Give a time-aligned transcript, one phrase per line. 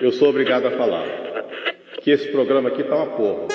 [0.00, 1.06] Eu sou obrigado a falar
[2.00, 3.48] que esse programa aqui tá uma porra.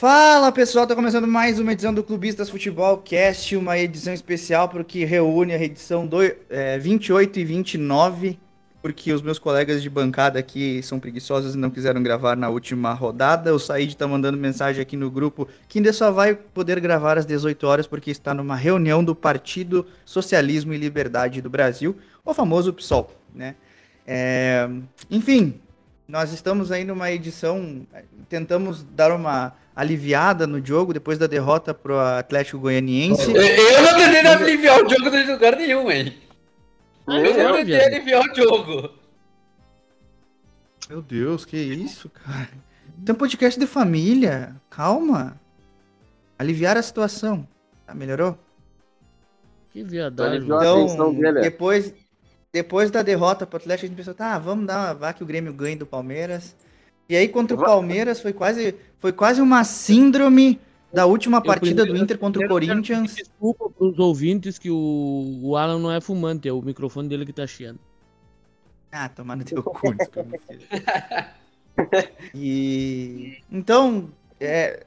[0.00, 5.04] Fala pessoal, tá começando mais uma edição do Clubistas Futebol Cast, uma edição especial porque
[5.04, 8.38] reúne a edição do, é, 28 e 29,
[8.82, 12.92] porque os meus colegas de bancada aqui são preguiçosos e não quiseram gravar na última
[12.92, 13.54] rodada.
[13.54, 17.26] O Said tá mandando mensagem aqui no grupo que ainda só vai poder gravar às
[17.26, 22.72] 18 horas porque está numa reunião do Partido Socialismo e Liberdade do Brasil, o famoso
[22.72, 23.54] PSOL, né?
[24.06, 24.68] É,
[25.10, 25.60] enfim,
[26.08, 27.86] nós estamos aí numa edição,
[28.28, 33.30] tentamos dar uma aliviada no jogo depois da derrota pro Atlético Goianiense.
[33.30, 36.12] Eu, não tentei aliviar o jogo de lugar nenhum, hein?
[37.10, 37.82] Eu tentei viado.
[37.86, 38.90] aliviar o jogo.
[40.88, 42.48] Meu Deus, que isso, cara?
[43.04, 45.40] Tem um podcast de família, calma.
[46.38, 47.46] Aliviar a situação.
[47.86, 48.36] Tá, melhorou?
[49.70, 50.42] Que viadagem.
[50.44, 51.40] Então, dele.
[51.40, 51.94] depois,
[52.52, 55.52] depois da derrota pro Atlético, a gente pensou, tá, vamos dar vá que o Grêmio
[55.52, 56.56] ganhe do Palmeiras.
[57.08, 60.60] E aí, contra o Palmeiras, foi quase, foi quase uma síndrome
[60.92, 63.14] da última partida primeiro- do Inter contra o Corinthians.
[63.14, 67.32] Desculpa pros ouvintes que o, o Alan não é fumante, é o microfone dele que
[67.32, 67.78] tá chiando.
[68.92, 69.94] Ah, tomar no teu cu.
[72.34, 74.84] E então, é,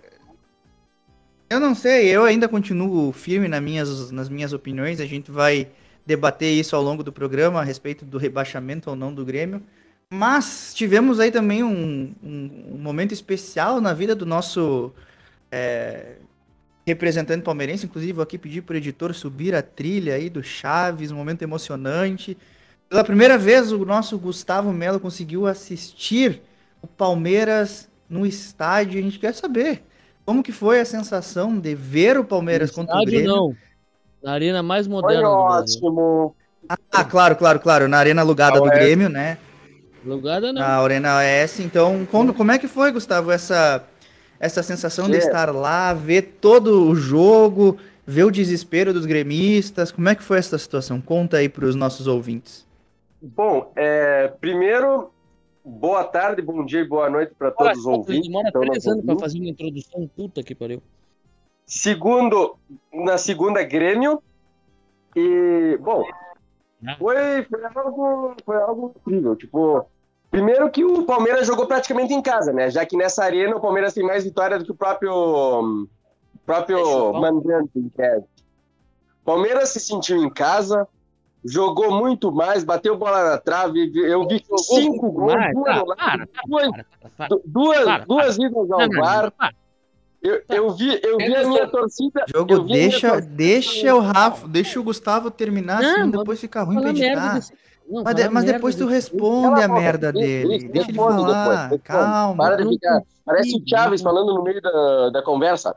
[1.50, 5.00] eu não sei, eu ainda continuo firme nas minhas, nas minhas opiniões.
[5.00, 5.68] A gente vai
[6.06, 9.62] debater isso ao longo do programa a respeito do rebaixamento ou não do Grêmio.
[10.12, 14.92] Mas tivemos aí também um, um- um momento especial na vida do nosso
[15.54, 16.16] é,
[16.86, 17.86] representante palmeirense.
[17.86, 21.44] Inclusive, vou aqui pedir para o editor subir a trilha aí do Chaves, um momento
[21.44, 22.36] emocionante.
[22.90, 26.42] Pela primeira vez, o nosso Gustavo Melo conseguiu assistir
[26.82, 29.00] o Palmeiras no estádio.
[29.00, 29.84] A gente quer saber
[30.26, 33.36] como que foi a sensação de ver o Palmeiras No contra o estádio, Grêmio.
[33.36, 33.56] não.
[34.24, 35.82] Na arena mais Foi moderna do Brasil.
[35.84, 36.36] ótimo.
[36.92, 37.88] Ah, claro, claro, claro.
[37.88, 38.70] Na arena alugada do.
[38.70, 39.38] Grêmio, né?
[40.06, 40.62] Lugada não.
[40.62, 41.60] Na Arena OS.
[41.60, 43.84] Então, como, como é que foi, Gustavo, essa,
[44.40, 45.20] essa sensação de É.
[45.20, 49.92] estar lá, ver todo o jogo, ver o desespero dos gremistas?
[49.92, 51.00] Como é que foi essa situação?
[51.02, 52.68] Conta aí para os nossos ouvintes.
[53.22, 55.12] Bom, é, primeiro,
[55.64, 58.28] boa tarde, bom dia e boa noite para todos os ouvintes.
[58.28, 59.20] demora que estão três nos anos ouvindo.
[59.20, 60.82] fazer uma introdução, puta que pariu.
[61.66, 62.56] Segundo,
[62.94, 64.22] na segunda, Grêmio.
[65.16, 66.04] E, bom,
[66.86, 66.96] Ah.
[66.98, 69.36] foi, foi, algo, foi algo incrível.
[69.36, 69.86] Tipo,
[70.34, 72.72] primeiro que o Palmeiras jogou praticamente em casa, né?
[72.72, 75.88] Já que nessa arena o Palmeiras tem mais vitória do que o próprio,
[76.44, 77.22] próprio Chupão.
[77.22, 77.92] mandante em.
[79.24, 80.88] Palmeiras se sentiu em casa,
[81.46, 83.92] jogou muito mais, bateu bola na trave.
[83.96, 87.28] Eu vi cinco gols, Vai, duas tá, para, duas, para, para, para.
[87.28, 89.24] du- duas, duas idas ao VAR.
[89.26, 89.54] não, para.
[90.22, 92.26] Eu, eu vi, eu vi a minha torcida.
[92.34, 96.40] Jogo, eu deixa, torcida- deixa o Rafa, deixa o Gustavo terminar, Não, senão mas depois
[96.40, 97.34] fica ruim pra editar.
[97.36, 97.54] desse-
[97.94, 100.58] não, Mas, mas depois tu responde a merda dele.
[100.58, 102.44] isso, Deixa ele falar, depois, calma.
[102.44, 103.02] Para de ficar.
[103.26, 105.76] Parece o Chaves falando no meio da, da conversa.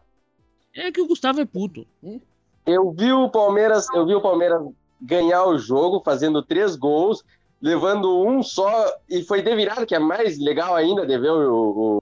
[0.75, 1.87] É que o Gustavo é puto.
[2.03, 2.21] Hum?
[2.67, 4.63] Eu vi o Palmeiras, eu vi o Palmeiras
[5.01, 7.23] ganhar o jogo, fazendo três gols,
[7.61, 8.71] levando um só,
[9.09, 12.01] e foi de virada, que é mais legal ainda de ver o,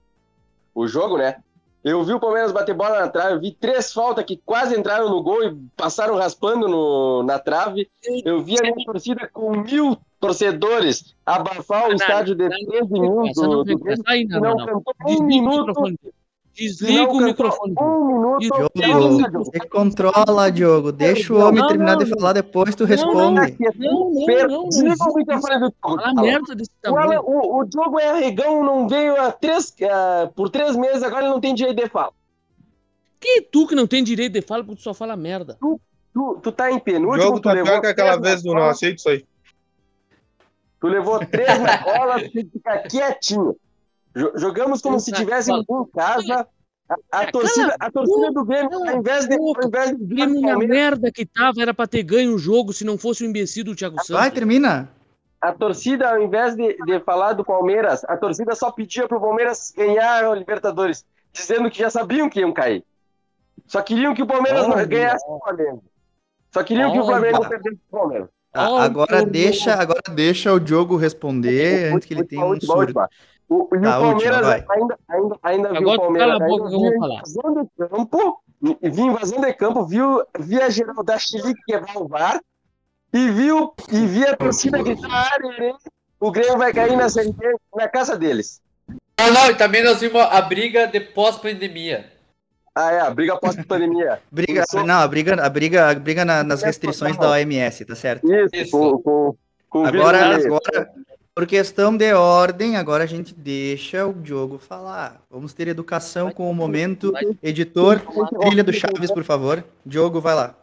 [0.75, 1.37] o, o jogo, né?
[1.85, 5.07] Eu vi o Palmeiras bater bola na trave, eu vi três faltas que quase entraram
[5.07, 7.87] no gol e passaram raspando no, na trave.
[8.25, 13.29] Eu vi a minha torcida com mil torcedores abafar o estádio de não, 13 minutos
[13.29, 13.95] Essa não do, do não,
[14.27, 14.65] não, não, não.
[14.65, 15.73] cantou um minuto,
[16.55, 17.73] Desliga não o microfone.
[17.79, 20.91] um minuto, Diogo, Diogo, você controla, Diogo.
[20.91, 22.17] Deixa o homem Não, terminar de não.
[22.17, 23.15] falar, depois tu Não, responde.
[23.77, 24.69] Não, não, Per- não.
[24.69, 25.11] Desliga não.
[25.11, 26.01] o microfone do Diogo.
[26.01, 27.21] Fala merda desse tamanho.
[27.25, 31.33] o, o Diogo é arregão, não veio há três, ah, por três meses, agora ele
[31.33, 32.11] não tem direito de fala.
[33.19, 35.57] Que tu que não tem direito de fala porque tu só fala merda.
[35.59, 38.63] Tu, tu tá em penúltimo, jogo tu tá levou pior que aquela vez do não
[38.63, 39.25] aceito isso aí.
[40.79, 43.55] Tu levou três na cola, tu tem que ficar quietinho.
[44.15, 45.23] Jo- Jogamos como se Exato.
[45.23, 46.47] tivéssemos em casa.
[46.87, 50.03] A, a Ah, torcida, a torcida do Grêmio, cala ao invés de, ao invés de
[50.03, 53.23] O Grêmio na merda que tava era pra ter ganho o jogo se não fosse
[53.23, 54.09] o imbecil do Thiago Santos.
[54.21, 54.87] Vai, termina.
[55.41, 59.73] a torcida, ao invés de, de falar do Palmeiras, a torcida só pedia pro Palmeiras
[59.75, 61.03] ganhar o Libertadores,
[61.33, 62.83] dizendo que já sabiam que iam cair.
[63.65, 65.83] Só queriam que o Palmeiras ganhasse o Flamengo.
[66.53, 67.05] Só queriam que o.
[67.05, 68.29] Flamengo perdesse o Palmeiras.
[68.53, 72.93] A- Olha, agora deixa, agora deixa o Diogo responder antes que ele tenha um surto.
[73.47, 76.29] O, e Tá, o Palmeiras última, ainda, ainda, ainda viu o Palmeiras.
[76.39, 77.15] cala a boca que eu vou falar.
[77.15, 82.07] invasão de campo, e- vi invasão de campo, viu, via geral da Chile quebrar o
[82.07, 82.39] VAR
[83.13, 85.73] e viu e via a torcida gritar arerê,
[86.19, 87.05] o Grêmio vai cair na
[87.75, 88.59] na casa deles.
[89.19, 92.11] Não, não, e também nós vimos a briga de pós-pandemia.
[92.77, 94.19] Ah, é, a briga após-pandemia.
[94.29, 97.95] Briga, Começou- não, a briga, a briga, a briga na- nas restrições da OMS, tá
[97.95, 98.29] certo?
[98.29, 98.71] Isso, Isso.
[98.71, 99.35] com, com,
[99.69, 100.89] com o Agora, agora,
[101.35, 105.21] por questão de ordem, agora a gente deixa o Diogo falar.
[105.29, 107.11] Vamos ter educação com o momento.
[107.43, 108.01] Editor,
[108.39, 109.61] trilha do Chaves, por favor.
[109.85, 110.57] Diogo, vai lá.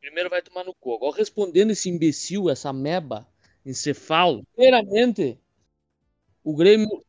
[0.00, 0.94] Primeiro vai tomar no cu.
[0.94, 3.26] Agora respondendo esse imbecil, essa meba,
[3.64, 4.44] encefalo.
[4.54, 5.40] Primeiramente,
[6.44, 7.04] o Grêmio,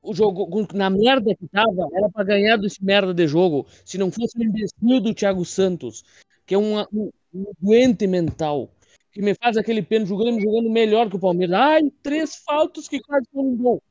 [0.00, 3.66] o jogo, na merda que tava, era pra ganhar desse merda de jogo.
[3.84, 6.02] Se não fosse o imbecil do Thiago Santos,
[6.46, 8.70] que é um, um, um doente mental,
[9.18, 11.56] que me faz aquele pênalti, o Grêmio jogando melhor que o Palmeiras.
[11.56, 13.82] Ai, três faltas que quase foram um gol.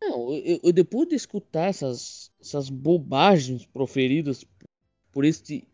[0.00, 4.44] Não, eu, eu- depois de escutar essas, essas bobagens proferidas
[5.12, 5.66] por este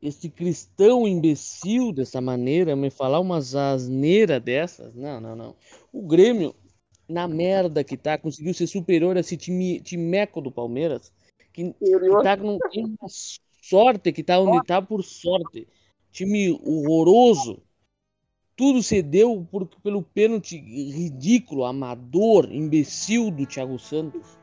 [0.00, 4.94] este cristão imbecil dessa maneira me falar umas asneiras dessas.
[4.94, 5.56] Não, não, não.
[5.92, 6.54] O Grêmio,
[7.08, 11.12] na merda que tá, conseguiu ser superior a esse time timeco do Palmeiras,
[11.52, 13.08] que, que tá com tem uma
[13.60, 15.66] sorte que tá onde tá por sorte.
[16.12, 17.60] Time horroroso.
[18.58, 24.36] Tudo cedeu por, pelo pênalti ridículo, amador, imbecil do Thiago Santos.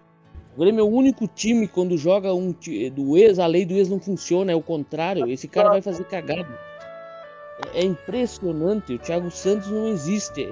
[0.56, 2.56] O Grêmio é o único time quando joga um
[2.94, 5.30] do ex, a lei do ex não funciona, é o contrário.
[5.30, 6.48] Esse cara vai fazer cagada.
[7.74, 8.94] É, é impressionante.
[8.94, 10.48] O Thiago Santos não existe.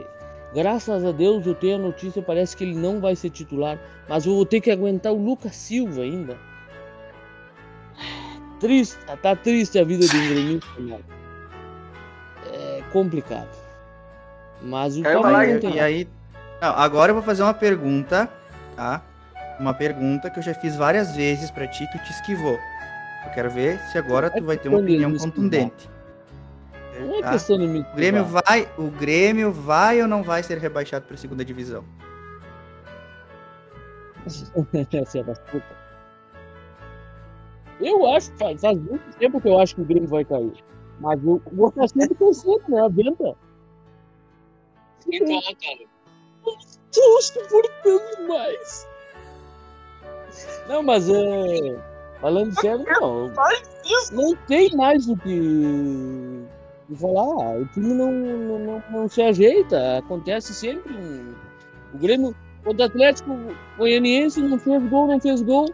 [0.54, 3.80] Graças a Deus eu tenho a notícia, parece que ele não vai ser titular.
[4.10, 6.38] Mas eu vou ter que aguentar o Lucas Silva ainda.
[8.60, 10.92] Triste, tá triste a vida do.
[10.92, 11.23] É
[12.94, 13.50] complicado.
[14.62, 15.60] Mas o Palmeiras não lágrima.
[15.60, 16.08] tem E aí,
[16.62, 18.30] agora eu vou fazer uma pergunta,
[18.76, 19.02] tá?
[19.60, 22.58] Uma pergunta que eu já fiz várias vezes pra ti, tu te esquivou.
[23.26, 25.90] Eu quero ver se agora tu vai ter uma opinião contundente.
[27.00, 27.32] Não é Tá?
[27.32, 31.18] questão de me O Grêmio vai, o Grêmio vai ou não vai ser rebaixado para
[31.18, 31.84] segunda divisão?
[37.82, 40.54] Eu acho, faz, faz muito tempo que eu acho que o Grêmio vai cair.
[41.00, 42.82] Mas eu vou estar sempre torcendo, né?
[42.82, 43.36] Adianta.
[45.12, 45.94] Então, cara.
[46.92, 48.88] Estou suportando mais.
[50.68, 51.80] Não, mas é.
[52.22, 53.32] Falando sério, não.
[54.12, 56.46] Não tem mais o que,
[56.96, 57.58] falar.
[57.60, 59.98] O time não, não, não, não se ajeita.
[59.98, 60.94] Acontece sempre.
[60.94, 61.34] um-
[61.94, 62.36] O Grêmio,
[62.66, 63.32] o Atlético
[63.78, 65.70] Goianiense, não fez gol, não fez gol.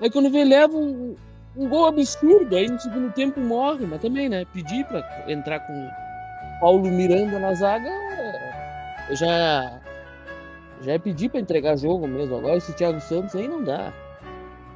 [0.00, 1.16] Aí quando vê, leva um,
[1.58, 2.54] um gol absurdo.
[2.56, 3.86] Aí no segundo tempo morre.
[3.86, 4.44] Mas também, né?
[4.52, 5.90] Pedir pra entrar com
[6.60, 7.90] Paulo Miranda na zaga.
[9.12, 9.80] já.
[10.82, 12.36] Já é pedir pra entregar jogo mesmo.
[12.36, 13.92] Agora esse Thiago Santos aí não dá.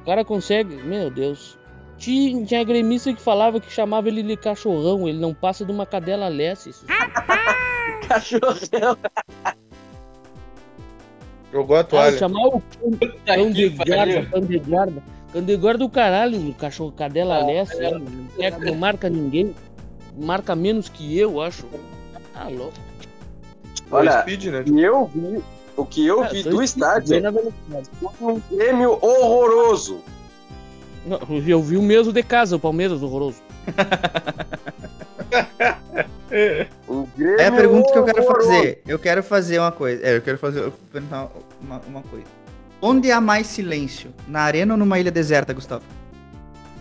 [0.01, 0.75] O cara consegue.
[0.75, 1.57] Meu Deus.
[1.97, 5.07] Tinha, tinha gremista que falava que chamava ele de cachorrão.
[5.07, 6.69] Ele não passa de uma cadela lessa.
[6.69, 6.85] Isso.
[8.09, 8.97] Cachorrão.
[11.51, 12.17] Jogou a Ah, toalha.
[12.17, 12.61] chamar o
[13.25, 14.29] cão de guarda, pariu.
[14.29, 15.03] cão de guarda.
[15.33, 17.73] Cão de guarda do caralho, o cachorro cadela lessa.
[18.37, 19.53] é, Não, marca ninguém.
[20.15, 21.65] Marca menos que eu, acho.
[22.31, 22.73] Tá louco.
[23.91, 24.59] Olha, Speed, né?
[24.61, 25.43] o que eu vi,
[25.75, 27.17] o que eu Ah, vi do estádio
[28.21, 30.01] um Grêmio horroroso.
[31.05, 33.41] Não, eu vi o mesmo de casa, o Palmeiras horroroso.
[36.31, 38.47] É a pergunta que eu quero horroroso.
[38.49, 38.81] fazer.
[38.87, 40.03] Eu quero fazer uma coisa.
[40.03, 41.29] É, eu quero fazer eu vou perguntar
[41.61, 42.25] uma, uma coisa.
[42.85, 44.13] Onde há mais silêncio?
[44.27, 45.83] Na arena ou numa ilha deserta, Gustavo?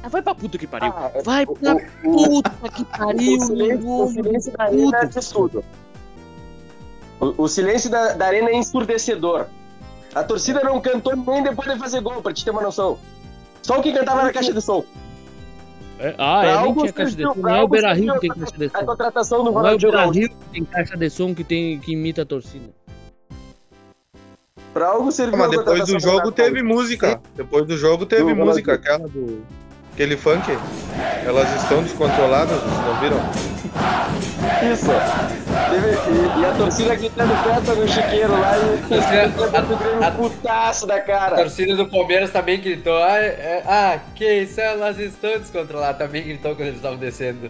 [0.03, 0.93] Ah, vai pra puta que pariu.
[0.97, 3.37] Ah, é- Vai o- pra o- puta que pariu.
[3.37, 5.65] o silêncio, o silêncio da arena é tudo.
[7.21, 9.47] O, o silêncio da, da arena é ensurdecedor.
[10.13, 12.99] A torcida não cantou nem depois de fazer gol, pra te ter uma noção.
[13.63, 14.85] Só o que cantava na caixa de som.
[16.01, 17.35] É, ah, Pra é, nem tinha caixa de som.
[17.37, 18.87] Não é o Beira Rio que tem caixa de A som.
[18.87, 20.07] contratação do Não é o Beira.
[20.11, 22.71] Rio que tem caixa de som que, tem, que imita a torcida.
[24.73, 27.21] Pra algo serviu Mas a depois do jogo teve música.
[27.37, 28.95] Depois do jogo teve Do música, Ronaldinho.
[28.97, 29.43] aquela do.
[29.93, 30.51] Aquele funk.
[31.27, 33.21] Elas estão descontroladas, vocês não viram?
[34.73, 34.87] Isso.
[35.71, 40.97] Teve- e, e a torcida gritando festa no chiqueiro lá e a, a- putaço da
[40.97, 41.37] A cara.
[41.37, 42.97] torcida do Palmeiras também gritou.
[42.97, 45.99] Ah, é- ah, que isso, elas estão descontroladas.
[45.99, 47.47] Também gritou quando eles estavam descendo.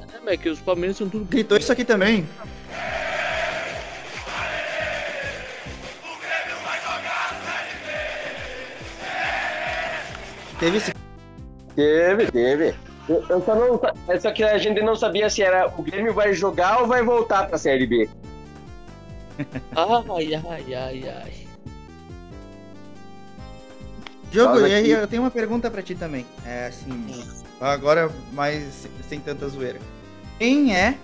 [0.00, 1.26] É, mas é que os Palmeiras são tudo.
[1.26, 2.26] Gritou isso aqui também.
[10.64, 10.94] Teve esse.
[11.76, 12.74] Teve, teve.
[13.06, 13.80] Eu, eu só não.
[14.08, 17.02] é Só que a gente não sabia se era o Grêmio vai jogar ou vai
[17.02, 18.08] voltar pra Série B.
[19.76, 21.32] Ai, ai, ai, ai.
[24.32, 26.24] Jogo, Fala e aí eu tenho uma pergunta pra ti também.
[26.46, 27.24] É assim.
[27.60, 29.78] Agora, mais sem- sem tanta zoeira.
[30.38, 30.96] Quem é.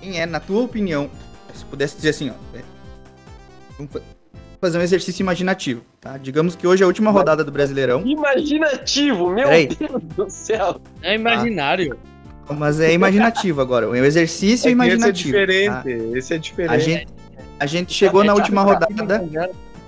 [0.00, 1.10] Quem é, na tua opinião,
[1.54, 2.58] se pudesse dizer assim, ó.
[4.66, 6.18] Fazer um exercício imaginativo, tá?
[6.18, 9.68] Digamos que hoje é a última rodada do Brasileirão, Imaginativo, meu Peraí.
[9.68, 10.80] Deus do céu.
[11.02, 11.96] É imaginário.
[12.56, 13.86] mas é imaginativo agora.
[13.86, 15.28] É um exercício É que esse é imaginativo.
[15.30, 15.70] diferente.
[15.72, 16.18] tá?
[16.18, 16.84] Esse é A diferente.
[16.84, 17.06] gente,
[17.60, 19.24] a gente chegou na última rodada.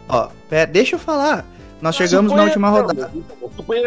[0.08, 1.44] Ó, pera, deixa eu falar.
[1.80, 3.10] Nós chegamos na última rodada.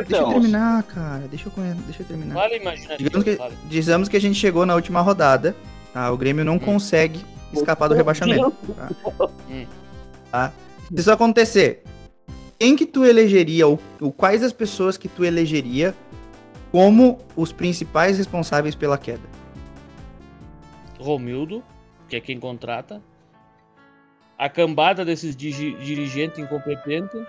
[0.07, 1.24] Deixa eu terminar, cara.
[1.29, 2.36] Deixa eu, deixa eu terminar.
[2.36, 2.98] Vale imaginativo.
[2.98, 3.53] Digamos que, vale.
[3.69, 5.55] dizemos que a gente chegou na última rodada,
[5.93, 6.12] tá?
[6.12, 8.51] O Grêmio não consegue escapar do rebaixamento.
[8.75, 8.89] Tá?
[9.50, 9.65] Hum.
[10.31, 10.53] Tá?
[10.93, 11.83] Se isso acontecer,
[12.60, 15.95] quem que tu elegeria, ou, ou quais as pessoas que tu elegeria
[16.71, 19.24] como os principais responsáveis pela queda?
[21.00, 21.63] Romildo,
[22.10, 23.01] que é quem contrata.
[24.38, 27.21] A cambada desses digi- dirigentes incompetentes.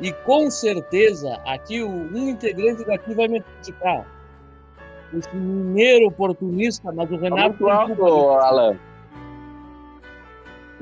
[0.00, 4.06] E com certeza, aqui o- um integrante daqui vai me criticar.
[5.12, 8.30] Esse mineiro oportunista, mas o Tá Renato muito tem alto.
[8.30, 8.78] Alan.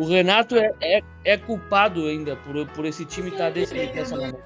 [0.00, 4.38] O Renato é, é, é culpado ainda por, por esse time estar desse, dessa maneira.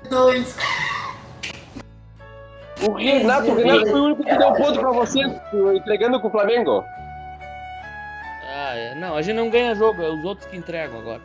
[2.83, 5.21] O Renato, o Renato foi o único que deu ponto pra você,
[5.77, 6.85] entregando com o Flamengo.
[8.53, 8.95] Ah, é.
[8.97, 11.23] Não, a gente não ganha jogo, é os outros que entregam agora.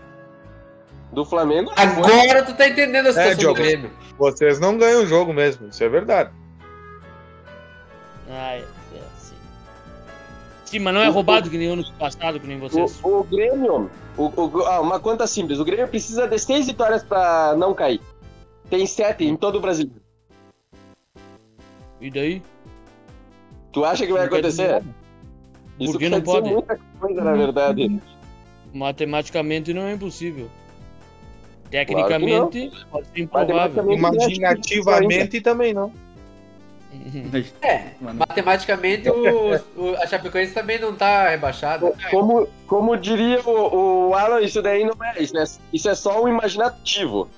[1.12, 1.72] Do Flamengo.
[1.76, 3.56] Agora tu tá entendendo a situação do Diogo.
[3.56, 3.92] Grêmio.
[4.16, 6.30] Vocês não ganham o jogo mesmo, isso é verdade.
[8.30, 8.79] Ah, é, é.
[10.70, 13.00] Sim, mas não é roubado que nem ano passado, que nem vocês.
[13.04, 17.04] O, o Grêmio, o, o- ah, uma conta simples, o Grêmio precisa de seis vitórias
[17.04, 18.00] pra não cair.
[18.70, 19.90] Tem sete em todo o Brasil.
[22.00, 22.44] E daí?
[23.74, 24.84] Tu acha que vai Não acontecer?
[25.80, 26.50] Isso Por que quer não pode?
[26.52, 28.00] muita coisa, na verdade.
[28.72, 30.48] Matematicamente não é impossível.
[31.72, 33.92] Tecnicamente pode ser improvável.
[33.92, 35.92] Imaginativamente também não.
[37.62, 41.94] É, matematicamente o, o- a Chapecoense também não tá rebaixada.
[42.10, 45.44] Como, como diria o, o Alan, isso daí não é isso, é.
[45.72, 47.30] isso é só um imaginativo.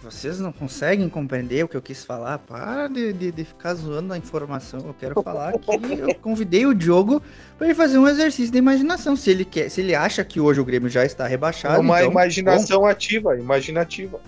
[0.00, 2.38] Vocês não conseguem compreender o que eu quis falar?
[2.38, 4.80] Para de, de, de ficar zoando a informação.
[4.86, 7.20] Eu quero falar que eu convidei o Diogo
[7.58, 9.16] para ele fazer um exercício de imaginação.
[9.16, 11.98] Se ele quer, se ele acha que hoje o Grêmio já está É rebaixado, uma
[11.98, 14.20] então, imaginação ativa, imaginativa.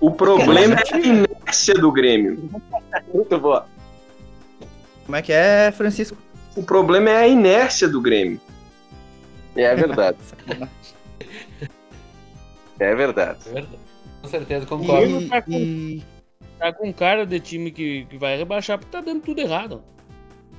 [0.00, 2.48] O problema é a inércia do Grêmio.
[3.12, 3.66] Muito boa.
[5.04, 6.16] como é que é, Francisco?
[6.56, 8.40] O problema é a inércia do Grêmio.
[9.56, 10.18] É verdade.
[12.78, 13.38] É verdade.
[13.46, 13.78] É verdade.
[14.22, 15.20] Com certeza, concordo.
[15.48, 16.02] E, e-
[16.58, 19.82] Tá com cara de time que, que vai rebaixar porque tá dando tudo errado.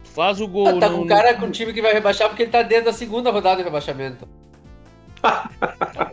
[0.03, 0.67] Faz o gol.
[0.67, 2.61] Ah, tá no- com no- cara com um time que vai rebaixar porque ele tá
[2.61, 4.27] dentro da segunda rodada de rebaixamento.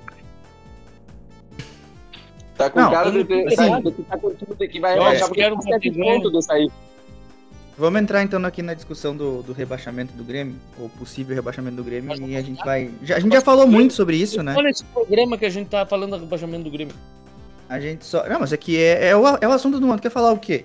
[2.59, 4.31] Tá com Não, cara de, não de que tá com
[4.69, 5.97] que vai Eu rebaixar porque Flamengo.
[5.97, 6.71] pontos de sair.
[7.79, 11.85] vamos entrar então aqui na discussão do, do rebaixamento do Grêmio, ou possível rebaixamento do
[11.85, 12.91] Grêmio, e a gente vai.
[13.05, 14.55] já- a gente já falou muito sobre isso, né?
[14.57, 16.95] Olha esse programa que a gente tá falando do rebaixamento do Grêmio.
[17.69, 18.29] A gente só.
[18.29, 20.03] Não, mas aqui é, é, o, é o assunto do mundo.
[20.03, 20.65] Quer falar o quê?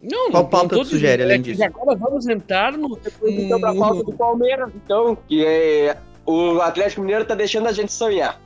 [0.00, 1.62] Não, Qual não- pauta não tu sugere, além é disso?
[1.64, 2.98] Agora vamos entrar no.
[3.24, 5.98] Então, pra falta do Palmeiras, então, que é.
[6.24, 8.40] O Atlético Mineiro tá deixando a gente sonhar.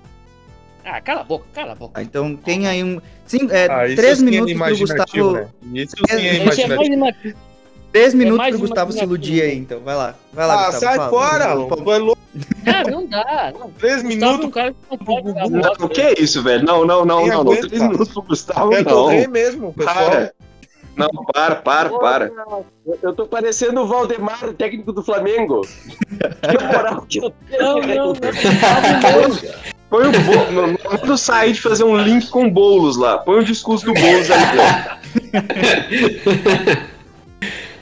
[0.85, 1.93] Ah, cala a boca, cala a boca.
[2.01, 3.01] Ah, então tem aí um.
[3.27, 5.51] Sim, é, Ah, três sim é minutos pro imaginativo, Gustavo.
[5.63, 5.81] né?
[5.83, 6.77] Isso sim é é imaginativo.
[6.77, 7.35] mais uma...
[7.93, 9.81] Três minutos mais pro Gustavo se iludir aí, então.
[9.81, 10.15] Vai lá.
[10.33, 10.81] Vai lá, Ah, Gustavo.
[10.81, 11.11] sai fala.
[11.11, 11.59] fora!
[11.59, 12.23] O Palmeiras- Tu é louco,
[12.67, 13.53] Ah, não dá.
[13.59, 13.71] Não.
[13.73, 14.55] três Gustavo é um minutos.
[14.55, 16.65] cara que não pode dar Não, o que é isso, velho?
[16.65, 17.57] Não, não, não, não, não.
[17.57, 18.91] Três minutos pro Gustavo, É não.
[18.93, 19.95] correr mesmo, pessoal.
[20.11, 20.33] Para.
[20.95, 22.31] Não, para, para, para.
[22.87, 25.61] Eu, eu tô parecendo o Valdemar, o técnico do Flamengo.
[26.43, 27.63] Que moral que eu tenho.
[27.63, 28.13] Não, não, não.
[29.93, 30.79] Põe o Boulos.
[30.83, 33.19] Manda o Said fazer um link com o Boulos lá.
[33.19, 34.27] Põe o discurso do Boulos.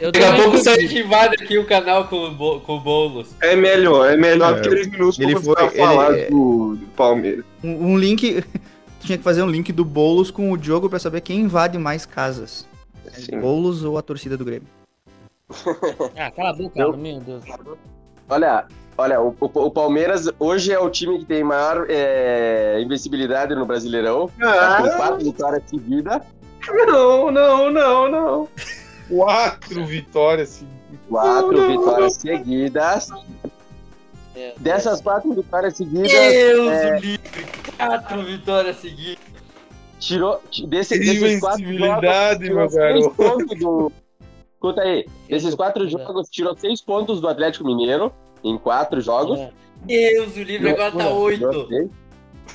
[0.01, 2.35] Eu Daqui a pouco sai invade aqui o canal com
[2.67, 3.29] com o Boulos.
[3.41, 6.87] É melhor, é melhor É, três minutos ele pra foi- Gustavo falar ele- do, do
[6.97, 7.45] Palmeiras.
[7.63, 8.43] Um, um link.
[9.01, 12.05] Tinha que fazer um link do Boulos com o Diogo pra saber quem invade mais
[12.05, 12.67] casas.
[13.13, 13.39] Sim.
[13.41, 14.67] Boulos ou a torcida do Grêmio.
[16.17, 17.45] Ah, cala a boca, Eu- meu Deus.
[18.29, 18.67] Olha,
[19.01, 23.67] olha o, o- o Palmeiras hoje é o time que tem maior é, invencibilidade no
[23.67, 24.29] Brasileirão.
[24.39, 26.23] Tá com Ah, quatro vitórias seguidas.
[26.87, 28.49] não, não, não, não.
[29.09, 30.69] Quatro vitórias assim.
[31.09, 33.09] Quatro vitórias seguidas.
[34.37, 37.21] É, Dessas quatro vitórias seguidas, Deus é, livre!
[37.77, 39.19] Quatro vitórias seguidas.
[39.99, 40.41] tirou.
[40.51, 43.11] ti- Desse, desses quatro jogos, meu seis garoto.
[43.17, 43.93] pontos do.
[44.55, 45.89] Escuta aí, desses quatro É.
[45.89, 48.13] jogos, tirou seis pontos do Atlético Mineiro
[48.45, 49.39] em quatro jogos.
[49.89, 51.69] É, Deus o livre, agora tá oito.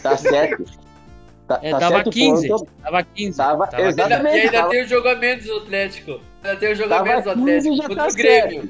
[0.02, 0.64] Tá sete.
[1.48, 2.48] Tá, É, tá tava sete 15.
[2.48, 2.68] pontos.
[2.84, 3.38] Tava 15.
[3.38, 4.36] Tava, Tava Ainda- exatamente.
[4.36, 6.20] e ainda tava- tem o jogo a menos do Atlético.
[6.44, 7.88] Ainda tem o jogo a menos do 15 Atlético.
[7.88, 8.70] Contra tá o Grêmio.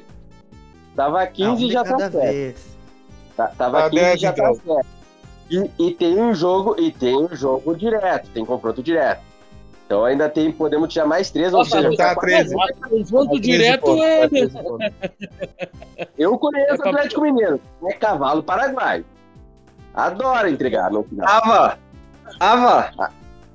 [0.94, 2.18] Tava Ah, um 15 de já tá certo.
[2.18, 2.76] vez.
[3.36, 4.86] Tá- Tava Ah, 15 10 já tá certo.
[5.50, 9.22] E, e tem um jogo, e tem um jogo direto, tem confronto direto.
[9.86, 12.54] Então ainda tem, podemos tirar mais três, ou Nossa, seja, tá 13.
[12.90, 14.20] Confronto 13 direto pontos, é.
[14.20, 14.86] tá 13 pontos.
[16.18, 19.04] Eu conheço o Atlético Mineiro, é cavalo paraguai.
[19.94, 21.26] Adora entregar no final.
[21.28, 21.78] Ava!
[22.40, 23.10] Ava!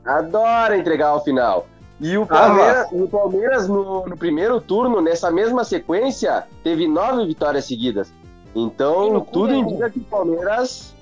[0.06, 1.68] Adora entregar ao final.
[2.00, 7.66] E o Palmeiras, o Palmeiras no, no primeiro turno, nessa mesma sequência, teve nove vitórias
[7.66, 8.12] seguidas.
[8.56, 10.96] Então, tudo indica que o Palmeiras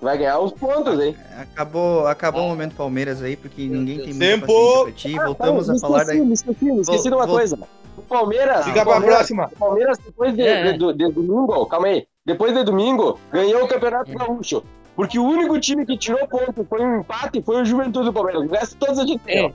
[0.00, 1.16] vai ganhar uns pontos, hein?
[1.38, 4.46] Acabou, acabou o momento Palmeiras aí, porque ninguém tem muita Tempo!
[4.46, 5.12] paciência pra ti.
[5.26, 6.24] Voltamos Ah, a falar esqueci, da...
[6.24, 7.58] me esqueci, me esqueci de uma Vou- coisa.
[7.96, 9.50] O Palmeiras, Fica pra próxima.
[9.52, 10.72] o Palmeiras depois de, É, é.
[10.72, 14.62] de- de- de domingo, calma aí, depois de domingo, ganhou o Campeonato Gaúcho.
[14.94, 18.42] Porque o único time que tirou ponto foi um empate, foi o Juventude do Palmeiras.
[18.42, 19.50] O resto todos a gente É,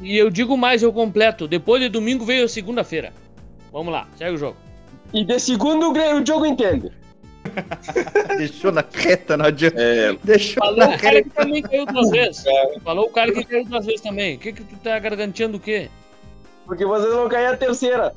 [0.00, 1.46] e- eu digo mais, eu completo.
[1.48, 3.12] Depois de domingo veio a segunda-feira.
[3.72, 4.56] Vamos lá, segue o jogo.
[5.12, 6.90] E de segundo o jogo entende.
[8.38, 9.80] Deixou na reta, não adianta.
[9.80, 11.22] É, Deixou Falou na o cara reta.
[11.28, 12.44] que também caiu duas vezes.
[12.84, 14.36] Falou o cara que caiu duas vezes também.
[14.36, 15.90] O que que tu tá garganteando o quê?
[16.66, 18.12] Porque vocês vão cair a terceira.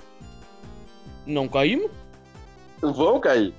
[1.25, 1.89] Não caímos?
[2.81, 3.53] Vão cair.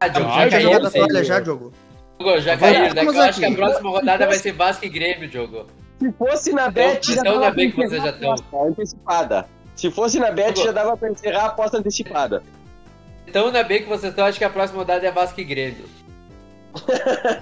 [0.00, 0.98] Ah, Diogo, Já caiu, jogado a sim.
[0.98, 1.72] toalha, já, Diogo?
[2.18, 2.94] Diogo, já caiu.
[2.94, 5.66] Vamos eu acho que a próxima rodada vai ser Vasco e Grêmio, Diogo.
[5.98, 8.34] Se fosse na Bet, já então dava ainda pra bem que vocês encerrar já a
[8.34, 8.64] estão.
[8.68, 9.46] antecipada.
[9.76, 12.42] Se fosse na Bet, já dava pra encerrar a aposta antecipada.
[13.30, 15.84] Então ainda bem que vocês estão, acho que a próxima rodada é Vasco e Grêmio.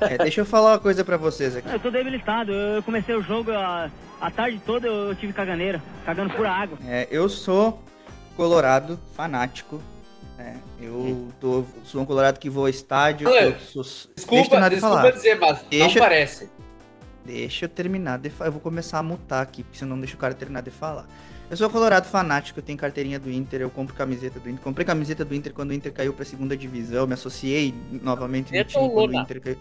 [0.02, 1.66] É, deixa eu falar uma coisa pra vocês aqui.
[1.70, 2.52] Eu tô debilitado.
[2.52, 3.90] Eu comecei o jogo a,
[4.20, 6.76] a tarde toda eu tive caganeira, cagando pura água.
[6.86, 7.82] É, eu sou
[8.36, 9.80] colorado, fanático.
[10.36, 10.56] né?
[10.78, 13.28] Eu tô, sou um colorado que vou ao estádio.
[13.28, 15.10] Olha, eu sou- deixa eu Desculpa, terminar de desculpa falar.
[15.10, 16.50] dizer, mas Deixa- não parece.
[17.24, 18.48] Deixa eu terminar de falar.
[18.48, 21.06] Eu vou começar a mutar aqui, porque senão não deixa o cara terminar de falar.
[21.50, 24.62] Eu sou colorado fanático, eu tenho carteirinha do Inter, eu compro camiseta do Inter.
[24.62, 28.64] Comprei camiseta do Inter quando o Inter caiu pra segunda divisão, me associei novamente no
[28.64, 29.20] time quando o.
[29.20, 29.56] Inter caiu.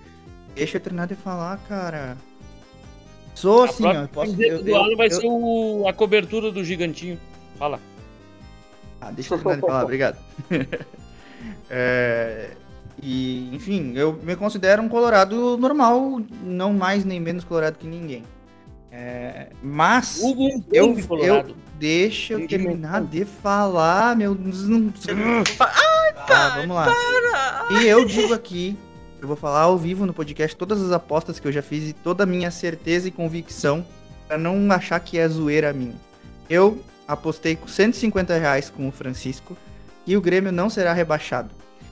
[0.53, 2.17] Deixa eu terminar de falar, cara.
[3.33, 3.89] Sou assim, ó.
[3.91, 6.51] a eu próxima Posso, camiseta eu, do eu- Alan vai eu- ser o- a cobertura
[6.51, 7.17] do gigantinho.
[7.57, 7.79] Fala.
[8.99, 10.17] Ah, deixa eu terminar de falar, obrigado.
[11.69, 12.51] É,
[13.01, 18.23] e, enfim, eu me considero um colorado normal, não mais nem menos colorado que ninguém.
[18.91, 21.49] É, mas Hugo, eu, colorado.
[21.49, 24.67] eu deixa eu terminar de falar, meu Deus.
[24.67, 24.91] Não...
[26.25, 26.87] Tá, vamos lá.
[27.71, 28.77] E eu digo aqui,
[29.21, 31.93] eu vou falar ao vivo no podcast todas as apostas que eu já fiz e
[31.93, 33.85] toda a minha certeza e convicção
[34.27, 35.95] pra não achar que é zoeira minha.
[36.49, 39.57] Eu apostei com 150 reais com o Francisco
[40.05, 41.49] e o Grêmio não será rebaixado.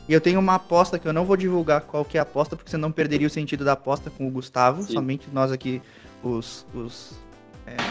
[0.07, 2.55] E eu tenho uma aposta que eu não vou divulgar qual que é a aposta,
[2.55, 4.83] porque senão perderia o sentido da aposta com o Gustavo.
[4.83, 4.93] Sim.
[4.93, 5.81] Somente nós aqui,
[6.29, 6.65] os.
[6.73, 7.13] os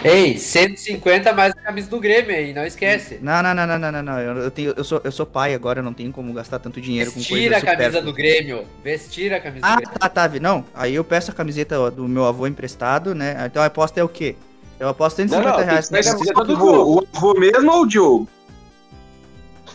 [0.04, 3.18] Ei, 150 mais a camisa do Grêmio aí, não esquece.
[3.20, 4.20] Não, não, não, não, não, não, não.
[4.20, 6.80] Eu, eu tenho, eu, sou, eu sou pai agora, eu não tenho como gastar tanto
[6.80, 8.04] dinheiro com Vestir coisas a camisa supérfluas.
[8.04, 8.64] do Grêmio.
[8.84, 9.98] Vestir a camisa Ah, do Grêmio.
[9.98, 10.26] tá, tá.
[10.28, 13.36] vi- Não, aí eu peço a camiseta ó, do meu avô emprestado, né?
[13.46, 14.36] Então a aposta é o quê?
[14.78, 15.90] Eu aposto 150 Não, não, reais.
[15.90, 18.28] no- a camiseta do o, o avô mesmo ou o Diogo?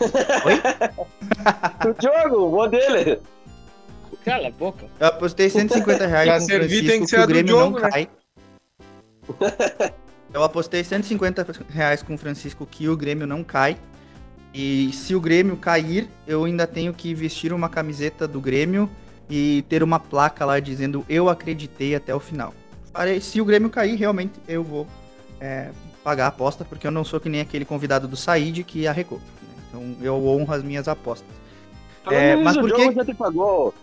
[1.86, 3.20] O Diogo, o vô dele.
[4.24, 4.86] Cala a boca.
[4.98, 7.26] Eu apostei 150 reais Pra com o servir Francisco tem que ser que a o
[7.26, 7.90] do Grêmio Diogo, não né?
[7.90, 8.08] cai.
[10.32, 13.76] Eu apostei 150 reais com o Francisco que o Grêmio não cai.
[14.54, 18.88] E se o Grêmio cair, eu ainda tenho que vestir uma camiseta do Grêmio
[19.28, 22.54] e ter uma placa lá dizendo eu acreditei até o final.
[23.20, 24.86] Se o Grêmio cair, realmente eu vou
[25.40, 25.70] é,
[26.02, 29.18] pagar a aposta, porque eu não sou que nem aquele convidado do Said que arrecou.
[29.18, 29.64] né?
[29.68, 31.30] Então eu honro as minhas apostas.
[32.06, 32.76] É, Falando mas nisso, por?
[32.76, 33.74] Diogo já te pagou.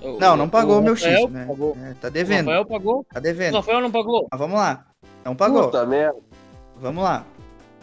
[0.00, 1.44] O- Não, não pagou o meu Rafael X, né?
[1.46, 1.76] pagou.
[1.82, 3.06] É, tá O devendo, Rafael pagou?
[3.12, 3.54] tá O devendo.
[3.54, 4.28] Rafael não pagou.
[4.30, 4.86] Mas vamos lá.
[5.24, 5.64] Não pagou.
[5.64, 6.16] Puta merda.
[6.80, 7.24] Vamos lá.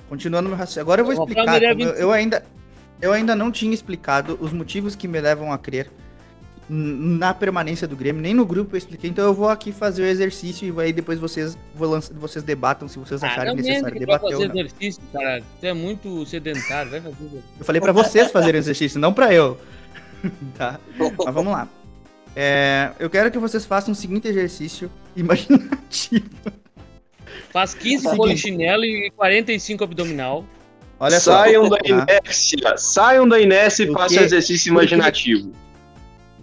[0.09, 0.81] Continuando meu raciocínio.
[0.83, 1.61] Agora eu vou O explicar.
[1.61, 1.97] Eu, 25.
[1.97, 2.45] eu ainda,
[3.01, 5.91] eu ainda não tinha explicado os motivos que me levam a crer
[6.67, 8.21] na permanência do Grêmio.
[8.21, 9.09] Nem no grupo eu expliquei.
[9.09, 12.87] Então eu vou aqui fazer o exercício e aí depois vocês, vou lançar- vocês debatam
[12.87, 14.55] se vocês Ah, acharem mente necessário debater ou fazer não.
[14.55, 15.43] exercício, cara.
[15.59, 17.43] Tu é muito sedentário, vai fazer exercício.
[17.59, 19.59] Eu falei pra vocês fazerem exercício, não pra eu.
[20.57, 20.79] tá?
[20.97, 21.67] Mas vamos lá.
[22.35, 26.29] É, eu quero que vocês façam o seguinte exercício imaginativo.
[27.51, 28.17] Faz 15 Seguinte.
[28.17, 30.45] polichinelo e 45 abdominal.
[30.99, 31.31] Olha só.
[31.43, 31.87] saiam da tá?
[31.89, 35.51] inércia, saiam da inércia e O façam exercício imaginativo.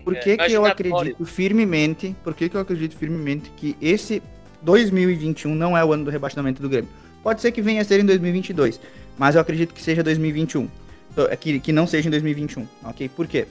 [0.04, 1.12] Por É, que, que eu imaginatório.
[1.12, 4.22] acredito firmemente, por que, que eu acredito firmemente que esse
[4.62, 6.90] 2021 não é o ano do rebaixamento do Grêmio?
[7.22, 8.80] Pode ser que venha a ser em 2022,
[9.16, 10.68] mas eu acredito que seja 2021.
[11.12, 13.08] Então, é Que, que não seja em 2021, ok?
[13.10, 13.46] Por quê?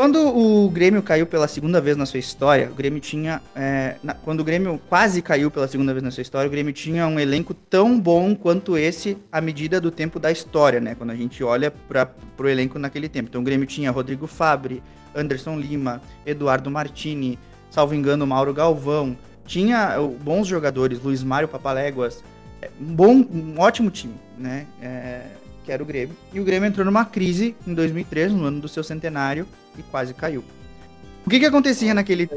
[0.00, 3.42] Quando o Grêmio caiu pela segunda vez na sua história, o Grêmio tinha.
[3.54, 6.72] é, na- quando o Grêmio quase caiu pela segunda vez na sua história, o Grêmio
[6.72, 10.94] tinha um elenco tão bom quanto esse à medida do tempo da história, né?
[10.94, 13.28] Quando a gente olha para pro elenco naquele tempo.
[13.28, 14.82] Então o Grêmio tinha Rodrigo Fabre,
[15.14, 17.38] Anderson Lima, Eduardo Martini,
[17.70, 19.14] salvo engano, Mauro Galvão.
[19.44, 22.24] Tinha bons jogadores, Luiz Mário Papaléguas.
[22.62, 24.66] é, Um bom, um ótimo time, né?
[24.80, 25.24] É,
[25.70, 26.16] que era o Grêmio.
[26.32, 29.46] E o Grêmio entrou numa crise em 2003, no ano do seu centenário,
[29.78, 30.42] e quase caiu.
[31.24, 32.28] O que que acontecia naquele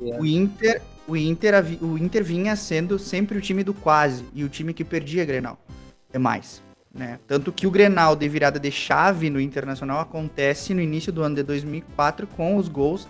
[0.00, 4.48] o Inter, o Inter, o Inter vinha sendo sempre o time do quase e o
[4.48, 5.58] time que perdia Grenal.
[6.12, 6.62] É mais,
[6.94, 7.18] né?
[7.26, 11.34] Tanto que o Grenal de virada de chave no Internacional acontece no início do ano
[11.34, 13.08] de 2004 com os gols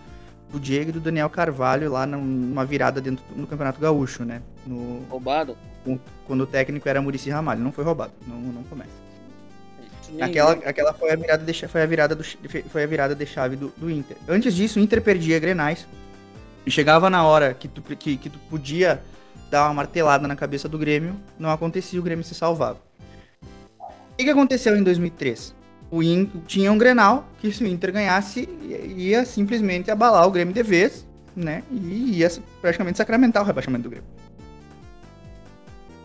[0.51, 4.41] do Diego e do Daniel Carvalho lá numa virada dentro no Campeonato Gaúcho, né?
[4.67, 5.55] No, Roubado?
[6.27, 9.06] quando o técnico era Murici Ramalho, não foi roubado, não, não começa.
[10.13, 12.25] Nem- Aquela, aquela foi a virada de, foi a virada do,
[12.71, 14.17] foi a virada de chave do, do Inter.
[14.29, 15.87] Antes disso, o Inter perdia Grenais.
[16.65, 19.01] E chegava na hora que tu, que, que tu podia
[19.51, 22.81] dar uma martelada na cabeça do Grêmio, não acontecia, o Grêmio se salvava.
[23.81, 25.55] O que, que aconteceu em 2003?
[25.91, 28.49] O Inter tinha um Grenal que se o Inter ganhasse,
[28.97, 31.63] ia simplesmente abalar o Grêmio de vez, né?
[31.71, 32.29] E ia
[32.61, 34.09] praticamente sacramentar o rebaixamento do Grêmio.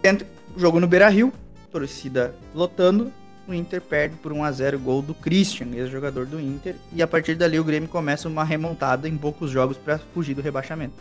[0.02, 1.32] Dentro, jogo no Beira-Rio,
[1.72, 3.12] torcida lotando,
[3.52, 7.60] o Inter perde por 1x0 gol do Christian, ex-jogador do Inter, e a partir dali
[7.60, 10.96] o Grêmio começa uma remontada em poucos jogos para fugir do rebaixamento.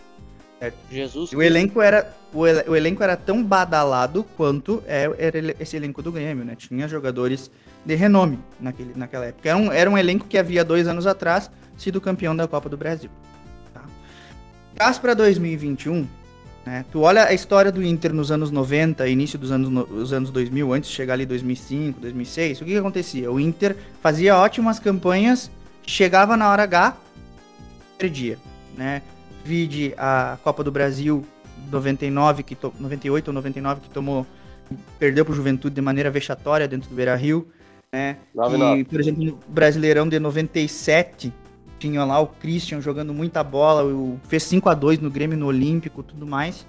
[0.91, 1.33] Jesus.
[1.33, 5.75] E o elenco era o, ele- o elenco era tão badalado quanto é, era esse
[5.75, 6.55] elenco do Grêmio, né?
[6.55, 7.51] Tinha jogadores
[7.85, 9.49] de renome naquele, naquela época.
[9.49, 12.77] Era um, era um elenco que havia dois anos atrás sido campeão da Copa do
[12.77, 13.09] Brasil.
[13.73, 13.81] Tá?
[14.75, 16.07] Traz para 2021,
[16.71, 16.85] né?
[16.93, 20.31] Tu olha a história do Inter nos anos 90, início dos anos, no- os anos
[20.31, 23.31] 2000, antes de chegar ali 2005, 2006, o que, que acontecia?
[23.31, 25.51] O Inter fazia ótimas campanhas,
[25.85, 26.97] chegava na hora H,
[27.99, 28.39] perdia,
[28.77, 29.03] né?
[29.45, 31.25] Vide a Copa do Brasil
[31.73, 34.25] 99, que to- 98 ou 99, que tomou,
[34.99, 37.49] perdeu pro Juventude de maneira vexatória dentro do Beira-Rio,
[37.93, 38.17] né?
[38.35, 38.79] 9-9.
[38.81, 41.33] E, por exemplo, no Brasileirão de 97,
[41.81, 45.47] tinha lá o Christian jogando muita bola, o, fez 5 a 2 no Grêmio no
[45.47, 46.65] Olímpico, tudo mais.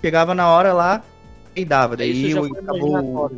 [0.00, 1.02] Chegava na hora lá
[1.56, 1.96] e dava.
[1.96, 3.30] Daí Isso já o- foi acabou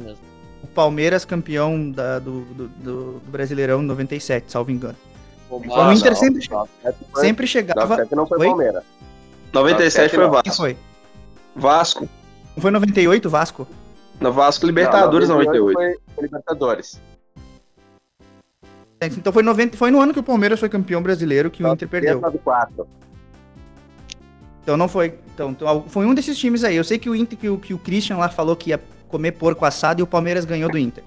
[0.62, 4.96] o Palmeiras campeão da- do, do, do- Brasileirão em 97, salvo engano.
[5.48, 6.66] O Inter sempre, Sempre
[7.14, 7.80] sempre chegava.
[7.96, 8.46] 97 não foi Oi?
[8.48, 8.82] Palmeiras.
[9.52, 10.30] 97 foi Não.
[10.32, 10.56] Quem Vasco.
[10.56, 10.76] foi?
[11.54, 12.08] Vasco.
[12.56, 13.68] Não foi 98 Vasco?
[14.20, 15.72] No Vasco Libertadores Não, 98.
[15.74, 17.00] Foi foi Libertadores.
[19.06, 21.88] Então foi, 90, foi no ano que o Palmeiras foi campeão brasileiro que o Inter
[21.88, 22.20] perdeu.
[22.20, 22.86] 4.
[24.62, 25.14] Então não foi.
[25.34, 26.76] Então, então, foi um desses times aí.
[26.76, 29.32] Eu sei que o Inter, que o, que o Christian lá falou que ia comer
[29.32, 31.04] porco assado e o Palmeiras ganhou do Inter.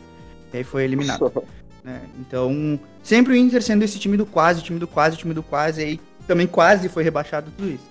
[0.53, 1.31] E aí foi eliminado.
[1.83, 2.01] né?
[2.19, 5.81] Então, sempre o Inter sendo esse time do quase, time do quase, time do quase,
[5.81, 7.83] aí também quase foi rebaixado tudo isso.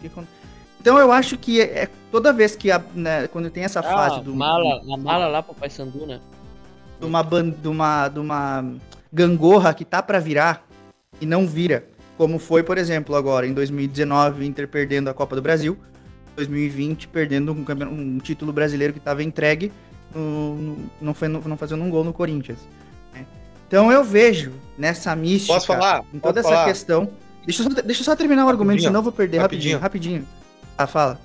[0.80, 4.16] Então eu acho que é, é toda vez que a, né, quando tem essa fase
[4.16, 6.20] Ah, do mala, a mala lá pro Paysandu, né?
[7.00, 8.64] de uma, de uma, de uma
[9.12, 10.66] gangorra que tá pra virar
[11.20, 11.86] e não vira.
[12.16, 15.76] Como foi, por exemplo, agora em 2019, o Inter perdendo a Copa do Brasil,
[16.36, 19.70] 2020 perdendo um, um título brasileiro que estava entregue,
[20.14, 22.58] no- no- não, foi, não fazendo um gol no Corinthians.
[23.12, 23.26] né?
[23.68, 26.04] Então eu vejo nessa mística, Posso falar?
[26.12, 26.64] em toda Posso essa falar?
[26.66, 27.10] questão.
[27.44, 28.88] Deixa eu, só, deixa eu só terminar o argumento, Rapidinho.
[28.88, 29.78] senão eu vou perder rapidinho.
[29.78, 30.20] Rapidinho.
[30.20, 30.36] Rapidinho.
[30.78, 31.20] Ah, fala.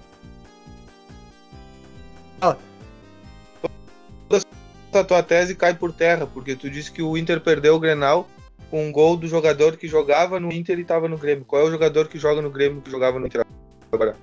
[5.00, 8.28] A tua tese cai por terra, porque tu disse que o Inter perdeu o Grenal
[8.70, 11.44] com um gol do jogador que jogava no Inter e tava no Grêmio.
[11.46, 13.46] Qual é o jogador que joga no Grêmio que jogava no Inter
[13.92, 14.16] agora?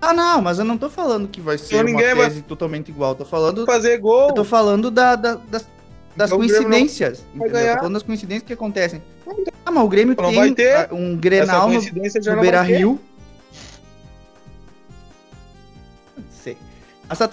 [0.00, 2.88] Ah, não, mas eu não tô falando que vai ser uma ninguém vai- tese totalmente
[2.90, 3.14] igual.
[3.14, 4.28] Tô falando Fazer gol.
[4.28, 5.66] Eu tô falando da, da- das,
[6.16, 7.18] das Então coincidências.
[7.34, 7.52] vai entendeu?
[7.52, 7.72] ganhar.
[7.74, 9.02] Tô falando das coincidências que acontecem.
[9.64, 10.92] Ah, mas o Grêmio Não tem vai ter.
[10.92, 12.62] um Grenal no, no Beira.
[12.62, 13.00] Rio.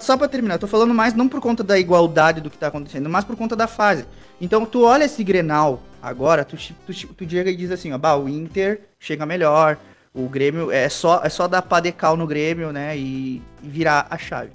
[0.00, 2.66] Só, pra terminar, eu tô falando mais não por conta da igualdade do que tá
[2.66, 4.04] acontecendo, mas por conta da fase.
[4.40, 6.56] Então, tu olha esse Grenal agora, tu,
[6.86, 9.78] tu, chi- tu chega e diz assim, ó, bah, o Inter chega melhor,
[10.14, 13.68] o Grêmio é só, é só dar pá de cal no Grêmio, né, e, e
[13.68, 14.50] virar a chave.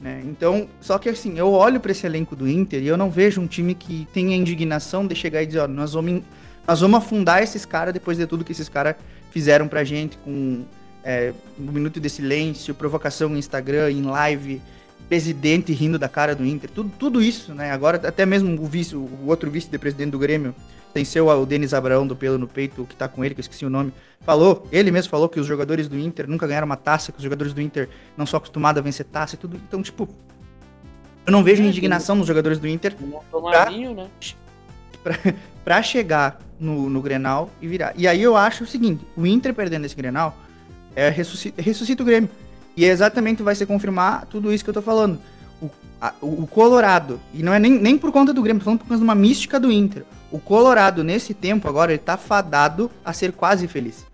[0.00, 0.20] Né?
[0.24, 3.40] Então, só que assim, eu olho pra esse elenco do Inter e eu não vejo
[3.40, 6.22] um time que tenha indignação de chegar e dizer, ó, nós vamos,
[6.66, 8.96] nós vamos afundar esses caras depois de tudo que esses caras
[9.30, 10.64] fizeram pra gente com
[11.04, 14.62] é, um minuto de silêncio, provocação no Instagram, em live,
[15.08, 17.70] presidente rindo da cara do Inter, tudo, tudo isso, né?
[17.70, 20.54] Agora até mesmo o vice, o outro vice de presidente do Grêmio,
[20.92, 23.42] tem seu o Denis Abraão do pelo no peito, que tá com ele, que eu
[23.42, 26.76] esqueci o nome, falou, ele mesmo falou que os jogadores do Inter nunca ganharam uma
[26.76, 29.56] taça, que os jogadores do Inter não são acostumados a vencer taça e tudo.
[29.56, 30.08] Então, tipo,
[31.26, 32.94] eu não vejo É, indignação nos jogadores do Inter
[33.70, 34.08] vinho, né?
[35.64, 37.92] pra chegar no, no Grenal e virar.
[37.96, 40.36] E aí eu acho o seguinte, o Inter perdendo esse Grenal
[40.96, 42.28] é ressuscita, ressuscita o Grêmio.
[42.76, 45.18] E é exatamente vai se confirmar tudo isso que eu tô falando.
[45.60, 45.68] O,
[46.00, 48.88] a- o Colorado, e não é nem, nem por conta do Grêmio, tô falando por
[48.88, 50.04] causa de uma mística do Inter.
[50.30, 54.06] O Colorado, nesse tempo agora, ele tá fadado a ser quase feliz.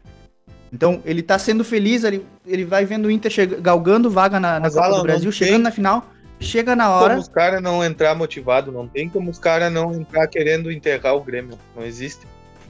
[0.73, 4.61] Então, ele tá sendo feliz, ele, ele vai vendo o Inter chega, galgando vaga na,
[4.61, 6.07] na Copa Alan, do Brasil, chegando na final,
[6.41, 7.19] chega na Como hora.
[7.19, 11.23] os caras não entrar motivado, não tem como os caras não entrar querendo enterrar o
[11.23, 11.59] Grêmio.
[11.75, 12.27] Não existe.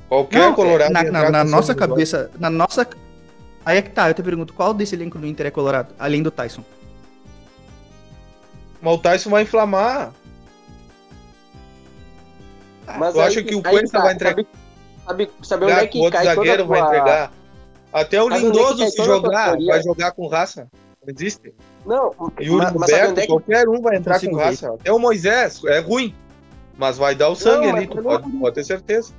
[0.09, 0.93] Qualquer Não, Colorado.
[0.93, 2.87] na, na- na nossa cabeça, na nossa.
[3.69, 5.95] Aí é que tá, eu te pergunto, qual desse elenco do Inter é Colorado?
[5.99, 6.65] Além do Tyson.
[8.81, 10.11] Mas o Tyson vai inflamar.
[12.99, 14.37] Mas Tu aí acha que o aí Cuesta vai entregar?
[15.07, 17.33] Sabe, sabe, sabe onde é o que outro cai zagueiro vai tua- entregar.
[17.93, 20.67] Até o Sabe é Lindoso, se jogar, vai jogar com raça.
[21.07, 21.53] Não existe.
[21.85, 24.45] Não, mas sabe Roberto, é que qualquer um vai entrar com ver.
[24.45, 24.73] raça.
[24.73, 26.15] Até o Moisés, é ruim.
[26.79, 29.13] Mas vai dar o sangue Não, ali, tu não é pode, pode ter certeza.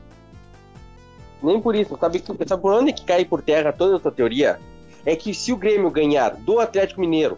[1.41, 1.97] Nem por isso.
[1.99, 4.59] Sabe, sabe por onde que cai por terra toda a tua teoria?
[5.05, 7.37] É que se o Grêmio ganhar do Atlético Mineiro,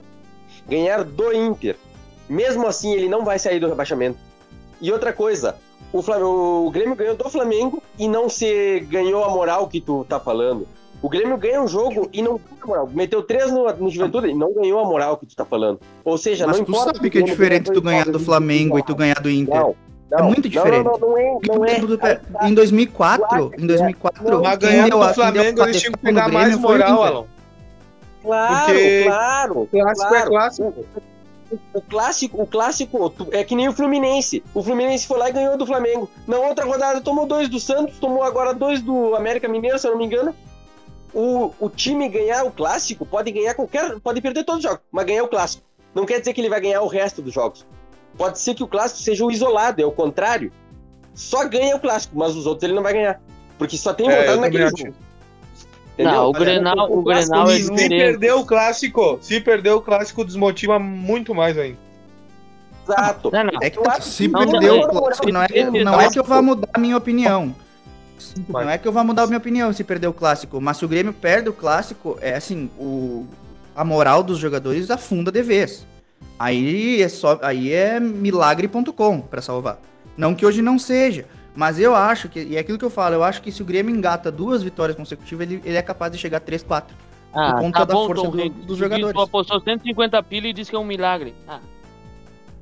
[0.68, 1.76] ganhar do Inter,
[2.28, 4.18] mesmo assim ele não vai sair do rebaixamento.
[4.82, 5.56] E outra coisa,
[5.94, 10.04] o, Flam- o Grêmio ganhou do Flamengo e não se ganhou a moral que tu
[10.10, 10.68] tá falando.
[11.04, 12.90] O Grêmio ganha um jogo e não ganha moral.
[12.92, 15.80] Meteu três no, no Juventude e não ganhou a moral que tu tá falando.
[16.04, 16.96] Ou seja, Mas não tu importa.
[16.96, 19.56] sabe que é diferente tu ganhar do Flamengo e tu ganhar do Inter.
[19.60, 19.76] Não,
[20.12, 20.84] não, É muito não, diferente.
[20.86, 21.38] Não, não, não é.
[21.48, 21.80] Não é.
[21.80, 26.28] Tu pe- Em 2004, em 2004, Não, Mas ganhando do Flamengo, eles tinham que pegar
[26.28, 27.04] mais moral.
[27.04, 27.26] Alan.
[28.22, 29.70] Claro, Porque claro.
[29.72, 30.26] Clássico claro.
[30.26, 30.86] é clássico.
[31.74, 34.42] O clássico, o clássico é que nem o Fluminense.
[34.54, 36.10] O Fluminense foi lá e ganhou do Flamengo.
[36.26, 39.92] Na outra rodada tomou dois do Santos, tomou agora dois do América Mineiro, se eu
[39.92, 40.34] não me engano.
[41.14, 44.00] O, o time ganhar o clássico pode ganhar qualquer.
[44.00, 45.64] Pode perder todos os jogos, mas ganhar o clássico.
[45.94, 47.66] Não quer dizer que ele vai ganhar o resto dos jogos.
[48.22, 50.52] Pode ser que o clássico seja o isolado, é o contrário.
[51.16, 53.20] Só ganha o clássico, mas os outros ele não vai ganhar.
[53.58, 54.94] Porque só tem É, vantagem eu naquele jogo.
[55.94, 56.14] Entendeu?
[56.14, 59.82] Não, o Olha, Grenal, o clássico Grenal é se perder o clássico, se perder o
[59.82, 61.80] clássico, desmotiva muito mais ainda.
[62.88, 63.32] Exato.
[63.32, 63.60] Não, não.
[63.60, 66.10] É que tá, se não, perdeu não, o clássico, não é, que- não, não é
[66.10, 67.56] que eu vá mudar a minha opinião.
[68.48, 70.78] Mas- Não é que eu vá mudar a minha opinião se perder o clássico, mas
[70.78, 73.26] se o Grêmio perde o clássico, é assim, o,
[73.76, 75.88] a moral dos jogadores afunda de vez.
[76.40, 79.80] Aí é só, aí é milagre.com pra salvar.
[80.18, 83.16] Não que hoje não seja, mas eu acho que, e é aquilo que eu falo,
[83.16, 86.18] eu acho que se o Grêmio engata duas vitórias consecutivas, ele, ele é capaz de
[86.18, 86.96] chegar a 3, 4.
[87.34, 89.14] Ah, conta tá da bom, força Tom do- dos jogadores.
[89.14, 91.34] Tu apostou 150 pila e disse que é um milagre.
[91.48, 91.60] Ah,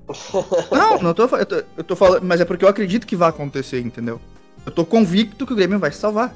[0.72, 3.30] Não, não tô, eu tô, eu tô falando, mas é porque eu acredito que vai
[3.30, 4.20] acontecer, entendeu?
[4.66, 6.34] Eu tô convicto que o Grêmio vai se salvar.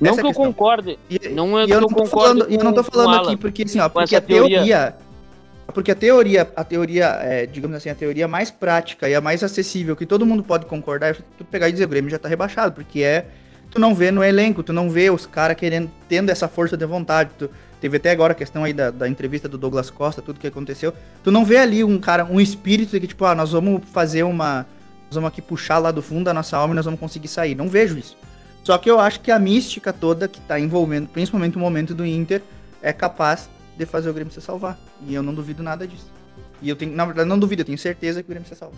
[0.00, 0.44] não Essa é que a eu questão.
[0.52, 0.98] concorde.
[1.10, 2.82] E, Não é e que eu eu não tô concordo falando, e eu não tô
[2.82, 4.96] falando aqui porque assim, ó, porque a teoria, teoria.
[5.72, 9.42] Porque a teoria, a teoria, é, digamos assim, a teoria mais prática e a mais
[9.42, 12.28] acessível que todo mundo pode concordar é tu pegar e dizer o Grêmio já tá
[12.28, 13.26] rebaixado, porque é
[13.70, 16.86] tu não vê no elenco, tu não vê os caras querendo tendo essa força de
[16.86, 17.30] vontade.
[17.38, 17.50] Tu,
[17.80, 20.92] teve até agora a questão aí da, da entrevista do Douglas Costa, tudo que aconteceu.
[21.22, 24.22] Tu não vê ali um cara, um espírito de que tipo, ah, nós vamos fazer
[24.22, 24.66] uma
[25.06, 27.54] nós vamos aqui puxar lá do fundo da nossa alma e nós vamos conseguir sair.
[27.54, 28.16] Não vejo isso.
[28.62, 32.04] Só que eu acho que a mística toda que tá envolvendo, principalmente o momento do
[32.04, 32.42] Inter,
[32.82, 34.78] é capaz de fazer o Grêmio se salvar.
[35.06, 36.10] E eu não duvido nada disso.
[36.60, 38.74] E eu tenho, na verdade, não duvido, eu tenho certeza que o Grêmio se salva.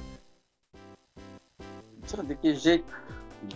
[2.26, 2.84] De que jeito?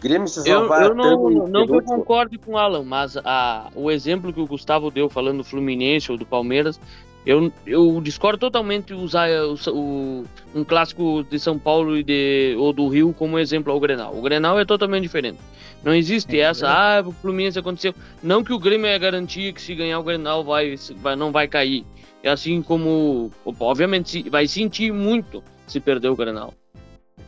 [0.00, 1.84] Grêmio se Eu, salvar eu não, tanto não que eu piloto.
[1.84, 6.10] concorde com o Alan, mas a, o exemplo que o Gustavo deu falando do Fluminense
[6.10, 6.80] ou do Palmeiras,
[7.26, 12.72] eu, eu discordo totalmente usar o, o- um clássico de São Paulo e de, ou
[12.72, 14.16] do Rio como exemplo ao Grenal.
[14.16, 15.38] O Grenal é totalmente diferente.
[15.82, 17.94] Não existe É, é essa, ah, o Fluminense aconteceu.
[18.22, 21.46] Não que o Grêmio é garantia que se ganhar o Grenal vai, vai, não vai
[21.48, 21.84] cair.
[22.22, 26.54] É assim como, obviamente, vai sentir muito se perder o Grenal.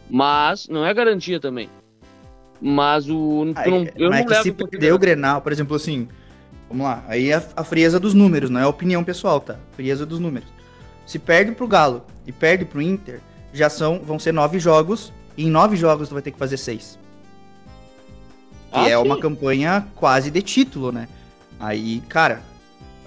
[0.09, 1.69] Mas não é garantia também.
[2.61, 3.53] Mas o.
[3.65, 6.09] tu não- eu mas é não que levo se perder o Grenal, por exemplo, assim,
[6.69, 9.57] vamos lá, aí é a, a frieza dos números, não é a opinião pessoal, tá?
[9.73, 10.49] Frieza dos números.
[11.07, 13.21] Se perde pro Galo e perde pro Inter,
[13.53, 16.57] já são, vão ser nove jogos, e em nove jogos tu vai ter que fazer
[16.57, 16.99] seis.
[18.73, 19.03] Que Ah, é sim.
[19.03, 21.09] uma campanha quase de título, né?
[21.59, 22.43] Aí, cara,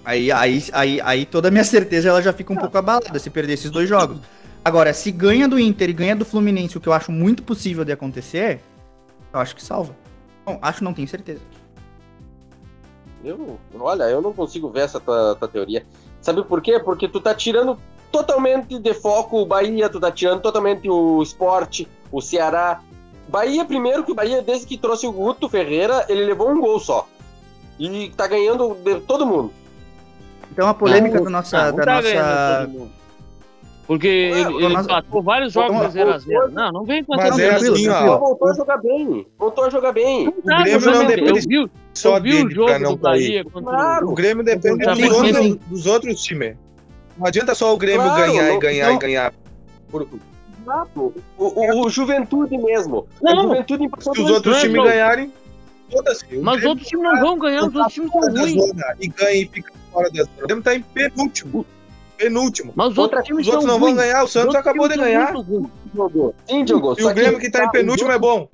[0.04, 3.30] aí, aí, aí, aí toda a minha certeza ela já fica um pouco abalada se
[3.30, 4.20] perder esses dois jogos.
[4.64, 7.86] Agora, se ganha do Inter e ganha do Fluminense, o que eu acho muito possível
[7.86, 8.62] de acontecer,
[9.34, 9.96] eu acho que salva.
[10.46, 11.42] Bom, acho não tenho certeza.
[13.24, 15.86] Eu, olha, eu não consigo ver essa tua, tua teoria.
[16.22, 16.80] Sabe por quê?
[16.80, 17.78] Porque tu tá tirando
[18.12, 22.82] totalmente de foco o Bahia, tu tá tirando totalmente o esporte, o Ceará.
[23.28, 26.80] Bahia, primeiro que o Bahia, desde que trouxe o Guto Ferreira, ele levou um gol
[26.80, 27.08] só.
[27.78, 29.54] E tá ganhando de todo mundo.
[30.52, 32.90] Então a polêmica Não, da nossa, não da tá nossa,
[33.90, 36.52] Porque ele, ele mas- empatou vários jogos Mas- 0x0.
[36.52, 38.18] Não, não vem com Mas essa é tranquilo, assim, ó.
[38.20, 39.28] Voltou a jogar bem.
[39.40, 40.32] Voltou a jogar bem.
[40.46, 43.46] Tá, Grêmio não depende eu vi, Só eu o dele pra jogo não do cair.
[43.46, 44.10] Claro.
[44.12, 46.56] O Grêmio depende dos, outros, dos outros times.
[47.18, 49.34] Não adianta só o Grêmio Claro, ganhar e não- ganhar não- e ganhar.
[50.62, 51.14] Exato.
[51.36, 53.08] O, o, o Juventude mesmo.
[53.20, 53.40] Não.
[53.40, 55.34] O Juventude empatou Se os outros é times ganharem,
[55.92, 56.38] foda-se.
[56.38, 58.56] O Mas os outros times não vão ganhar, os outros times são da ruins.
[59.00, 60.32] e ganha e fica fora da zona.
[60.38, 61.66] O Grêmio tá em penúltimo.
[62.20, 62.74] Penúltimo.
[62.76, 63.96] Mas os outros Os outros não vão ruins.
[63.96, 65.34] ganhar, o Os Santos acabou de ganhar.
[66.46, 66.96] Sim, Diogo.
[67.00, 68.50] E o Grêmio que tá em penúltimo é bom.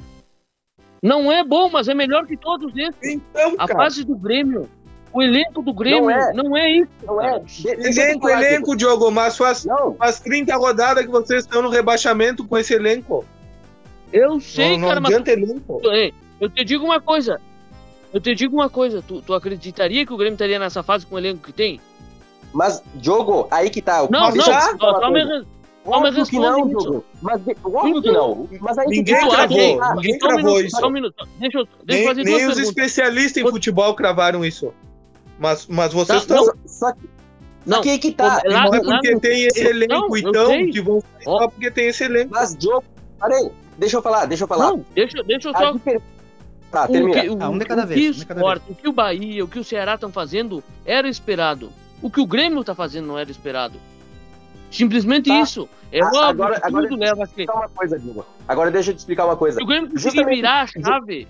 [1.01, 2.95] Não é bom, mas é melhor que todos esses.
[3.03, 3.79] Então, A cara.
[3.79, 4.69] fase do Grêmio,
[5.11, 6.33] o elenco do Grêmio, Não é.
[6.33, 6.91] não é isso.
[7.03, 7.41] Não é?
[7.65, 9.65] Elenco, elenco, Diogo, mas faz.
[9.65, 13.25] Não, faz 30 rodadas que vocês estão no rebaixamento com esse elenco.
[14.13, 15.81] Eu sei, não, não cara, mas adianta elenco.
[15.91, 17.41] Ei, eu te digo uma coisa.
[18.13, 19.01] Eu te digo uma coisa.
[19.01, 21.81] Tu, tu acreditaria que o Grêmio estaria nessa fase com o elenco que tem?
[22.55, 24.07] Mas, Diogo, aí que tá.
[24.09, 24.77] Não, Deixa eu não.
[24.77, 25.45] te Só, só me,
[25.85, 26.67] Óbvio que não.
[26.67, 27.05] Diogo.
[27.21, 28.49] Mas, óbvio que não.
[28.59, 29.27] Mas aí que Ninguém tá.
[29.27, 30.77] Acha cravou, que- ninguém Só um cravou minuto, isso.
[30.79, 31.27] Só um minuto.
[31.39, 32.69] Deixa eu, deixa Nem, fazer nem duas os perguntas.
[32.69, 34.73] especialistas em futebol cravaram isso.
[35.37, 36.45] Mas, mas vocês Tá, estão.
[36.45, 37.09] Só, só que,
[37.67, 38.25] Não, só que aí que tá.
[38.37, 40.71] lá- Não é lá porque no- tem esse elenco, não, então, sei.
[40.71, 42.31] que vão sair só porque tem esse elenco.
[42.33, 42.83] Mas, Diogo,
[43.19, 43.51] parei.
[43.77, 44.69] Deixa eu falar, deixa eu falar.
[44.69, 45.71] Não, deixa, deixa eu só.
[45.71, 46.01] difer-
[46.71, 47.21] Tá, O termina.
[47.21, 49.45] que, o, Ah, um de cada o vez, que um o o que o Bahia,
[49.45, 51.69] o que o Ceará estão fazendo era esperado.
[52.01, 53.79] O que o Grêmio tá fazendo não era esperado.
[54.71, 55.39] Simplesmente Tá.
[55.41, 55.69] isso.
[55.91, 57.49] É óbvio agora- que agora- tudo leva a crer.
[57.49, 58.01] uma coisa.
[58.47, 59.57] Agora deixa eu te explicar uma coisa.
[59.57, 61.27] Se o Grêmio conseguir Justamente- virar a chave,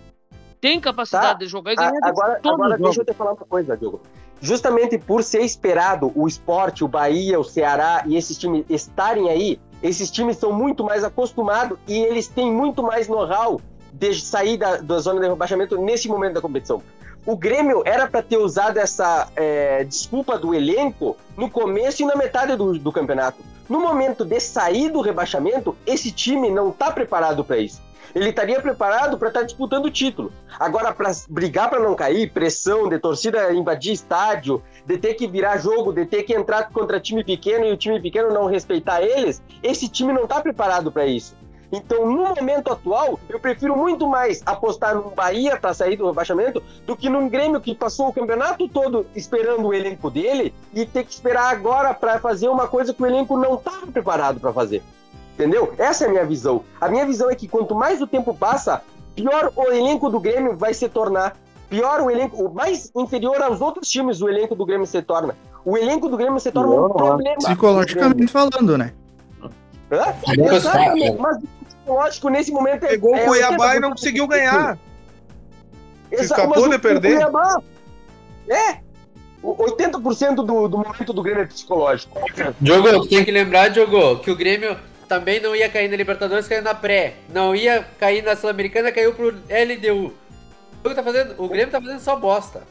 [0.59, 1.33] tem capacidade Tá.
[1.35, 4.01] de jogar e ganhar agora agora deixa eu te falar uma coisa, Diogo.
[4.41, 9.59] Justamente por ser esperado o esporte, o Bahia, o Ceará e esses times estarem aí,
[9.83, 13.61] esses times são muito mais acostumados e eles têm muito mais know-how
[13.93, 16.81] de sair da, da zona de rebaixamento nesse momento da competição.
[17.25, 22.15] O Grêmio era para ter usado essa é, desculpa do elenco no começo e na
[22.15, 23.39] metade do, do campeonato.
[23.67, 27.81] No momento de sair do rebaixamento, esse time não está preparado para isso.
[28.13, 30.31] Ele estaria preparado para estar disputando o título.
[30.59, 35.57] Agora, para brigar para não cair, pressão de torcida invadir estádio, de ter que virar
[35.57, 39.41] jogo, de ter que entrar contra time pequeno e o time pequeno não respeitar eles,
[39.63, 41.35] esse time não está preparado para isso.
[41.71, 46.61] Então, no momento atual, eu prefiro muito mais apostar no Bahia para sair do rebaixamento
[46.85, 51.03] do que num Grêmio que passou o campeonato todo esperando o elenco dele e ter
[51.03, 54.83] que esperar agora para fazer uma coisa que o elenco não estava preparado para fazer.
[55.33, 55.73] Entendeu?
[55.77, 56.63] Essa é a minha visão.
[56.79, 58.81] A minha visão é que quanto mais o tempo passa,
[59.15, 61.35] pior o elenco do Grêmio vai se tornar.
[61.69, 65.35] Pior o elenco, o mais inferior aos outros times o elenco do Grêmio se torna.
[65.65, 67.37] O elenco do Grêmio se torna um problema.
[67.37, 68.93] Psicologicamente falando, né?
[69.91, 70.13] Hã?
[71.19, 71.43] Mas
[71.85, 72.89] o psicológico nesse momento é.
[72.89, 74.77] Pegou é o Cuiabá 80% e não conseguiu ganhar.
[76.11, 77.13] Exato, Escapou de perder.
[77.13, 77.61] O Cuiabá,
[78.49, 78.79] é.
[79.41, 82.19] O 80% do, do momento do Grêmio é psicológico.
[82.59, 84.75] Diogo, tem que lembrar, Diogo, que o Grêmio
[85.07, 87.15] também não ia cair na Libertadores, caiu na pré.
[87.29, 90.13] Não ia cair na Sul-Americana, caiu pro LDU.
[90.83, 92.63] O, que tá fazendo, o Grêmio tá fazendo só bosta.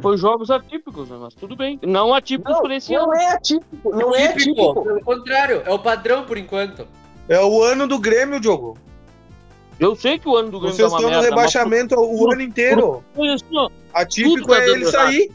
[0.00, 1.16] Foi jogos atípicos, né?
[1.20, 1.80] mas tudo bem.
[1.82, 3.14] Não atípicos Não, por esse não ano.
[3.14, 4.84] é atípico, não é Típico, atípico.
[4.84, 6.86] Pelo contrário, é o padrão por enquanto.
[7.28, 8.76] É o ano do Grêmio, Diogo.
[9.78, 12.42] Eu sei que o ano do Grêmio Vocês tá uma estão no rebaixamento o ano
[12.42, 13.02] inteiro.
[13.16, 15.30] mas assim, Atípico tá é ele sair.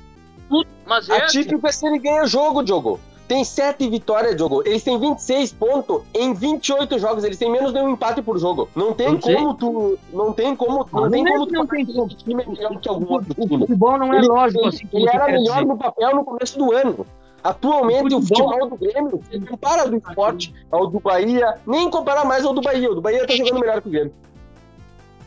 [0.49, 1.39] tudo- mas é assim.
[1.39, 2.99] Atípico é se ele ganha jogo, Diogo.
[3.25, 4.62] Tem 7 vitórias, Diogo.
[4.65, 7.23] Eles têm 26 pontos em 28 jogos.
[7.23, 8.67] Eles têm menos de um empate por jogo.
[8.75, 9.36] Não tem sei.
[9.36, 9.97] como tu.
[10.12, 10.86] Não tem como.
[10.91, 13.32] Não Não tem é como tu não tem esse time é melhor que algum outro
[13.38, 13.60] O time.
[13.60, 14.79] futebol não é Ele- lógico ele, assim.
[14.82, 15.65] ele como você era melhor dizer.
[15.67, 17.06] no papel no começo do ano.
[17.43, 21.89] Atualmente, O o futebol- futebol do Grêmio, se compara do esporte ao do Bahia, nem
[21.89, 22.89] comparar mais ao do Bahia.
[22.91, 24.13] O do Bahia tá jogando melhor que o Grêmio.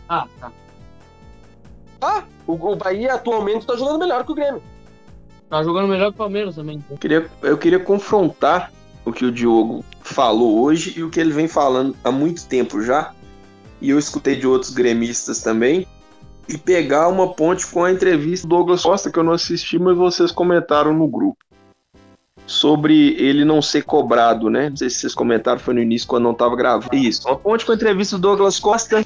[0.09, 0.52] Ah, tá.
[2.00, 4.62] Ah, o, o Bahia atualmente tá jogando melhor que o Grêmio.
[5.50, 6.83] Tá jogando melhor que o Palmeiras também.
[6.90, 8.72] Eu queria, eu queria confrontar
[9.05, 12.83] o que o Diogo falou hoje e o que ele vem falando há muito tempo
[12.83, 13.12] já.
[13.81, 15.87] E eu escutei de outros gremistas também.
[16.48, 19.96] E pegar uma ponte com a entrevista do Douglas Costa, que eu não assisti, mas
[19.96, 21.38] vocês comentaram no grupo.
[22.47, 24.71] Sobre ele não ser cobrado, né?
[24.71, 26.95] Não sei se vocês comentaram, foi no início quando não estava gravando.
[26.95, 29.05] Isso, uma ponte com a entrevista do Douglas Costa,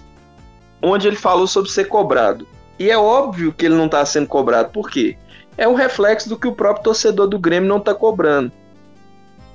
[0.83, 2.46] onde ele falou sobre ser cobrado.
[2.79, 4.70] E é óbvio que ele não está sendo cobrado.
[4.70, 5.16] Por quê?
[5.61, 8.50] é o reflexo do que o próprio torcedor do Grêmio não está cobrando.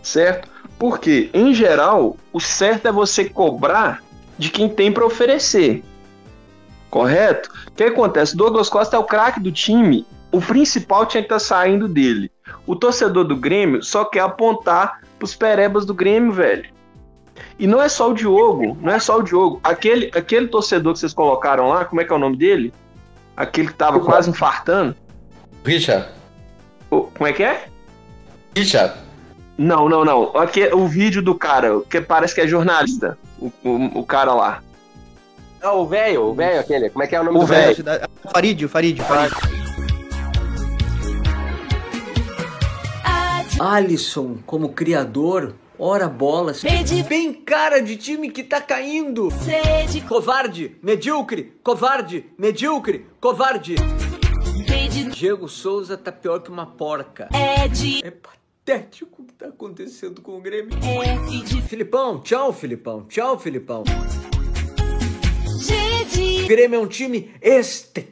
[0.04, 0.48] Certo?
[0.78, 4.04] Porque, em geral, o certo é você cobrar
[4.38, 5.83] de quem tem para oferecer.
[6.92, 7.50] Correto?
[7.67, 8.38] O que acontece?
[8.38, 10.06] Douglas Costa é o craque do time.
[10.36, 12.29] O principal tinha que estar saindo dele.
[12.67, 16.65] O torcedor do Grêmio só quer apontar pros perebas do Grêmio, velho.
[17.58, 19.62] E não é só o Diogo, não é só o Diogo.
[19.63, 22.73] Aquele, aquele torcedor que vocês colocaram lá, como é que é o nome dele?
[23.38, 24.94] Aquele que tava quase infartando.
[25.63, 26.10] Richard.
[26.92, 27.69] Ô, Como é que é?
[28.58, 28.94] Richard.
[29.58, 30.36] Não, não, não.
[30.36, 33.17] Aqui, é o vídeo do cara, que parece que é jornalista.
[33.40, 34.62] O, o, o cara lá.
[35.62, 36.90] Não, o velho, o velho aquele.
[36.90, 37.86] Como é que é o nome O do velho?
[38.21, 39.64] O Farid, o Farid, o Farid.
[43.60, 46.62] Alisson, como criador, ora bolas.
[47.08, 49.29] Bem cara de time que tá caindo.
[50.08, 53.75] Covarde, medíocre, covarde, medíocre, covarde.
[55.13, 57.29] Diego Souza tá pior que uma porca.
[57.31, 60.77] É patético o que tá acontecendo com o Grêmio.
[61.67, 63.06] Filipão, tchau, Filipão.
[63.08, 63.83] Tchau, Filipão.
[66.43, 68.10] O Grêmio é um time este...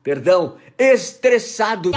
[0.00, 1.90] Perdão, estressado.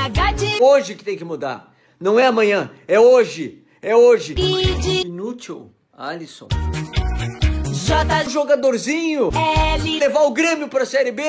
[0.59, 1.68] Hoje que tem que mudar.
[1.99, 3.61] Não é amanhã, é hoje.
[3.81, 4.33] É hoje.
[5.05, 6.47] Inútil, Alisson.
[8.25, 9.29] Um jogadorzinho.
[9.99, 11.23] Levar o Grêmio pra Série B.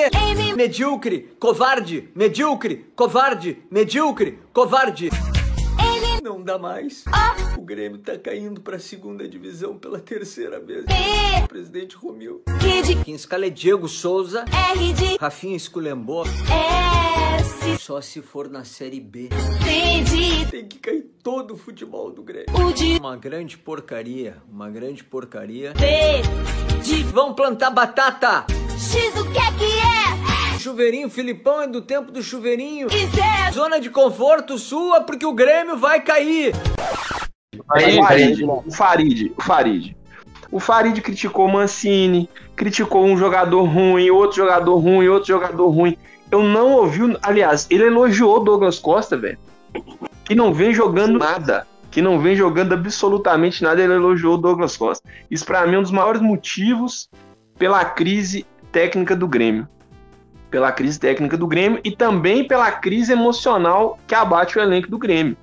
[0.55, 5.09] Medíocre, covarde, medíocre, covarde, medíocre, covarde.
[6.23, 7.03] Não dá mais.
[7.05, 10.83] O Grêmio tá caindo pra segunda divisão pela terceira vez.
[11.47, 12.43] Presidente Romil.
[13.05, 14.43] Quem escala é Diego Souza.
[15.17, 16.25] Rafinha esculhambou.
[17.79, 19.29] Só se for na Série B.
[20.51, 22.47] Tem que cair todo o futebol do Grêmio.
[22.99, 24.35] Uma grande porcaria.
[24.51, 25.71] Uma grande porcaria.
[27.13, 28.47] Vão plantar batata.
[28.71, 30.59] X o que é que é?
[30.59, 32.89] Chuveirinho, Filipão é do tempo do chuveirinho.
[33.53, 36.53] Zona de conforto sua porque o Grêmio vai cair.
[37.69, 39.97] Aí, o Farid, o Farid, o Farid.
[40.51, 45.97] O Farid criticou o Mancini, criticou um jogador ruim, outro jogador ruim, outro jogador ruim.
[46.29, 49.37] Eu não ouvi, aliás, ele elogiou o Douglas Costa, velho.
[50.23, 51.67] Que não vem jogando nada.
[51.89, 55.07] Que não vem jogando absolutamente nada, ele elogiou o Douglas Costa.
[55.29, 57.09] Isso pra mim é um dos maiores motivos
[57.57, 59.67] pela crise técnica do Grêmio.
[60.49, 64.97] Pela crise técnica do Grêmio e também pela crise emocional que abate o elenco do
[64.97, 65.35] Grêmio.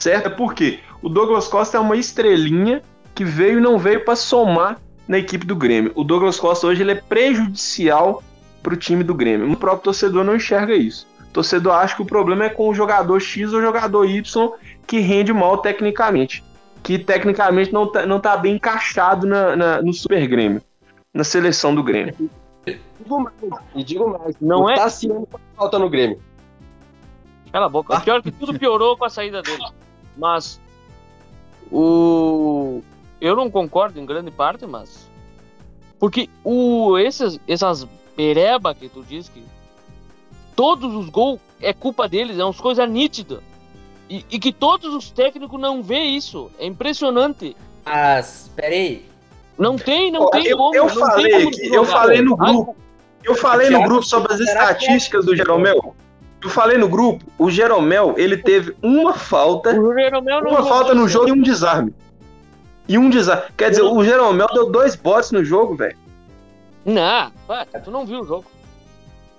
[0.00, 0.26] Certo?
[0.26, 2.82] É porque o Douglas Costa é uma estrelinha
[3.14, 5.92] que veio e não veio para somar na equipe do Grêmio.
[5.94, 8.22] O Douglas Costa hoje ele é prejudicial
[8.62, 9.50] para o time do Grêmio.
[9.50, 11.06] O próprio torcedor não enxerga isso.
[11.20, 14.50] O torcedor acha que o problema é com o jogador X ou o jogador Y
[14.86, 16.44] que rende mal tecnicamente.
[16.82, 20.62] Que tecnicamente não tá, não tá bem encaixado na, na- no Super Grêmio.
[21.12, 22.14] Na seleção do Grêmio.
[22.64, 23.34] Digo mais,
[23.74, 24.74] E digo mais, Não é?
[24.76, 26.20] Tassiano faz falta no Grêmio.
[27.52, 28.00] Cala a boca.
[28.00, 29.62] Pior que tudo piorou com a saída dele.
[30.16, 30.60] Mas
[31.72, 32.82] o
[33.20, 35.08] eu não concordo em grande parte, mas
[35.98, 39.42] porque o esses essas pereba que tu diz que
[40.54, 43.40] todos os gols é culpa deles, é umas coisas nítidas.
[44.10, 46.50] E, e que todos os técnicos não vê isso.
[46.58, 47.56] É impressionante.
[47.84, 49.06] Mas, peraí.
[49.56, 50.74] Não tem, não Ó, tem eu, como.
[50.74, 52.76] eu não tem falei aqui, eu falei no grupo.
[53.24, 55.94] Eu falei no grupo sobre as é estatísticas do Jeromel.
[56.42, 60.92] Eu falei no grupo, o Jeromel, ele teve uma falta, O Jeromel não uma falta
[60.94, 61.94] no jogo e um desarme.
[62.88, 63.44] E um desarme.
[63.56, 65.96] Quer dizer, o Jeromel deu dois botes no jogo, velho.
[66.84, 67.30] Não,
[67.84, 68.44] tu não viu o jogo.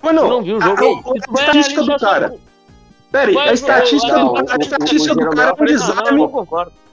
[0.00, 0.82] Mas Tu não, não viu o a, jogo.
[0.82, 2.34] a- a vai estatística do cara.
[3.12, 5.56] Pera aí, a estatística não, do cara, a o- estatística o do cara é um
[5.56, 6.18] Jeromel- Não, desarme não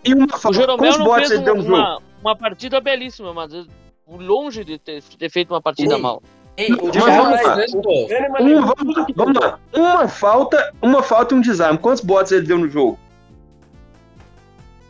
[0.03, 0.57] e uma O falta.
[0.57, 1.87] Jeromel Quantos não fez ele deu no uma, jogo?
[1.89, 3.51] uma, uma partida belíssima, mas
[4.07, 6.01] longe de ter, ter feito uma partida Sim.
[6.01, 6.21] mal.
[6.57, 7.57] Ei, o vamos lá.
[8.39, 9.59] Uma, vamos, lá, vamos lá.
[9.73, 11.77] Uma falta, uma falta e um desarme.
[11.77, 12.99] Quantos botes ele deu no jogo?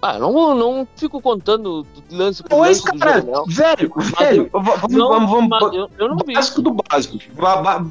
[0.01, 3.22] Ah, não, não fico contando lance por Dois, lance do cara.
[3.22, 3.45] Jeromel.
[3.47, 4.49] Velho, velho.
[4.51, 6.34] Vamos, Não, vamos, vamos, eu, eu não vi.
[6.34, 7.18] básico do básico.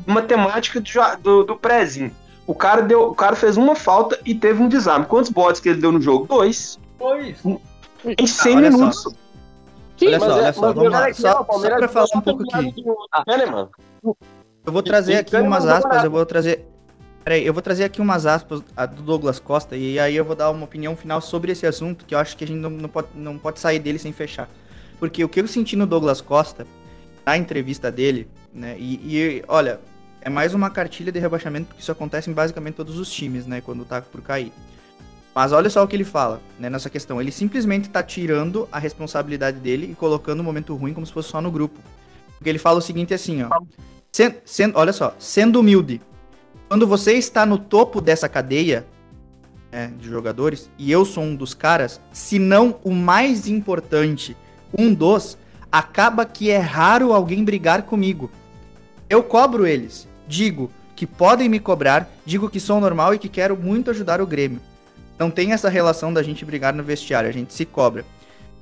[0.07, 2.11] Matemática do, do, do prézinho.
[2.49, 5.07] O cara, deu, o cara fez uma falta e teve um desarme.
[5.07, 6.27] Quantos botes que ele deu no jogo?
[6.27, 6.81] Dois.
[6.99, 7.39] Dois.
[8.05, 9.11] Em 100 olha só.
[10.01, 10.29] Minutos.
[10.29, 11.15] Olha só, é- olha só, vamos lá.
[11.15, 12.73] Só, só pra falar só um pouco aqui.
[12.83, 12.97] do
[13.27, 13.69] Kahneman.
[14.65, 16.67] Eu vou trazer aqui e umas aspas, eu vou trazer.
[17.25, 18.63] Peraí, eu vou trazer aqui umas aspas
[18.95, 22.15] do Douglas Costa e aí eu vou dar uma opinião final sobre esse assunto, que
[22.15, 24.49] eu acho que a gente não, não, pode, não pode sair dele sem fechar.
[24.99, 26.67] Porque o que eu senti no Douglas Costa,
[27.25, 28.77] na entrevista dele, né?
[28.79, 29.81] E, e, olha,
[30.21, 33.61] é mais uma cartilha de rebaixamento, porque isso acontece em basicamente todos os times, né?
[33.61, 34.53] Quando tá por cair.
[35.35, 37.21] Mas olha só o que ele fala, né, nessa questão.
[37.21, 41.29] Ele simplesmente tá tirando a responsabilidade dele e colocando o momento ruim como se fosse
[41.29, 41.79] só no grupo.
[42.37, 43.49] Porque ele fala o seguinte assim, ó.
[44.11, 46.01] Sen- sen- olha só, sendo humilde.
[46.69, 48.87] Quando você está no topo dessa cadeia
[49.71, 54.37] né, de jogadores, e eu sou um dos caras, se não o mais importante,
[54.77, 55.39] um dos,
[55.71, 58.31] acaba que é raro alguém brigar comigo.
[59.09, 60.09] Eu cobro eles.
[60.27, 64.27] Digo que podem me cobrar, digo que sou normal e que quero muito ajudar o
[64.27, 64.61] Grêmio.
[65.21, 68.07] Não tem essa relação da gente brigar no vestiário, a gente se cobra.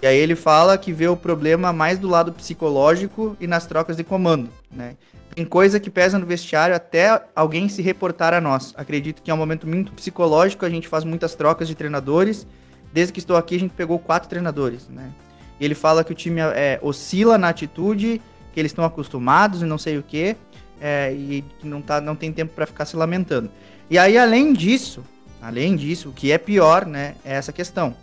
[0.02, 3.96] E aí ele fala que vê o problema mais do lado psicológico e nas trocas
[3.96, 4.96] de comando, né?
[5.36, 8.74] Tem coisa que pesa no vestiário até alguém se reportar a nós.
[8.76, 12.44] Acredito que é um momento muito psicológico, a gente faz muitas trocas de treinadores,
[12.92, 15.12] desde que estou aqui a gente pegou quatro treinadores, né?
[15.60, 18.20] E ele fala que o time é, oscila na atitude,
[18.52, 20.36] que eles estão acostumados e não sei o quê,
[20.80, 23.48] é, e que não, tá, não tem tempo para ficar se lamentando.
[23.88, 25.04] E aí, além disso,
[25.40, 27.94] além disso, o que é pior, né, é essa questão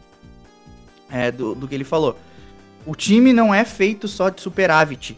[1.10, 2.18] é, do, do que ele falou.
[2.86, 5.18] O time não é feito só de superávit,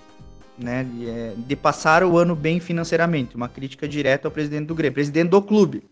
[0.58, 3.36] né, de, é, de passar o ano bem financeiramente.
[3.36, 5.84] Uma crítica direta ao presidente do Grêmio, presidente do clube.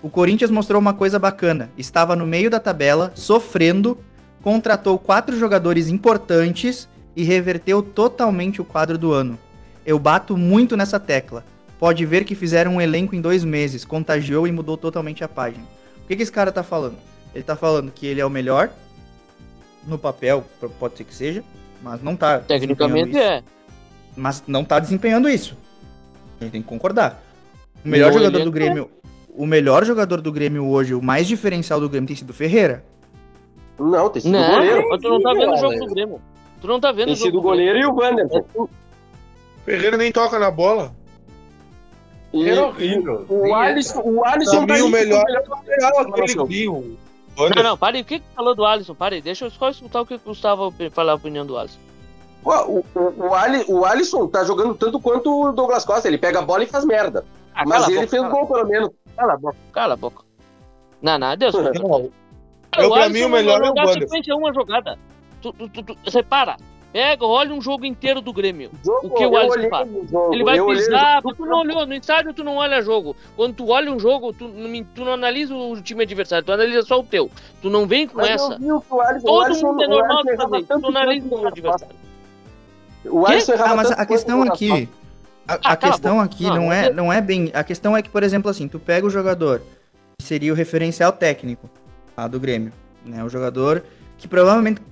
[0.00, 1.70] O Corinthians mostrou uma coisa bacana.
[1.76, 3.98] Estava no meio da tabela, sofrendo,
[4.42, 9.36] contratou quatro jogadores importantes e reverteu totalmente o quadro do ano.
[9.84, 11.44] Eu bato muito nessa tecla.
[11.78, 15.64] Pode ver que fizeram um elenco em dois meses, contagiou e mudou totalmente a página.
[16.04, 16.96] O que, que esse cara tá falando?
[17.34, 18.70] Ele tá falando que ele é o melhor,
[19.86, 20.44] no papel,
[20.78, 21.44] pode ser que seja,
[21.82, 22.40] mas não tá.
[22.40, 23.42] Tecnicamente é.
[24.16, 25.56] Mas não tá desempenhando isso.
[26.40, 27.22] A gente tem que concordar.
[27.84, 28.90] O melhor No jogador do elenco, Grêmio.
[29.28, 32.84] O melhor jogador do Grêmio hoje, o mais diferencial do Grêmio tem sido o Ferreira.
[33.78, 34.88] Não, tem sido o Não, goleiro.
[34.88, 36.20] mas tu não tá vendo o jogo do Grêmio.
[36.60, 37.72] Tu não tá vendo Tem o jogo sido o do Grêmio.
[37.72, 38.68] goleiro e o Wanderson.
[39.64, 40.92] Ferreira nem toca na bola.
[42.32, 43.24] E, Era horrível.
[43.28, 48.02] o Alisson, o Pra Alisson tá o melhor o lateral aquele Não, não, parei.
[48.02, 48.94] O que que falou do Alisson?
[48.94, 49.22] Parei.
[49.22, 51.78] Deixa eu só escutar o que o Gustavo falar a opinião do Alisson.
[52.42, 56.08] Pô, O, o, o, Ali- o Alisson tá jogando tanto quanto o Douglas Costa.
[56.08, 57.24] Ele pega a bola e faz merda.
[57.54, 58.90] Ah, Mas ele boca, fez cala- gol, pelo menos.
[59.16, 59.56] Cala a boca.
[59.72, 60.22] Cala a boca.
[61.00, 61.54] Não, não, Deus.
[62.76, 63.74] Não, eu, pra mim, o melhor é o
[64.32, 64.98] a uma jogada.
[65.40, 66.56] Tu, tu, tu, tu, repara.
[66.98, 68.72] Pega, olha um jogo inteiro do Grêmio.
[68.84, 69.88] Jogo, O que o Alisson olhei faz?
[70.32, 71.86] Ele vai eu olhei pisar, mas tu não olhou.
[71.86, 73.14] No estádio tu não olha jogo.
[73.36, 76.82] Quando tu olha um jogo, tu, não- tu não analisa o time adversário, tu analisa
[76.82, 77.30] só o teu.
[77.62, 78.52] Tu não vem com Mas essa.
[78.54, 80.86] eu vi o que o Alisson, o Todo Alisson, mundo é normal de fazer Tu
[80.88, 81.94] analisa o adversário.
[83.04, 84.88] O Alisson Ah, mas a questão aqui.
[85.46, 87.52] A, a Ah, a questão aqui Não, não, é, é- não é bem.
[87.54, 89.62] A questão é que, por exemplo, assim, tu pega o jogador
[90.18, 91.70] que seria o referencial técnico
[92.16, 92.72] tá, do Grêmio.
[93.06, 93.22] Né?
[93.22, 93.84] O jogador
[94.16, 94.82] que provavelmente.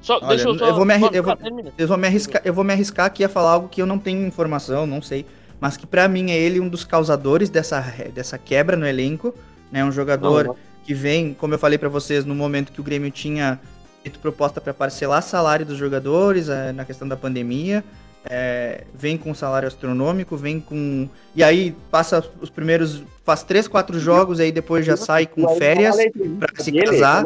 [0.00, 0.66] Só, Olha, deixa eu só.
[0.68, 1.38] eu vou me arri- só- eu vou-.
[1.76, 3.98] Eu vou, me arriscar, eu vou me arriscar aqui a falar algo que eu não
[3.98, 5.26] tenho informação, não sei.
[5.60, 7.80] Mas que pra mim é ele um dos causadores dessa,
[8.14, 9.34] dessa quebra no elenco.
[9.72, 9.84] Né?
[9.84, 13.10] Um jogador Não, que vem, como eu falei pra vocês, no momento que o Grêmio
[13.10, 13.60] tinha
[14.02, 17.84] feito proposta pra parcelar salário dos jogadores eh, na questão da pandemia.
[18.30, 21.08] é, vem com salário astronômico, vem com.
[21.34, 23.02] E aí passa os primeiros.
[23.24, 26.72] Faz três, quatro jogos, aí depois já sai com férias Olha a entrevista pra se
[26.72, 27.24] casar.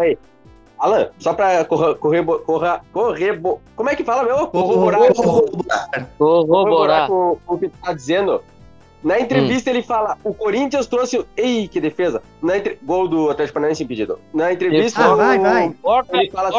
[0.82, 3.40] Alan, só pra correr, correr, correr, correr
[3.76, 4.48] como é que fala, meu?
[4.48, 4.98] Corroborar.
[5.14, 7.06] Corroborar, Corroborar.
[7.08, 8.42] com, com o que tu tá dizendo.
[9.02, 11.24] Na entrevista ele fala, o Corinthians trouxe...
[11.36, 12.20] Ei, que defesa!
[12.42, 12.78] Na entre...
[12.82, 14.18] Gol do Atlético Paranaense impedido.
[14.34, 15.04] Na entrevista...
[15.04, 15.76] Ah, vai, o- vai.
[16.12, 16.58] Ele fala assim,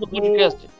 [0.00, 0.70] o podcast.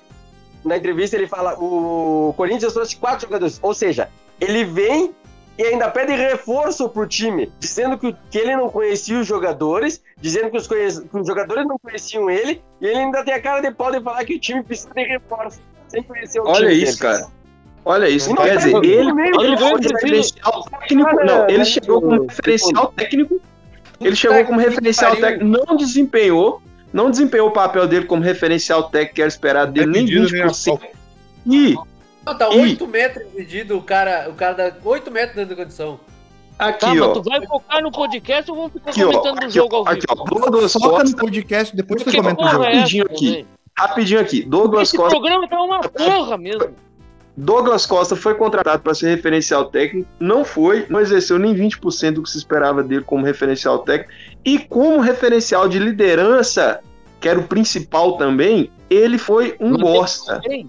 [0.65, 3.59] Na entrevista ele fala, o Corinthians trouxe quatro jogadores.
[3.63, 4.09] Ou seja,
[4.41, 5.15] ele vem
[5.61, 10.51] e ainda pede reforço pro time, dizendo que, que ele não conhecia os jogadores, dizendo
[10.51, 13.61] que os, conhe- que os jogadores não conheciam ele, e ele ainda tem a cara
[13.61, 16.83] de pau de falar que o time precisa de reforço, sem conhecer o Olha time
[16.83, 17.15] isso, dele.
[17.15, 17.31] cara.
[17.85, 18.29] Olha isso.
[18.31, 21.25] Não Quer tá dizer, no ele, meio, ele ele foi referencial técnico.
[21.25, 23.41] Não, ele chegou como referencial técnico.
[24.01, 26.63] Ele chegou como referencial técnico, não desempenhou.
[26.93, 30.43] Não desempenhou o papel dele como referencial técnico que era esperado dele, nem pedido nem
[30.43, 30.81] a 20%.
[31.47, 31.77] E
[32.31, 32.61] Não, tá Ih.
[32.61, 36.01] 8 metros medido, o cara, o cara dá 8 metros dentro da condição.
[36.59, 37.13] aqui, Tá, mas ó.
[37.13, 39.11] tu vai focar no podcast ou vamos ficar Aqui, ó.
[39.11, 39.79] comentando o Aqui, jogo ó.
[39.79, 40.23] ao Aqui, vivo?
[40.23, 40.25] ó.
[40.41, 41.17] Douglas Foca no Costa.
[41.17, 42.65] podcast, depois tu comenta o jogo.
[42.65, 43.31] é essa, Rapidinho aqui.
[43.33, 43.47] velho?
[43.79, 44.43] Rapidinho aqui.
[44.43, 45.11] Douglas Esse Costa.
[45.19, 46.69] programa tá uma porra mesmo.
[47.37, 52.23] Douglas Costa foi contratado para ser referencial técnico, não foi, não exerceu nem 20% do
[52.23, 54.13] que se esperava dele como referencial técnico,
[54.45, 56.81] e como referencial de liderança,
[57.21, 60.41] que era o principal também, ele foi um Mas bosta.
[60.43, 60.69] Tem.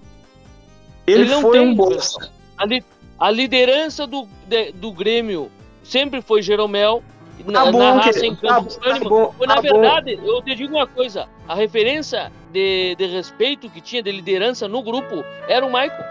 [1.06, 2.30] Ele, ele não foi tem, um bosta.
[2.56, 2.84] A, li-
[3.18, 5.50] a liderança do, de- do Grêmio
[5.82, 7.02] sempre foi Jeromel.
[7.46, 9.08] Na, Tá bom, na raça em tá- campo, tá ânimo.
[9.08, 9.62] bom, na tá bom.
[9.62, 14.68] verdade, eu te digo uma coisa: a referência de, de respeito que tinha de liderança
[14.68, 16.04] no grupo era o Maicon.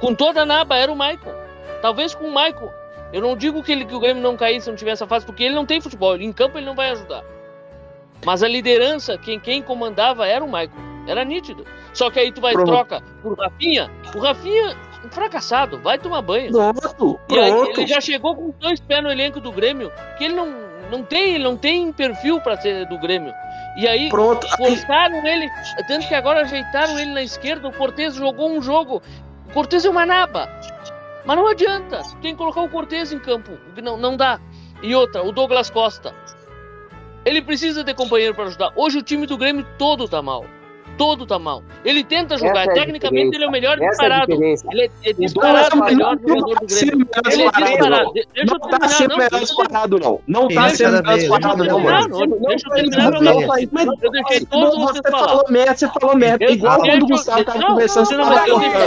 [0.00, 1.32] Com toda a naba, era o Maicon.
[1.80, 2.68] Talvez com o Maicon.
[3.12, 5.24] Eu não digo que, ele, que o Grêmio não caísse se não tivesse essa fase,
[5.24, 6.16] porque ele não tem futebol.
[6.16, 7.24] Em campo ele não vai ajudar.
[8.24, 10.76] Mas a liderança, quem, quem comandava era o Maicon.
[11.06, 11.64] Era nítido.
[11.92, 12.68] Só que aí tu vai Pronto.
[12.68, 13.90] troca por Rafinha.
[14.14, 16.52] O Rafinha, um fracassado, vai tomar banho.
[16.52, 20.34] Pronto, E aí ele já chegou com dois pés no elenco do Grêmio, que ele
[20.34, 20.48] não,
[20.90, 23.32] não tem, não tem perfil pra ser do Grêmio.
[23.76, 24.46] E aí Pronto.
[24.56, 25.48] Forçaram ele,
[25.86, 29.02] tanto que agora ajeitaram ele na esquerda, o Cortez jogou um jogo.
[29.48, 30.48] O Cortez é uma naba.
[31.24, 34.40] Mas não adianta, tem que colocar o Cortez em campo, não, não dá.
[34.82, 36.14] E outra, o Douglas Costa.
[37.24, 38.72] Ele precisa de companheiro para ajudar.
[38.74, 40.46] Hoje o time do Grêmio todo tá mal.
[41.00, 41.62] Todo tá mal.
[41.82, 43.36] Ele tenta jogar, Essa é tecnicamente diferença.
[43.36, 44.26] ele é o melhor Essa é disparado.
[44.26, 44.66] diferença.
[44.70, 47.08] Ele é, é O disparado o melhor não jogador tá do sendo Grêmio.
[47.10, 48.04] Ele é disparado, disparado.
[48.04, 48.12] não.
[48.12, 49.16] De- Deixa eu Não tá terminar, sendo não.
[49.16, 50.20] melhor Deixa eu disparado, não.
[50.28, 52.08] Não tá sendo disparado, não, mano.
[52.10, 53.40] Não, não, deixa eu terminar Não, não,
[54.02, 55.28] Eu deixei todos você vocês falar.
[55.28, 56.44] falou merda, você falou merda.
[56.44, 58.80] Igual quando o Gustavo tava não, conversando, não, você não, cortando.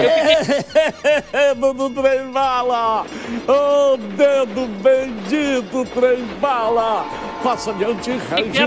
[1.31, 3.05] Dedo do trem bala!
[3.47, 7.05] Ô dedo bendito trem bala!
[7.43, 8.59] Passa adiante, Regis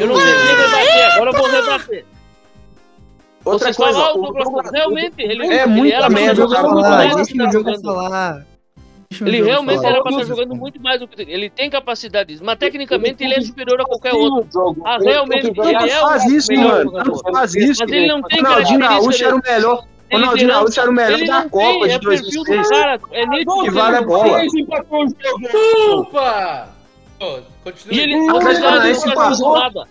[0.00, 2.06] Eu não sei rebater, agora eu vou rebater.
[3.46, 4.70] Outra Vocês coisa, falaram o do Douglas.
[4.72, 7.38] Realmente, ele, É ele muita era pra merda, o muito falar, mais do deixa que
[7.42, 7.82] o jogo jogando.
[7.84, 8.46] falar.
[9.20, 9.88] O Ele realmente falar.
[9.90, 11.22] era pra estar jogando muito mais do que.
[11.22, 14.76] Ele tem capacidade disso, mas tecnicamente ele é superior a qualquer outro.
[14.84, 17.20] Ah, realmente, ele é faz o isso, melhor mano.
[17.32, 17.82] faz isso.
[17.84, 19.84] Mas ele não tem Ronaldinho característica Gaúcho era o melhor.
[20.12, 20.48] Ronaldinho.
[20.48, 22.68] Gaúcho era o melhor Ele da Copa de é perfil do 2006.
[22.68, 23.00] cara.
[23.12, 24.40] É nítido Que ele vale a bola.
[25.40, 26.68] Desculpa!
[27.20, 27.96] Ô, Continue.
[27.96, 28.58] E ele O não faz
[29.40, 29.88] nada.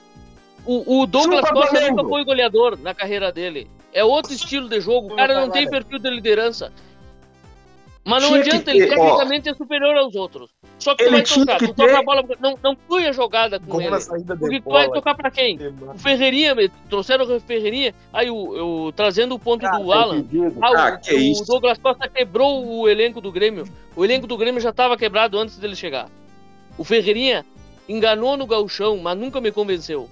[0.65, 1.95] O, o Douglas Chupa, Costa Flamengo.
[1.97, 3.67] nunca foi goleador na carreira dele.
[3.93, 5.13] É outro estilo de jogo.
[5.13, 6.71] O cara não tem perfil de liderança.
[8.07, 9.03] Mas não Tinha adianta, ele ter, ó.
[9.03, 10.51] tecnicamente é superior aos outros.
[10.77, 13.11] Só que tu Ele vai tocar, tu toca ter- a bola, não, não flui a
[13.11, 13.95] jogada com Como ele.
[14.39, 15.57] Porque tu vai tocar pra quem?
[15.95, 16.53] O Ferreirinha,
[16.87, 18.35] trouxeram o Ferreirinha, aí o,
[18.85, 20.23] o- trazendo o ponto do Alan.
[20.61, 21.45] Ah, o, Ah, que o isso.
[21.47, 23.67] Douglas Costa quebrou o elenco do Grêmio.
[23.95, 26.07] O elenco do Grêmio já estava quebrado antes dele chegar.
[26.77, 27.43] O Ferreirinha
[27.89, 30.07] enganou no gauchão, mas nunca me convenceu.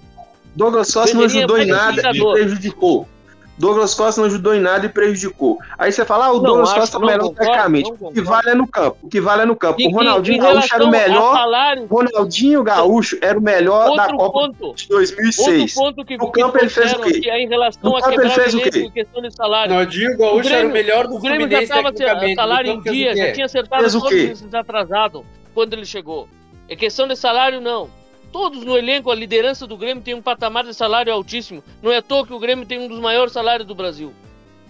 [0.56, 3.08] Douglas Costa não ajudou em nada e prejudicou.
[3.56, 5.58] Douglas Costa não ajudou em nada e prejudicou.
[5.78, 7.92] Aí você fala, ah, o Não, Douglas acho- Costa é o melhor concordo, tecnicamente.
[8.00, 8.96] O que vale é no campo.
[9.02, 9.80] O que vale é no campo.
[9.80, 11.32] E- o Ronaldinho Gaúcho era o melhor.
[11.34, 14.74] salário, Ronaldinho Gaúcho era o melhor da outro Copa ponto.
[14.74, 15.76] de 2006.
[15.76, 17.20] Outro ponto que, No que campo ele fez o quê?
[17.20, 18.90] que é em relação No campo ele fez o quê?
[18.90, 19.72] questão de salário.
[19.72, 21.92] Ronaldinho Gaúcho era o melhor do O Grêmio já estava
[22.34, 25.22] salário em o dia, já tinha acertado o todos esses atrasados
[25.54, 26.28] quando ele chegou.
[26.68, 27.88] É questão de salário, não.
[28.34, 31.62] Todos no elenco, a liderança do Grêmio tem um patamar de salário altíssimo.
[31.80, 34.12] Não é à toa que o Grêmio tem um dos maiores salários do Brasil.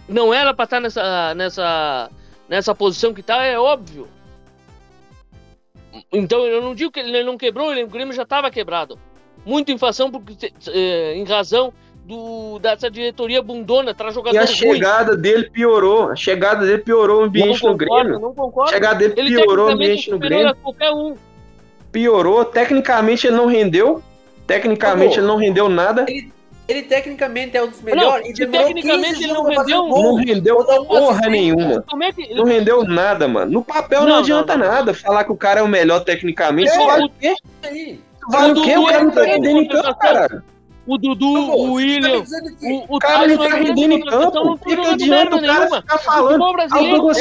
[0.07, 2.11] Não era para estar nessa, nessa,
[2.47, 4.07] nessa posição que tá, é óbvio.
[6.13, 8.99] Então eu não digo que ele não quebrou, o Grêmio já estava quebrado.
[9.47, 11.73] Muito inflação porque, eh, em razão
[12.05, 14.55] do, dessa diretoria bundona, traz E jogador a ruim.
[14.55, 16.11] chegada dele piorou.
[16.11, 18.21] A chegada dele piorou o ambiente não no concordo, Grêmio.
[18.21, 18.71] não concordo.
[18.71, 20.49] A chegada dele Ele piorou o ambiente é no Grêmio.
[20.51, 21.17] a qualquer um.
[21.95, 22.45] Piorou.
[22.45, 24.03] Tecnicamente ele não rendeu.
[24.49, 26.05] Tecnicamente Pô, ele não rendeu nada.
[26.67, 28.25] Ele tecnicamente é um dos melhores.
[28.25, 30.03] Não, e tecnicamente 15 ele não rendeu, um gol.
[30.03, 31.85] Não rendeu uma porra nenhuma.
[32.03, 33.53] É que ele- Não rendeu nada, mano.
[33.53, 34.73] No papel não, Não, adianta não, não.
[34.73, 36.71] nada falar que o cara é o melhor tecnicamente.
[36.71, 37.35] É, vale o- o quê?
[37.63, 38.01] Aí.
[38.29, 38.77] Vale o quê?
[38.77, 40.29] O cara não tá é rendendo em campo, contratação.
[40.29, 40.45] cara.
[40.87, 44.05] O Dudu, Pô, o tá William, que- o, o O cara não tá rendendo em
[44.05, 44.35] campo.
[44.35, 44.59] não O
[44.93, 45.81] adianta merda o cara nenhuma.
[45.81, 46.27] ficar O falando?
[46.27, 47.21] futebol o brasileiro o do tá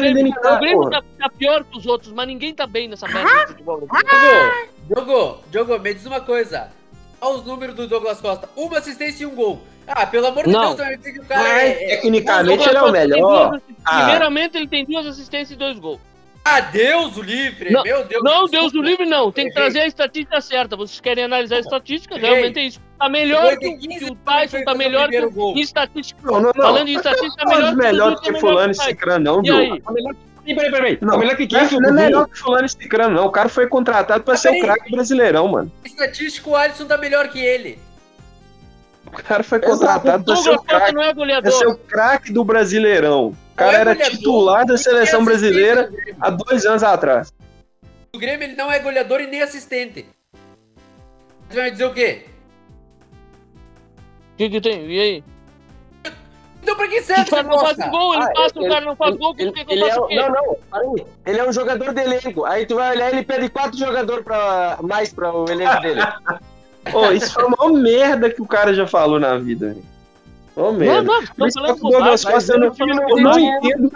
[0.00, 0.34] rendendo em Grêmio.
[0.54, 3.48] O Grêmio tá, tá pior que os outros, mas ninguém tá bem nessa merda do
[3.48, 4.68] futebol brasileiro.
[4.88, 6.68] Diogo, Diogo, me diz uma coisa.
[7.20, 8.48] Olha os números do Douglas Costa.
[8.54, 9.60] Uma assistência e um gol.
[9.86, 10.60] Ah, pelo amor de Não.
[10.60, 10.76] Deus, o
[11.26, 11.84] cara Mas, é...
[11.84, 13.48] é- tecnicamente O ele é o melhor.
[13.50, 14.00] duas Ah.
[14.02, 16.00] Primeiramente, ele tem duas assistências e dois gols.
[16.44, 17.70] Ah, Deus o livre.
[17.70, 18.22] Não, Meu Deus.
[18.22, 18.44] Não.
[18.46, 19.32] Deus do livre não.
[19.32, 20.76] Tem que trazer a estatística certa.
[20.76, 22.18] Vocês querem analisar a estatística?
[22.18, 22.80] Realmente é isso.
[22.98, 26.20] Tá melhor que, o- 15 que o Tyson, tá o melhor que o, em estatística.
[26.22, 26.62] Não, não, não.
[26.62, 28.82] Falando em estatística, tá Não melhor é que o melhor que tá fulano e que
[28.82, 29.80] o cicrano, não, aí?
[29.80, 30.98] Peraí, peraí, peraí.
[31.00, 31.58] Não, melhor que quem?
[31.58, 33.26] não, que o não é melhor que fulano e cicrano, não.
[33.26, 35.72] O cara foi contratado pra ser o craque brasileirão, mano.
[35.82, 37.78] Estatístico, o Alisson tá melhor que ele.
[39.06, 40.54] O cara foi contratado o pra ser o
[41.00, 43.34] é Pra ser o craque do Brasileirão.
[43.54, 47.32] O cara era goleador, titular da seleção brasileira do há dois anos atrás.
[48.12, 50.06] O Grêmio ele não é goleador e nem assistente.
[51.48, 52.26] Você vai me dizer o quê?
[54.32, 54.86] O que que tem?
[54.90, 55.24] E aí?
[56.62, 58.68] Então pra que O serve cara essa não faz gol, ele Ah, passa, o ele-
[58.74, 60.08] cara não faz ele- gol, o que ele- que eu ele é faço o- o
[60.08, 60.14] quê?
[60.16, 61.06] Não, não, peraí.
[61.26, 62.44] Ele é um jogador de elenco.
[62.44, 66.00] Aí tu vai olhar ele pede quatro jogadores pra, mais pra o elenco dele.
[66.90, 69.68] Pô, isso foi a maior merda que o cara já falou na vida.
[69.68, 69.93] velho.
[70.56, 71.02] Não, merda.
[71.02, 72.24] não, que falando Douglas.
[72.24, 72.72] Costa, eu não,
[73.08, 73.90] eu não entendo.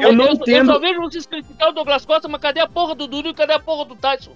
[0.00, 0.72] Eu não Eu entendo.
[0.72, 3.54] só vejo vocês criticar o Douglas Costa, mas cadê a porra do Dudu e cadê
[3.54, 4.32] a porra do Tyson?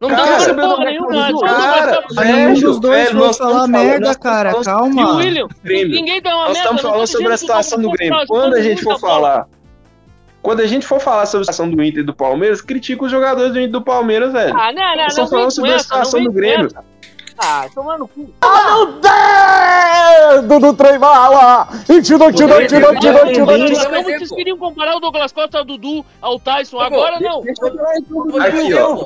[0.00, 2.22] Não Cara, tá porra nenhuma, Cara, só o Douglas Costa.
[2.22, 4.50] velho, Nenhum dos dois velho, vão nós falar estamos merda, nós cara.
[4.50, 5.16] estamos E o Calma.
[5.16, 5.48] William?
[5.64, 5.94] Grêmio.
[5.94, 6.60] Ninguém dá uma Nós meta.
[6.60, 8.18] estamos não falando sobre a situação do Grêmio.
[8.18, 9.46] Tá Quando a gente for falar.
[10.40, 13.10] Quando a gente for falar sobre a situação do Inter e do Palmeiras, critica os
[13.10, 14.56] jogadores do Inter e do Palmeiras, velho.
[14.56, 15.24] Ah, não, não, Nós não.
[15.24, 16.66] estamos vem falando sobre a não situação do Grêmio.
[16.66, 16.84] essa.
[17.40, 18.28] Ah, tomar no cu.
[20.42, 21.68] Dedo do trem bala!
[21.88, 24.02] E tirou, tirou, tirou, tirou, tirou, tirou.
[24.02, 27.40] Vocês queriam comparar o Douglas Costa ao Dudu, ao Tyson, agora não.
[27.40, 29.04] Aqui, ó.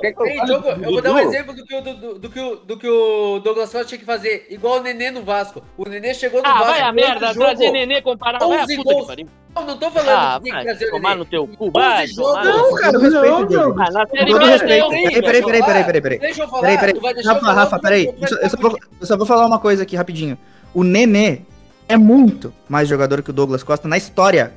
[0.82, 3.70] Eu vou dar um exemplo do que, o, do, que o, do que o Douglas
[3.70, 4.46] Costa tinha que fazer.
[4.50, 5.62] Igual o Nenê no Vasco.
[5.76, 6.66] O Nenê chegou no Ah, Vasco.
[6.66, 8.38] vai a merda, trazer Nenê comparar.
[8.38, 9.30] Vai a 11 puta que gols.
[9.54, 12.08] Não, não tô falando Ah, que tem que trazer tomar no teu cu, 11 vai
[12.08, 13.46] tomar Não, cara, respeito, não.
[13.46, 13.80] Diogo.
[13.80, 14.92] Ah, na Série B respeito.
[14.92, 14.98] é.
[14.98, 16.18] Peraí, peraí, peraí, peraí, peraí, peraí.
[16.18, 16.60] Deixa eu falar.
[16.62, 16.94] Peraí, peraí.
[16.94, 18.14] tu vai deixar eu Rafa, falar, Rafa, peraí.
[18.20, 20.38] Eu só, eu só ficar vou, eu só vou falar uma coisa aqui rapidinho.
[20.72, 21.40] O Nenê
[21.88, 24.52] é muito mais jogador que o Douglas Costa na história.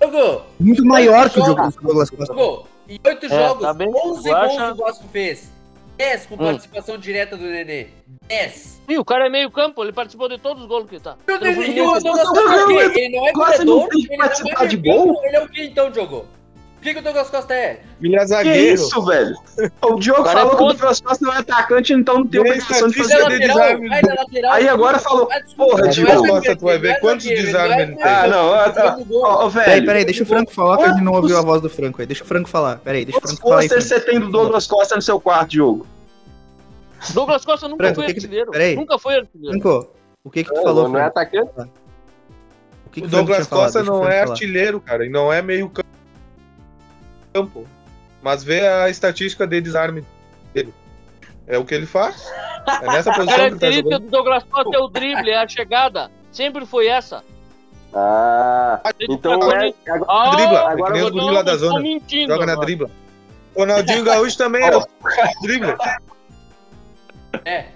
[0.00, 1.44] Diogo, Muito maior que o.
[1.44, 2.34] Douglas Douglas Costa.
[2.34, 3.88] Diogo, em 8 É, jogos, tá bem.
[3.88, 5.50] 11 Tu gols o Vasco fez.
[5.96, 6.38] 10 com Hum.
[6.38, 7.86] participação direta do Nenê.
[8.28, 8.74] 10.
[8.88, 11.16] Ih, o cara é meio campo, ele participou de todos os gols que tá.
[11.26, 14.16] E e Não, não, Costa não, é não, Ele não é goleador, tem que ele
[14.18, 15.06] não é participar de gol?
[15.14, 16.26] campo, Ele é o que então, Diogo?
[16.76, 17.80] O que, que o Douglas Costa é?
[18.02, 18.74] Ele é Que zagueiro.
[18.74, 19.34] isso, velho?
[19.82, 20.66] O Diogo Cara, falou é que o.
[20.66, 23.16] Douglas Costa não é atacante, então não tem obrigação de Ele é fazer.
[23.16, 23.88] de lateral, desarme.
[23.88, 24.52] vai na lateral.
[24.52, 26.26] Aí agora falou, Ah, porra, é Diogo.
[26.28, 28.04] Costa, tu vai ver é quantos desarmes não é ele tem.
[28.04, 29.22] Ah, não, ó, zagueiro, ó, gol.
[29.24, 29.86] ó, Peraí, velho.
[29.86, 32.06] peraí, deixa o Franco falar que a gente não ouviu a voz do Franco aí.
[32.06, 32.76] Deixa o Franco falar.
[32.76, 34.04] Peraí, deixa o Quantos Franco falar posters Franco.
[34.04, 35.86] você tem do Douglas Costa no seu quarto, Diogo?
[37.12, 38.50] Douglas Costa nunca Franco, foi que que- artilheiro.
[38.50, 38.76] peraí.
[38.76, 39.60] Nunca foi artilheiro.
[39.60, 39.90] Franco,
[40.24, 41.50] o que que tu Não, falou, não é atacante.
[42.86, 43.46] O que que O Douglas?
[43.46, 44.30] Costa não é falar.
[44.32, 45.82] artilheiro, cara, e não é meio cam-
[47.32, 47.66] campo.
[48.22, 50.04] Mas vê a estatística de desarme
[50.54, 50.72] dele.
[51.46, 52.26] É o que ele faz.
[52.82, 55.36] É nessa A posição que ele tá característica do Douglas Costa é o drible, é
[55.42, 56.10] a chegada.
[56.32, 57.22] Sempre foi essa.
[57.92, 59.74] Ah, então tá é.
[59.90, 61.80] Agora, Ah, Dribla, é que agora nem os guri lá da não, zona.
[62.26, 62.66] Joga na agora.
[62.66, 62.90] dribla.
[63.56, 64.80] Ronaldinho Gaúcho também era
[65.42, 65.76] dribla.
[67.44, 67.66] É.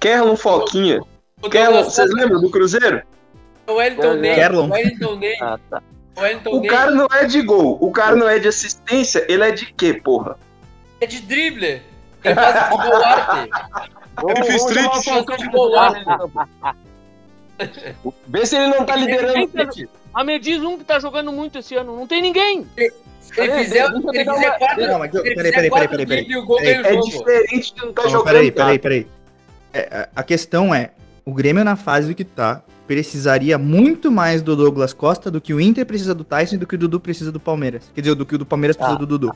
[0.00, 1.00] Kerlon Foquinha.
[1.42, 3.02] O Kerlon, vocês lembram do Cruzeiro?
[3.66, 4.34] o Wellington Ney.
[4.34, 4.68] Kerlon.
[4.68, 5.36] O Wellington Ney.
[5.40, 5.82] Ah, tá.
[6.16, 9.24] O Wellington O Ney cara não é de gol, o cara não é de assistência,
[9.28, 10.36] ele é de quê, porra?
[11.00, 11.80] é de drible.
[12.24, 13.50] Ele faz futebol arte.
[14.28, 15.10] Ele fez arte.
[18.26, 19.48] Vê se ele não tá liderando.
[20.12, 21.96] Ah, me diz um que tá jogando muito esse ano.
[21.96, 22.66] Não tem ninguém.
[23.34, 26.56] Se ele fizer, ele fizer uma- quatro, Não, mas peraí, peraí, peraí, peraí, o gol
[26.58, 26.82] peraí.
[26.82, 27.04] o É jogo.
[27.06, 28.24] diferente de não tá Não, jogando.
[28.26, 29.06] peraí, peraí, peraí.
[29.72, 30.90] É, a- questão é,
[31.24, 35.60] o Grêmio na fase que tá, precisaria muito mais do Douglas Costa do que o
[35.60, 37.82] Inter precisa do Tyson e do que o Dudu precisa do Palmeiras.
[37.94, 38.98] Quer dizer, do que o do Palmeiras precisa Ah.
[38.98, 39.34] do Dudu.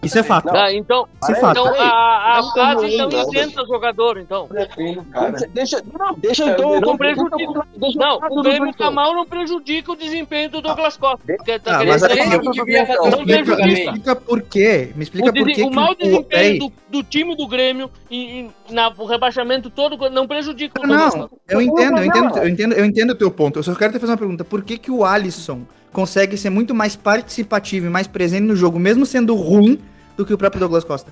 [0.00, 0.44] Isso é fato.
[0.46, 1.58] Tá, então, Isso é fato.
[1.60, 4.48] então a, a Não fase como então isenta o jogador, então.
[4.48, 6.80] Deixa, deixa, não, deixa então.
[6.80, 7.36] Não eu- prejudica.
[7.42, 11.18] eu Não, o Grêmio tá mal não prejudica o desempenho do Douglas Costa.
[11.26, 14.92] Porque tá Ah, querendo assim, Não explica, me explica por quê.
[14.94, 16.10] Me explica por quê o mau Peraí.
[16.10, 21.20] desempenho do, time do Grêmio e, na, o rebaixamento todo não prejudica o Douglas Não,
[21.28, 21.36] Costa.
[21.48, 23.58] eu entendo, eu entendo, eu entendo, eu entendo o teu ponto.
[23.58, 24.44] Eu só quero te fazer uma pergunta.
[24.44, 28.78] Por que, que o Alisson consegue ser muito mais participativo e mais presente no jogo,
[28.78, 29.78] mesmo sendo ruim,
[30.18, 31.10] do que o próprio Douglas Costa?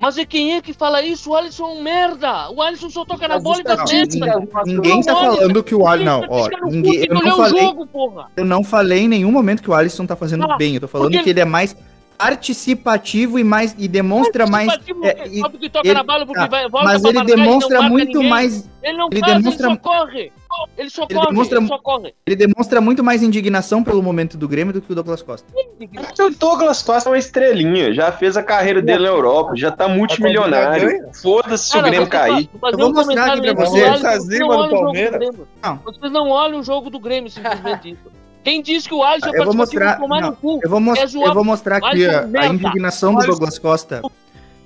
[0.00, 1.30] Mas e quem é que fala isso?
[1.30, 2.50] O Alisson é um merda.
[2.52, 4.38] O Alisson só toca na bola e dá merda.
[4.40, 6.04] mostram- Ninguém tá falando que o Alisson.
[6.04, 7.62] Não, ó, cu, ninguém, eu não falei.
[7.62, 8.26] jogo, porra.
[8.36, 10.74] Eu não falei em nenhum momento que o Alisson tá fazendo Ah, bem.
[10.76, 11.76] Eu tô falando porque que ele é mais
[12.18, 14.68] participativo e mais e demonstra mais.
[15.02, 18.14] É, e- porque toca ele- na bola, porque tá, vai, volta mas ele demonstra muito
[18.18, 18.30] ninguém.
[18.30, 18.68] mais.
[18.82, 20.32] Ele não ele faz, demonstra- ele só corre.
[20.76, 22.14] Ele só Ele demonstra- ele só corre.
[22.26, 25.46] Ele demonstra muito mais indignação pelo momento do Grêmio do que o Douglas Costa.
[25.78, 29.70] Porque o Douglas Costa é uma estrelinha, já fez a carreira dele na Europa, já
[29.70, 31.08] tá multimilionário.
[31.22, 32.50] Foda-se se o Grêmio você cair.
[32.72, 35.18] Eu vou um mostrar aqui pra Tá vocês acima não do olham o jogo Palmeiras.
[35.18, 35.48] Grêmio.
[35.62, 35.76] Não.
[35.84, 38.17] Vocês não olham o jogo do Grêmio, simplesmente isso.
[38.44, 39.98] Quem disse que o Alisson é Eu vou mostrar.
[39.98, 40.60] tomar não, no cu.
[40.62, 43.26] eu, vou mos- É eu vou mostrar aqui a, a indignação do.
[43.26, 44.00] Douglas Costa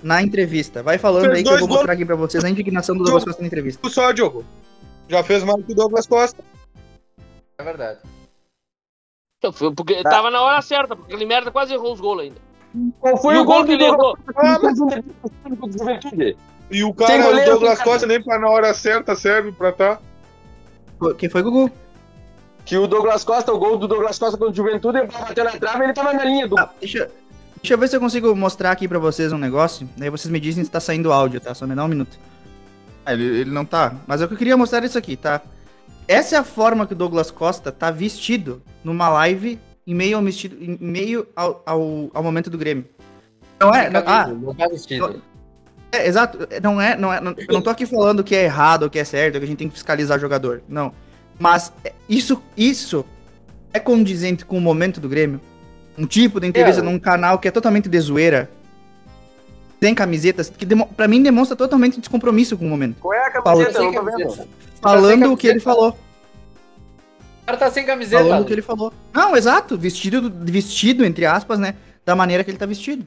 [0.02, 0.82] na entrevista.
[0.82, 1.78] Vai falando Fez aí que eu vou gols.
[1.78, 3.88] mostrar aqui pra vocês a indignação do Douglas Costa na entrevista.
[3.88, 4.44] Só, Diogo.
[5.08, 6.42] Já fez mais que o Douglas Costa.
[7.58, 8.00] É verdade.
[9.52, 12.36] Foi Porque tava na hora certa, porque aquele merda quase errou os gols ainda.
[13.00, 14.16] Qual foi e o o gol gol que ele ele errou?
[14.36, 14.86] Ah, mas o.
[16.70, 17.90] E o cara, o goleiro, Douglas cara.
[17.90, 19.98] Costa, nem pra na hora certa serve pra tá.
[21.18, 21.70] Quem foi, Gugu?
[22.64, 25.52] Que o Douglas Costa, o gol do Douglas Costa contra o Juventude, ele bateu na
[25.52, 26.58] trave ele tava na linha do.
[26.58, 27.10] Ah, deixa,
[27.56, 29.88] deixa eu ver se eu consigo mostrar aqui pra vocês um negócio.
[29.96, 31.54] Daí vocês me dizem se tá saindo áudio, tá?
[31.54, 32.18] Só me dá um minuto.
[33.04, 33.94] Ah, ele, ele não tá.
[34.06, 35.40] Mas eu queria mostrar isso aqui, tá?
[36.06, 40.22] Essa é a forma que o Douglas Costa tá vestido numa live em meio ao,
[40.22, 42.84] vestido, em meio ao, ao, ao momento do Grêmio.
[43.60, 43.90] Não é?
[43.90, 45.22] Não, ah, não tá vestido.
[45.90, 46.38] É, exato.
[46.62, 48.98] Não é, não é, não, eu não tô aqui falando que é errado ou que
[48.98, 50.62] é certo, que a gente tem que fiscalizar o jogador.
[50.68, 50.92] Não.
[51.38, 53.04] Mas é, isso, isso
[53.72, 55.40] é condizente com o momento do Grêmio.
[55.98, 56.84] Um tipo de entrevista É.
[56.84, 58.50] num canal que é totalmente de zoeira.
[59.82, 60.64] Sem camisetas, que
[60.96, 62.98] pra mim demonstra totalmente descompromisso com o momento.
[63.00, 63.84] Qual é a Paulo, camiseta?
[63.84, 64.16] Eu tô Sem vendo.
[64.16, 64.48] camiseta.
[64.80, 65.88] Falando o que ele falou.
[65.90, 68.22] O cara tá sem camiseta.
[68.22, 68.92] Falando o que ele falou.
[69.12, 69.76] Não, exato.
[69.76, 71.74] Vestido, vestido, entre aspas, né?
[72.06, 73.04] Da maneira que ele tá vestido.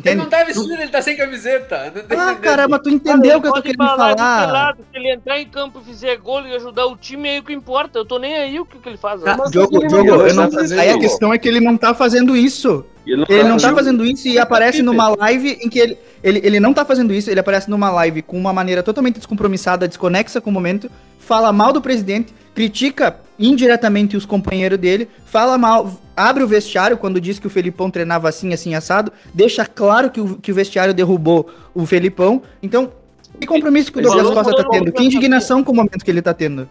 [0.00, 0.16] Ele Entende?
[0.16, 1.92] não tá vestido, ele tá sem camiseta.
[2.08, 4.46] Tá Ah, caramba, tu entendeu o que eu tô querendo falar falar.
[4.46, 7.38] pelado, Se ele entrar em campo e fizer gol e ajudar o time, é aí
[7.40, 7.98] o que importa.
[7.98, 9.20] Eu tô nem aí o que, que ele faz.
[9.26, 11.76] Ah, Diogo, ele Diogo, não eu não- tá aí a questão é que ele não
[11.76, 12.84] tá fazendo isso.
[13.06, 15.98] Ele não, Ele não tá fazendo- fazendo isso e aparece numa live em que ele,
[16.22, 16.40] ele.
[16.44, 20.40] Ele não tá fazendo isso, ele aparece numa live com uma maneira totalmente descompromissada, desconexa
[20.40, 26.42] com o momento, fala mal do presidente, critica indiretamente os companheiros dele, fala mal, abre
[26.42, 30.36] o vestiário quando diz que o Felipão treinava assim, assim, assado, deixa claro que o,
[30.36, 32.42] que o vestiário derrubou o Felipão.
[32.62, 32.92] Então,
[33.40, 34.92] que compromisso que o Douglas Costa tá tendo?
[34.92, 36.68] Que indignação com o momento que ele tá tendo?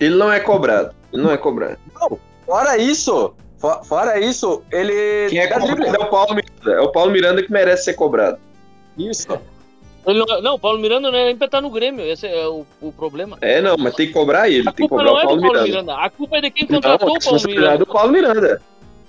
[0.00, 0.94] Ele não é cobrado.
[1.12, 1.78] Ele não é cobrado.
[1.94, 5.28] Não, fora isso, fo- fora isso, ele.
[5.28, 6.72] Quem é cobrado é o Paulo Miranda.
[6.72, 8.38] É o Paulo Miranda que merece ser cobrado.
[8.98, 9.28] Isso.
[10.06, 12.46] Ele não, não, o Paulo Miranda não é nem pra estar no Grêmio, esse é
[12.46, 13.36] o, o problema.
[13.42, 14.68] É, não, mas tem que cobrar ele.
[14.68, 15.82] A Tem que culpa cobrar não o é Paulo do Paulo Miranda.
[15.82, 17.84] Miranda, a culpa é de quem Não, contratou a o Paulo responsabilidade é Miranda.
[17.84, 18.62] do Paulo Miranda.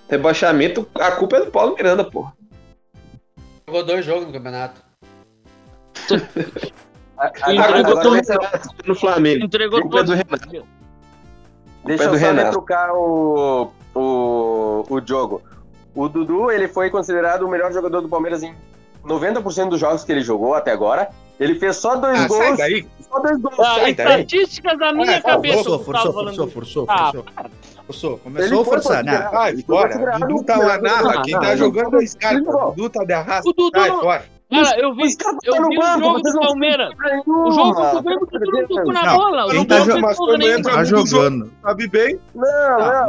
[0.09, 2.33] Rebaixamento, a culpa é do Paulo Miranda, porra.
[3.67, 4.81] Jogou dois jogos no campeonato.
[7.17, 9.43] Agora, Agora, agora, o Renato no Flamengo.
[9.45, 10.13] Entregou Culpa é do.
[10.13, 10.65] Renato.
[11.85, 12.45] Deixa é eu do só Renato.
[12.47, 15.41] retrucar o, o, o jogo.
[15.93, 18.55] O Dudu, ele foi considerado o melhor jogador do Palmeiras em
[19.09, 21.09] 90% dos jogos que ele jogou até agora.
[21.39, 22.57] Ele fez só dois Ah, sai gols.
[22.57, 22.87] daí.
[23.09, 23.59] Só dois gols.
[23.59, 24.07] Ah, sai daí.
[24.21, 25.55] estatísticas da minha Ah, cabeça.
[25.63, 27.25] Forçou, forçou, forçou, forçou, Ah, forçou.
[27.87, 29.27] Forçou, Ele começou a forçar, né?
[29.31, 29.87] Sai ele foi fora.
[29.89, 30.73] considerado Dudu o tá narra.
[30.73, 31.21] jogador.
[31.23, 32.35] Quem Não, tá não, jogando é esse cara.
[32.35, 32.71] Ele jogou.
[32.75, 33.49] Dudu tá de arrasto.
[33.49, 34.23] O Dudu Sai não- fora.
[34.51, 35.03] Cara, eu vi,
[35.45, 36.89] eu vi o jogo do não Palmeiras.
[37.27, 39.45] O jogo do Grêmio, o não tocou na Não, bola.
[39.47, 41.51] quem não tá mas quando entra Tá jogando.
[41.61, 42.19] Sabe bem?
[42.33, 42.43] Não,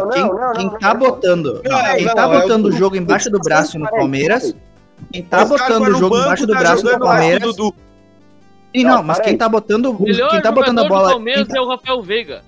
[0.01, 1.01] não, quem, não, não, quem não, tá não.
[1.01, 4.55] botando, Não, quem não, tá é o botando o jogo embaixo do braço no Palmeiras,
[5.13, 7.57] quem tá botando o jogo embaixo do tá braço do o Palmeiras.
[7.57, 7.75] Dudu.
[8.73, 11.11] E Não, mas quem tá botando, O melhor quem tá botando a jogador do bola,
[11.11, 12.43] Palmeiras quem- é o Rafael Veiga.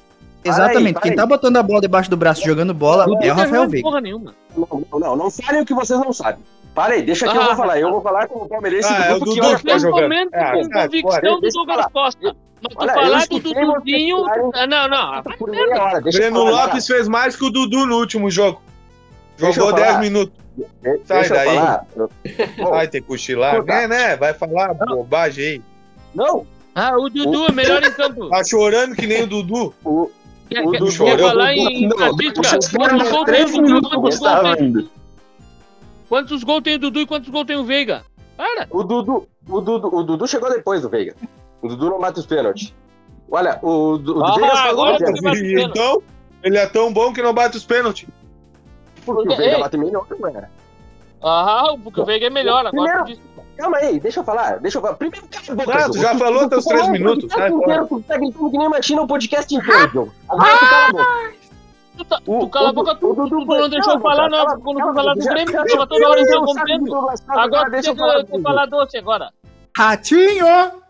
[0.44, 1.16] exatamente, quem aí.
[1.16, 3.88] tá botando a bola debaixo do braço jogando bola é o não Rafael Veiga.
[3.88, 4.34] porra nenhuma.
[4.56, 6.40] Não, não, não, não falem o que vocês não sabem.
[6.74, 7.46] Para aí, deixa que eu Ah.
[7.48, 7.78] vou falar.
[7.80, 9.62] Eu vou falar com o palmeirense Ah, é o do grupo que Dudu olha que
[9.64, 10.02] tá Tem um jogando.
[10.02, 11.86] momento Ah, com convicção do Douglas.
[11.92, 12.36] Costa.
[12.62, 14.24] Mas tu Olha, falar do Duduzinho...
[14.54, 15.16] Ah, Não, não.
[15.16, 18.62] eu Breno Lopes fez mais que o Dudu no último jogo.
[19.52, 19.86] Jogou falar.
[19.92, 20.34] 10 minutos.
[21.04, 21.58] Sai Deixa daí.
[22.58, 23.54] Vai ter que cochilar.
[23.54, 23.72] Escuta.
[23.72, 24.16] Né, né?
[24.16, 25.62] Vai falar bobagem aí.
[26.14, 28.28] Não, Ah, o Dudu é melhor em campo.
[28.28, 29.74] Tá chorando que nem o Dudu.
[29.84, 30.10] o,
[30.50, 31.28] Quer, o quer, Dudu quer chorou.
[31.30, 32.76] falar em Não, estatística?
[32.76, 33.62] eu Quantos gols tem o Dudu?
[33.62, 34.66] minutos Quantos eu gostava gols tem?
[34.66, 34.84] ainda.
[36.08, 38.02] Quantos gols tem o Dudu e quantos gols tem o Veiga?
[38.36, 38.66] Para.
[38.70, 41.14] O Dudu, o Dudu, o Dudu chegou depois do Veiga.
[41.62, 42.74] O Dudu não mata os pênaltis.
[43.30, 45.62] Olha, o, o Ah, Veiga pênalti.
[45.70, 46.02] então,
[46.42, 48.06] ele é tão bom que não bate os pênaltis.
[49.04, 49.36] Porque o Ei.
[49.36, 50.48] Veiga bate melhor, não é?
[51.22, 52.66] Ah, porque o Veiga é melhor.
[52.66, 54.58] Agora tu Primeiro- diz- Calma aí, deixa eu falar.
[54.58, 54.94] Deixa eu falar.
[54.94, 57.48] Primeiro, cala a boca, Ah, tu já falou teus três o minutos, fora.
[57.50, 60.12] inteiro, Tu tá gritando que nem machina o podcast inteiro, Diogo.
[60.28, 61.32] Agora tu cala a boca.
[61.96, 64.00] Tu, tá, O- tu cala a o- boca, tu, o Dudu tu não deixou eu
[64.00, 64.60] calma, falar, não.
[64.62, 66.84] Quando tu falar do Grêmio, tu tava toda hora eu então saco do contendo.
[66.86, 69.30] Douglas Costa, Agora tu deixa tem eu que que falar doce agora.
[69.76, 70.81] Ratinho!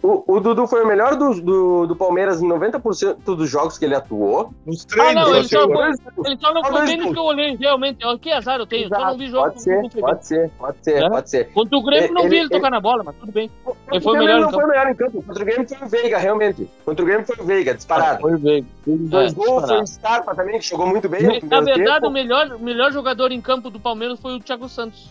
[0.00, 3.84] O, o Dudu foi o melhor do, do, do Palmeiras em 90% dos jogos que
[3.84, 4.54] ele atuou.
[4.64, 5.88] Nos Ah, treinos, não, ó, ele só, foi,
[6.24, 7.12] ele só não foi bem nos gols.
[7.14, 7.98] que eu olhei, realmente.
[8.20, 9.42] Que azar eu tenho, só não vi jogo.
[9.48, 10.00] Pode ser, não bem.
[10.00, 11.08] pode ser, pode ser, É?
[11.10, 11.52] pode ser.
[11.52, 13.50] Contra o Grêmio, não Ele- vi ele ele- tocar na bola, mas tudo bem.
[13.66, 14.64] Ele foi o Contra melhor não foi campo.
[14.64, 15.22] o melhor em campo.
[15.24, 16.70] Contra o Grêmio foi o Veiga, realmente.
[16.84, 18.20] Contra o Grêmio foi o Veiga, disparado.
[18.20, 18.66] Foi o Veiga.
[18.86, 21.22] Dois É, gols, foi o Scarpa também, que jogou muito bem.
[21.42, 24.68] no Na verdade, o melhor, o melhor jogador em campo do Palmeiras foi o Thiago
[24.68, 25.10] Santos.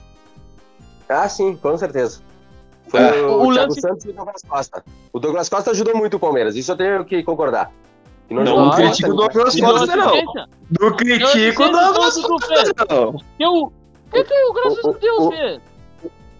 [1.10, 2.22] Ah, sim, com certeza.
[2.90, 3.22] Foi É.
[3.22, 4.84] o, O Thiago lance- Santos e o Douglas Costa.
[5.14, 7.72] O Douglas Costa ajudou muito o Palmeiras, isso eu tenho que concordar.
[8.28, 9.16] Que Não, não muito critico o.
[9.16, 10.14] Douglas Costa, não.
[10.80, 13.22] Não critico o Douglas do Costa, não.
[13.40, 13.72] Eu, o
[14.12, 15.62] que, que o graças O- a Deus o- fez?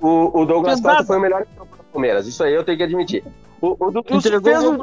[0.02, 0.82] O, o Douglas.
[0.82, 3.24] Costa foi o melhor campo do Palmeiras, isso aí eu tenho que admitir.
[3.60, 4.78] O, o Dudu Entregou fez o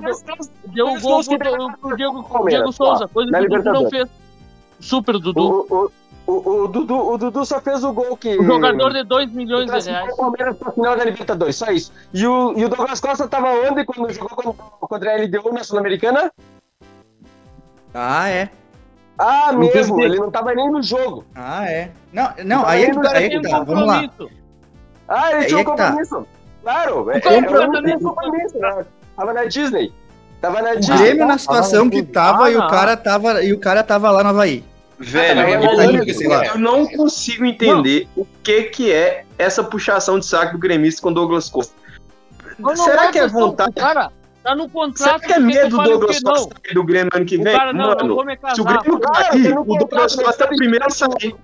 [0.75, 4.09] Deu o dois gol que pro, Diego, Diego Souza, coisa que o Dudu não fez.
[4.81, 5.91] Super Dudu.
[6.27, 8.39] O, o, o, o, Dudu, o Dudu só fez o gol que.
[8.41, 10.13] Um jogador de 2 milhões de reais.
[10.13, 11.93] o Palmeiras pra final da Libertadores, só isso.
[12.15, 16.33] E o, e o Douglas Costa tava onde quando jogou contra, a LDU na Sul-Americana?
[17.93, 18.49] Ah, é.
[19.19, 21.25] Ah, No mesmo, ele não tava nem no jogo.
[21.35, 21.91] Ah, é.
[22.13, 23.03] Não, não, Tá aí é que vendo?
[23.05, 23.61] tá, aí é que um tá.
[23.63, 24.11] Vamos lá.
[25.07, 25.87] Ah, ele Aí tinha um é que tá.
[25.89, 26.27] compromisso.
[26.63, 28.87] Claro, é, cara é, tá não tinha nesse- compromisso, né?
[29.17, 29.93] Tava na Disney.
[30.41, 30.97] Tava na O Disney.
[30.99, 32.69] Grêmio na situação que tava Ah, e o não.
[32.69, 34.65] cara tava e o cara tava lá no Havaí.
[35.05, 35.77] Velho, Ah, tá, eu, mas
[36.19, 36.47] tá não- lá.
[36.47, 41.11] eu não consigo entender o que que é essa puxação de saco do gremista com
[41.11, 41.75] o Douglas Costa.
[42.59, 43.73] Não, não Será que é vontade?
[43.75, 44.11] Cara,
[44.43, 45.21] tá no Será contrato.
[45.23, 46.21] que é medo do Douglas?
[46.23, 46.33] Não.
[46.33, 47.57] Costa sair do Grêmio ano que O vem?
[47.57, 48.79] cara, não, não Mano, vou me se o casar.
[48.83, 51.37] Grêmio Cara, cair, o Douglas contrato, Costa é o primeiro a sair.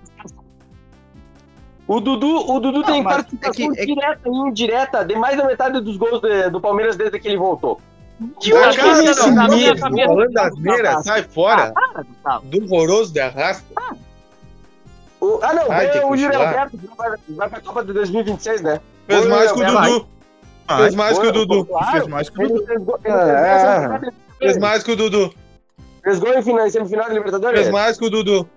[1.87, 5.37] O Dudu, o Dudu tem participação é que- é que- direta e indireta de mais
[5.37, 7.81] da metade dos gols de- do Palmeiras desde que ele voltou.
[8.39, 9.79] Que Cara, cara, não, não, na minha medo?
[9.81, 11.71] cabeça- Falando das neiras, sai fora.
[11.73, 12.45] Para, Gustavo.
[12.45, 13.65] Do horroroso de arrasto.
[15.19, 16.47] O- ah, não, Ai, o Yuri cochilar.
[16.47, 18.81] Alberto, vai, vai pra Copa de 2026, né?
[19.07, 19.65] Fez Oi, mais que o.
[19.65, 20.07] Dudu.
[20.77, 21.67] Fez mais que o Dudu.
[21.91, 22.65] Fez mais que o Dudu.
[22.65, 23.69] fez Ah, fez é.
[23.79, 24.05] semifinal de
[24.39, 24.57] Fez Libertadores.
[24.57, 25.33] mais que o Dudu.
[26.03, 27.59] Fez gol em final- em semifinal de Libertadores?
[27.59, 28.49] Fez mais que o Dudu.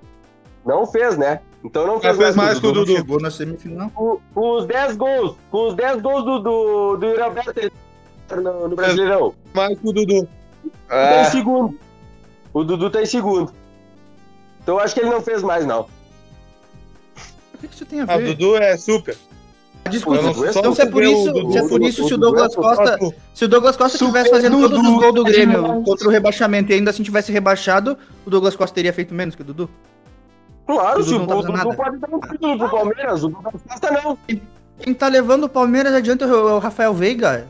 [0.64, 1.40] Não fez, né?
[1.62, 2.92] Então não fez, fez mais, que o Dudu.
[2.92, 3.90] Chegou na semifinal.
[3.90, 7.72] Com, os 10 gols, com os 10 gols do, do, do Yuri Alberto ele
[8.30, 9.34] no, no Brasileirão.
[9.54, 10.28] Mais que o Dudu.
[10.88, 11.78] Tá em Ah, segundo.
[12.52, 13.52] O Dudu tá em segundo.
[14.62, 15.82] Então eu acho que ele não fez mais, não.
[15.82, 18.28] O que que isso tem a Ah, o ver?
[18.34, 19.16] Dudu é super.
[19.90, 20.20] Desculpa.
[20.48, 22.54] Então se é por o isso, Dudu- se é por o isso se o Douglas
[22.54, 22.98] o Costa,
[23.34, 26.72] se o Douglas Costa Super tivesse fazendo todos os gols do Grêmio contra o rebaixamento
[26.72, 29.68] e ainda assim tivesse rebaixado, o Douglas Costa teria feito menos que o Dudu?
[30.66, 31.76] Claro, O se Dudu o não tá Dudu fazendo nada.
[31.76, 34.18] pode dar um título pro Palmeiras, o Douglas Costa não.
[34.80, 37.46] Quem tá levando o Palmeiras adianta é o Rafael Veiga.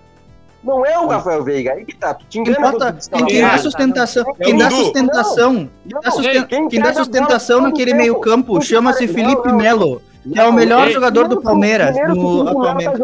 [0.65, 2.15] Não é o Rafael Veiga, aí que tá.
[2.15, 3.27] Tu te engana tu quem, fala.
[3.27, 7.93] quem dá sustentação, É quem dá sustentação, Não, dá susten- quem quem dá sustentação naquele
[7.95, 9.53] meio campo chama-se para- Felipe.
[9.53, 10.01] Melo,
[10.33, 12.99] que é o melhor ei, jogador do Palmeiras no Melo atualmente.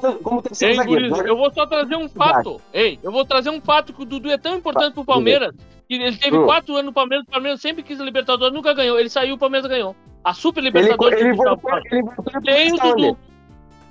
[0.00, 1.26] Tá como, Ei, zagueiro.
[1.26, 2.60] eu vou só trazer um fato.
[2.72, 5.54] Ei, eu vou trazer um fato que o Dudu é tão importante pro Palmeiras
[5.86, 6.44] que ele teve Hum.
[6.44, 8.98] quatro anos no Palmeiras, o Palmeiras sempre quis a Libertadores, nunca ganhou.
[8.98, 9.94] Ele saiu, o Palmeiras ganhou.
[10.24, 11.20] A Super Ele, Libertadores.
[11.20, 13.18] ele, Gustavo voltou, ele voltou Tem o Dudu.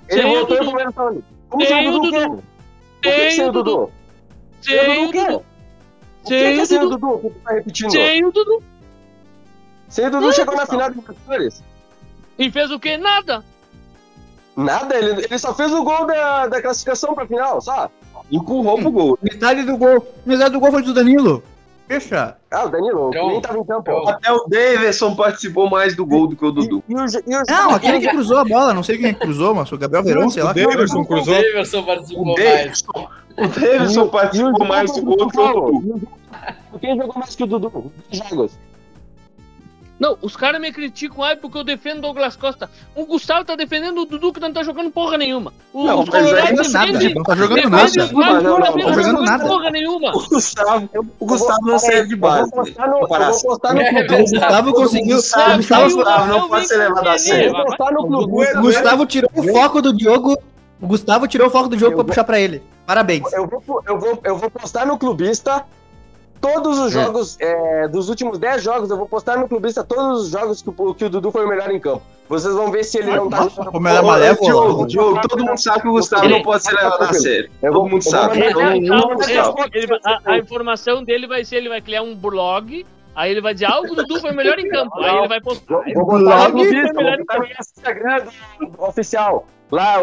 [0.08, 0.66] Ele voltou pro.
[0.66, 2.42] Palmeiras Tem o Dudu?
[3.02, 3.90] Tem o Dudu?
[4.60, 5.12] Sem o Dudu o o?
[5.12, 5.44] Dudu.
[6.24, 7.18] O Sem é Dudu.
[7.18, 7.90] Que tu tá repetindo?
[7.90, 8.62] Sem o Dudu.
[9.88, 11.62] Sem o Dudu chegou na final da Libertadores.
[12.38, 12.96] E fez o quê?
[12.96, 13.44] Nada.
[14.56, 17.88] Nada, ele, ele só fez o gol da, da classificação pra final, só.
[18.30, 19.18] empurrou pro gol.
[19.22, 21.42] Metade do gol, metade do gol foi do Danilo.
[21.88, 22.36] Fecha.
[22.50, 23.90] Ah, o Danilo Então, nem tava em campo.
[23.90, 24.08] então.
[24.08, 26.82] Até o Davidson participou mais do gol do que o Dudu.
[26.88, 29.14] E, e o, e o, Não, aquele que cruzou a bola, não sei quem é
[29.14, 30.50] cruzou, mas o Gabriel Verão, sei lá.
[30.50, 31.34] O Davidson cruzou.
[31.34, 32.82] O Davidson participou O mais.
[33.36, 36.08] O Davidson participou mais do gol do que o Dudu.
[36.80, 37.92] Quem jogou mais que o Dudu?
[38.10, 38.58] Jogos.
[39.98, 42.70] Não, os caras me criticam, ai, porque eu defendo o Douglas Costa.
[42.94, 45.52] O Gustavo tá defendendo o Dudu que não tá jogando porra nenhuma.
[45.72, 47.90] O, Não, os Não é nada, defende- não tá jogando nada.
[48.12, 49.44] Não, não, não, não tá tá jogando jogando nada.
[49.44, 50.10] porra nenhuma.
[50.16, 52.50] O Gustavo, o Gustavo não serve de base.
[52.50, 54.14] vou postar no, eu vou postar no É clube.
[54.14, 55.16] O Gustavo conseguiu.
[55.16, 55.52] O Gustavo,
[55.90, 57.52] o Gustavo não pode ser levado a sério.
[57.52, 58.58] Clube.
[58.58, 60.36] o Gustavo tirou o foco do Diogo.
[60.80, 62.62] O Gustavo tirou o foco do jogo Eu pra vou- puxar pra ele.
[62.86, 63.32] Parabéns.
[63.32, 65.64] Eu vou, eu, vou, eu vou postar no clubista
[66.40, 70.28] todos os jogos, é, dos últimos 10 jogos, eu vou postar no clubista todos os
[70.30, 72.02] jogos que, o- que o Dudu foi o melhor em campo.
[72.28, 73.48] Vocês vão ver se ele não tá.
[73.72, 74.46] Como ela é malévola.
[74.50, 77.50] Diogo, Diogo, todo mundo sabe que o Gustavo não pode ser levado a sério.
[77.60, 78.38] Todo mundo sabe.
[78.38, 78.88] Ele- ele-
[79.72, 82.84] ele vai- a, a informação dele vai ser, ele vai criar um blog,
[83.20, 84.98] aí ele vai dizer, ah, o Dudu foi o melhor em campo.
[85.00, 85.82] Aí ele vai postar.
[85.94, 87.48] Vou, botar no Dudu foi clubista, o vou melhor em botar campo.
[87.48, 88.24] no Instagram
[88.60, 89.46] do- oficial.
[89.70, 89.96] Lá,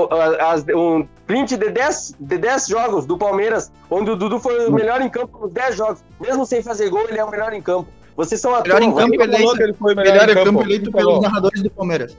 [0.51, 4.71] as- um print de 10, de 10 jogos do Palmeiras, onde o Dudu foi o
[4.71, 6.03] melhor em campo nos 10 jogos.
[6.21, 7.89] Mesmo sem fazer gol, ele é o melhor em campo.
[8.15, 9.09] Vocês são Melhor em atores.
[9.09, 9.61] campo eleito.
[9.63, 12.15] ele foi Melhor em campo Quem eleito pelos narradores do Palmeiras.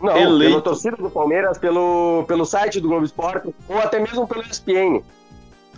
[0.00, 0.50] Não, Eleito.
[0.50, 5.02] pela torcida do Palmeiras, pelo, pelo site do Globo Esporte, ou até mesmo pelo ESPN.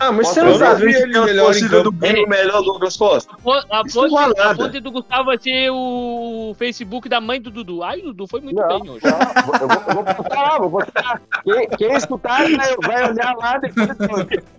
[0.01, 1.93] Ah, mas você Eu não não tá ele que é a melhor em do.
[1.93, 3.35] Grêmio melhor do Douglas Costa?
[3.71, 7.83] A não fonte, a do Gustavo vai ser o Facebook da mãe do Dudu.
[7.83, 9.01] Ai, o Dudu foi muito Não, bem hoje.
[9.05, 11.23] Eu vou, eu vou postar lá, vou postar.
[11.45, 12.39] Quem, quem escutar
[12.81, 13.89] vai, olhar lá depois.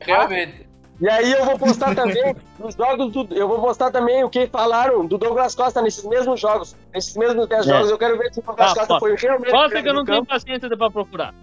[0.02, 0.68] Realmente.
[1.02, 3.28] E aí eu vou postar também os jogos do.
[3.34, 6.76] Eu vou postar também o que falaram do Douglas Costa nesses mesmos jogos.
[6.94, 7.70] Nesses mesmos 10 É.
[7.70, 7.90] jogos.
[7.90, 9.52] Eu quero ver se o Douglas Ah, Costa foi realmente.
[9.52, 11.34] Gosta que eu não tenho paciência pra procurar.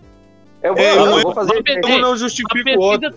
[0.63, 1.63] Eu vou, Ei, eu um- vou fazer.
[1.87, 3.15] Um não A justifica o outro.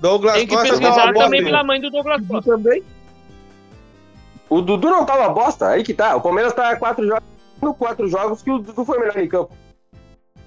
[0.00, 2.52] Douglas tem que Costa pesquisar também pela mãe do Douglas Costa.
[2.52, 2.82] Também.
[4.48, 6.14] O Dudu não tá uma bosta, aí que tá.
[6.16, 7.24] O Palmeiras tá a quatro jogos.
[7.60, 9.52] No quatro jogos que o Dudu foi melhor em campo.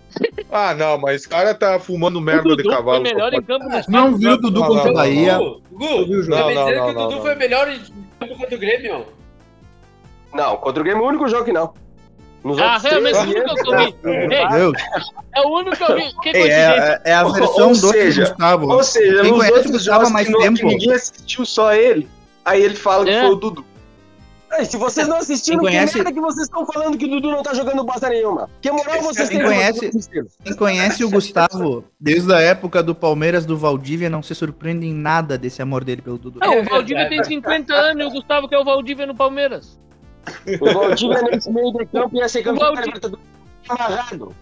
[0.52, 3.06] Ah, não, mas esse cara tá fumando O merda de cavalo.
[3.06, 5.38] foi melhor em campo nos Não viu o Dudu Não, contra não, o Bahia.
[5.38, 6.38] Gu, Gu, viu o jogo?
[6.38, 7.22] tá me Não, dizendo não, que o não, Dudu não.
[7.22, 7.80] foi melhor em
[8.20, 9.06] campo contra o Grêmio?
[10.34, 11.74] Não, contra o Grêmio é o único jogo que não.
[12.44, 14.78] Nos Ah, realmente, três, o único que eu vi.
[15.36, 16.14] É o único que eu vi.
[16.22, 18.68] Que É, é, é a versão ou 2 seja, do Gustavo.
[18.72, 20.68] Ou seja, Quem nos conhece o outros jogos mais que, não- que tempo?
[20.68, 22.08] ninguém assistiu, só ele.
[22.46, 23.22] Aí ele fala que É.
[23.22, 23.66] foi o Dudu.
[24.58, 27.08] Ei, se vocês não assistiram, Quem conhece- que merda que vocês estão falando que o
[27.10, 28.50] Dudu não tá jogando bosta nenhuma?
[28.62, 29.48] Que moral vocês Quem têm?
[29.48, 30.28] conhece- não assistiram?
[30.44, 34.94] Quem conhece o Gustavo desde a época do Palmeiras do Valdívia não se surpreende em
[34.94, 36.40] nada desse amor dele pelo Dudu.
[36.42, 39.78] Não, o Valdívia tem 50 anos e o Gustavo quer o Valdívia no Palmeiras.
[40.62, 43.26] O Valdívia nesse meio de campo ia ser campeão da Libertadores
[43.68, 44.36] amarrado.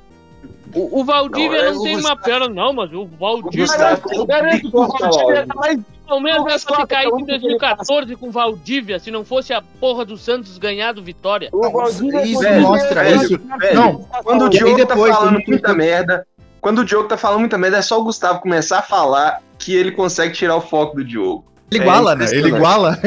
[0.74, 3.66] O, o Valdívia Não, não, é tem o uma perna, não, mas o Valdívia.
[3.66, 7.14] Gustavo, Eu garanto que o Valdívia tá mais O Palmeiras era pra ter caído em
[7.16, 11.02] Onde que ele 2014 com o Valdívia, se não fosse a porra do Santos ganhado
[11.02, 11.50] Vitória.
[11.54, 13.40] O Valdívia Isso poderia- mostra velho, isso.
[13.60, 16.28] velho, Não, Quando o aí Diogo depois, tá falando muita merda,
[16.62, 19.74] quando o Diogo tá falando muita merda, é só o Gustavo começar a falar que
[19.76, 21.46] ele consegue tirar o foco do Diogo.
[21.70, 22.26] Ele É iguala, né?
[22.32, 23.00] Ele iguala.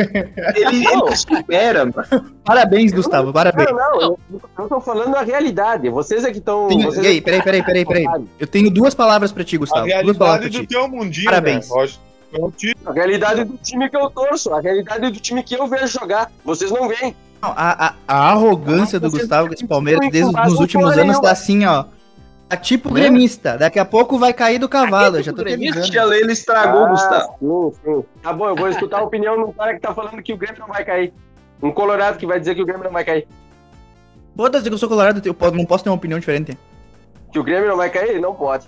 [0.54, 2.30] Ele, ele supera, mano.
[2.44, 3.70] Parabéns, Gustavo, parabéns.
[3.70, 4.18] Não, não, eu,
[4.58, 5.88] eu tô falando a realidade.
[5.88, 6.68] Vocês é que estão.
[6.70, 8.06] E aí, é peraí, peraí, peraí, peraí.
[8.38, 9.86] Eu tenho duas palavras pra ti, A Gustavo.
[9.88, 10.16] Palavras
[10.50, 11.68] realidade do teu mundinho, Parabéns.
[11.70, 11.88] né?
[12.32, 12.90] É um título.
[12.90, 16.30] A realidade do time que eu torço, a realidade do time que eu vejo jogar.
[16.44, 17.16] Vocês não veem.
[17.42, 21.30] Não, a, a- a arrogância do Gustavo com esse Palmeiras desde nos últimos anos tá
[21.32, 21.84] assim, ó.
[22.50, 23.56] Tá tipo gremista.
[23.56, 25.18] Daqui a pouco vai cair do cavalo.
[25.18, 25.88] eu já tô te avisando.
[25.88, 27.36] Tia Leila estragou, Ah, Gustavo.
[27.38, 28.04] Sim, sim.
[28.20, 30.36] Tá bom, eu vou escutar a opinião de um cara que tá falando que o
[30.36, 31.12] Grêmio não vai cair.
[31.62, 33.28] Um colorado que vai dizer que o Grêmio não vai cair.
[34.36, 36.58] Foda-se que eu sou colorado, eu não posso ter uma opinião diferente.
[37.32, 38.20] Que o Grêmio não vai cair?
[38.20, 38.66] Não pode.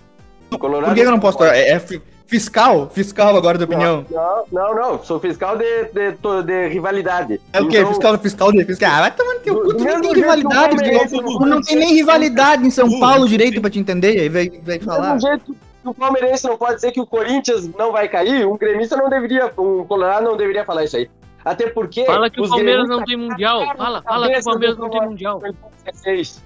[0.57, 1.43] Colorado Por que eu não posso?
[1.43, 1.81] É, é
[2.27, 2.89] fiscal?
[2.91, 4.05] Fiscal agora de opinião.
[4.11, 5.03] Não, não, não.
[5.05, 7.41] Sou fiscal de, de, to- de rivalidade.
[7.53, 7.79] É o quê?
[7.79, 8.91] Então, Fiscal, fiscal de fiscal.
[8.93, 10.77] Ah, vai tomar no teu cu, tu Do nem tem rivalidade,
[11.11, 14.79] tu não tem nem rivalidade em São Paulo direito pra te entender, aí vai, vai
[14.79, 15.15] Do falar.
[15.15, 18.57] mesmo jeito que o Palmeirense não pode dizer que o Corinthians não vai cair, um
[18.57, 21.11] gremista não deveria, um colorado não deveria falar isso aí.
[21.45, 22.05] Até porque.
[22.07, 23.75] Fala que o Palmeiras não tem mundial.
[23.77, 25.41] Fala, fala que o Palmeiras do não tem mundial.
[25.41, 26.43] 2016.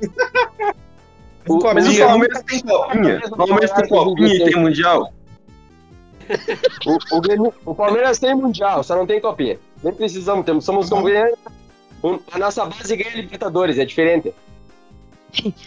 [1.49, 3.21] O, mas o Palmeiras tem copinha.
[3.31, 5.13] O Palmeiras tem copinha e tem mundial.
[6.87, 9.59] O, o, Grêmio- o Palmeiras tem mundial, só não tem copinha.
[9.83, 11.37] Nem precisamos, temos, somos convenientes.
[12.33, 14.33] A nossa base ganha Libertadores, é diferente.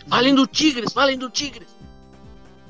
[0.08, 1.68] Falem do Tigres, falem do Tigres.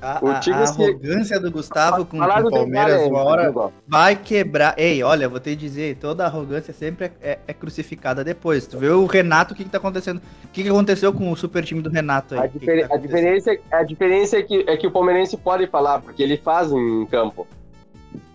[0.02, 3.54] A, O a- a Tigres que- arrogância do Gustavo com, o Palmeiras uma hora
[3.86, 4.74] vai quebrar.
[4.78, 8.66] Ei, olha, vou te dizer, toda arrogância sempre é, é- é crucificada depois.
[8.66, 10.20] Tu vê o Renato, o que, que tá acontecendo?
[10.46, 12.40] O que, que aconteceu com o super time do Renato aí?
[12.42, 15.36] A, O que que tá a diferença, a diferença é, que, é que o palmeirense
[15.36, 17.46] pode falar, porque ele faz em campo.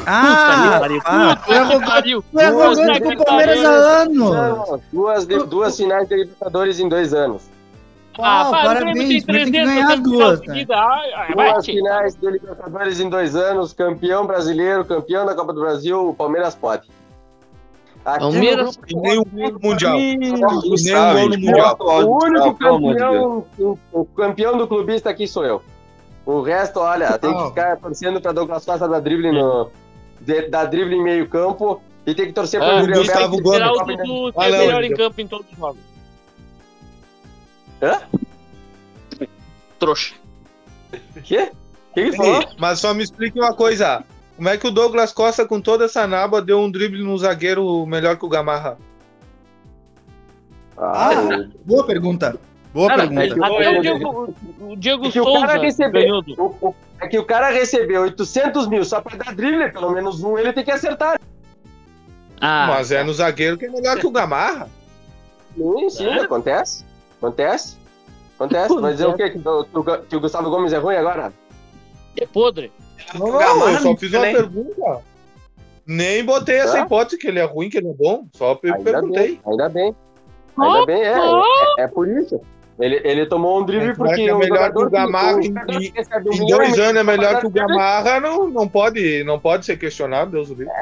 [0.06, 1.56] Ah, ah, é
[2.44, 3.70] arrogante, é com o Palmeiras há
[4.02, 4.80] anos.
[4.92, 7.42] Duas, de- duas finais de Libertadores em dois anos.
[8.18, 10.64] Ah, para, parabéns, o Grêmio mas tem que 300 ganhar duas, né?
[10.66, 16.10] vai, Duas finais de Libertadores em dois anos, campeão brasileiro, campeão da Copa do Brasil,
[16.10, 16.82] o Palmeiras pode.
[18.04, 19.96] Aqui Palmeiras E nem o gol no Mundial.
[19.96, 21.78] Nem gol no Mundial.
[22.06, 25.62] O único campeão, o, o campeão do clubista aqui sou eu.
[26.26, 29.70] O resto, olha, tem que ficar torcendo pra Douglas Costa dar drible no.
[30.20, 33.40] de- dar drible em meio campo e tem que torcer Ah, pro Yuri Gustavo.
[33.42, 33.52] Gomes.
[33.58, 35.80] Tirar o Dudu, que Ah, é melhor em campo em todos os jogos.
[37.82, 38.00] Hã?
[39.78, 40.14] Trouxa.
[41.22, 41.50] Quê?
[41.90, 42.40] O que ele falou?
[42.40, 44.02] Ei, Mas só me explique uma coisa.
[44.36, 47.84] Como é que o Douglas Costa, com toda essa naba, deu um drible no zagueiro
[47.86, 48.78] melhor que o Gamarra?
[50.76, 52.36] Ah, Ah, boa pergunta.
[52.74, 53.46] Boa Cara, pergunta.
[53.46, 56.02] até eu- o Diego, o Diego É que o Souza cara recebeu.
[56.02, 56.42] ganhou do...
[56.42, 60.22] o- o- é que o cara recebeu 800 mil só pra dar drible, pelo menos
[60.24, 61.18] um ele tem que acertar.
[62.40, 64.68] Ah, Mas é no zagueiro que é melhor que o Gamarra.
[65.56, 66.20] Sim, sim, É?
[66.22, 66.84] acontece.
[67.18, 67.76] Acontece.
[68.36, 68.80] Acontece.
[68.80, 69.30] Vai dizer o quê?
[69.30, 71.32] Que, o- que o- que o Gustavo Gomes é ruim agora?
[72.20, 72.72] é podre.
[73.18, 74.34] Não, Gamarra eu só fiz uma nem.
[74.34, 75.00] pergunta.
[75.86, 78.26] Nem botei essa hipótese que ele é ruim, que ele é bom.
[78.32, 79.28] Só Ainda perguntei.
[79.28, 79.94] bem, ainda bem.
[80.58, 81.12] Ainda bem, é,
[81.80, 82.40] é, é por isso.
[82.78, 85.92] Ele, ele tomou um drible é porque que é melhor que o Gamarra em- em-
[85.92, 89.38] que um Em milhão dois anos é melhor que o Gamarra, não, não, pode, não
[89.38, 90.72] pode ser questionado, Deus o livre.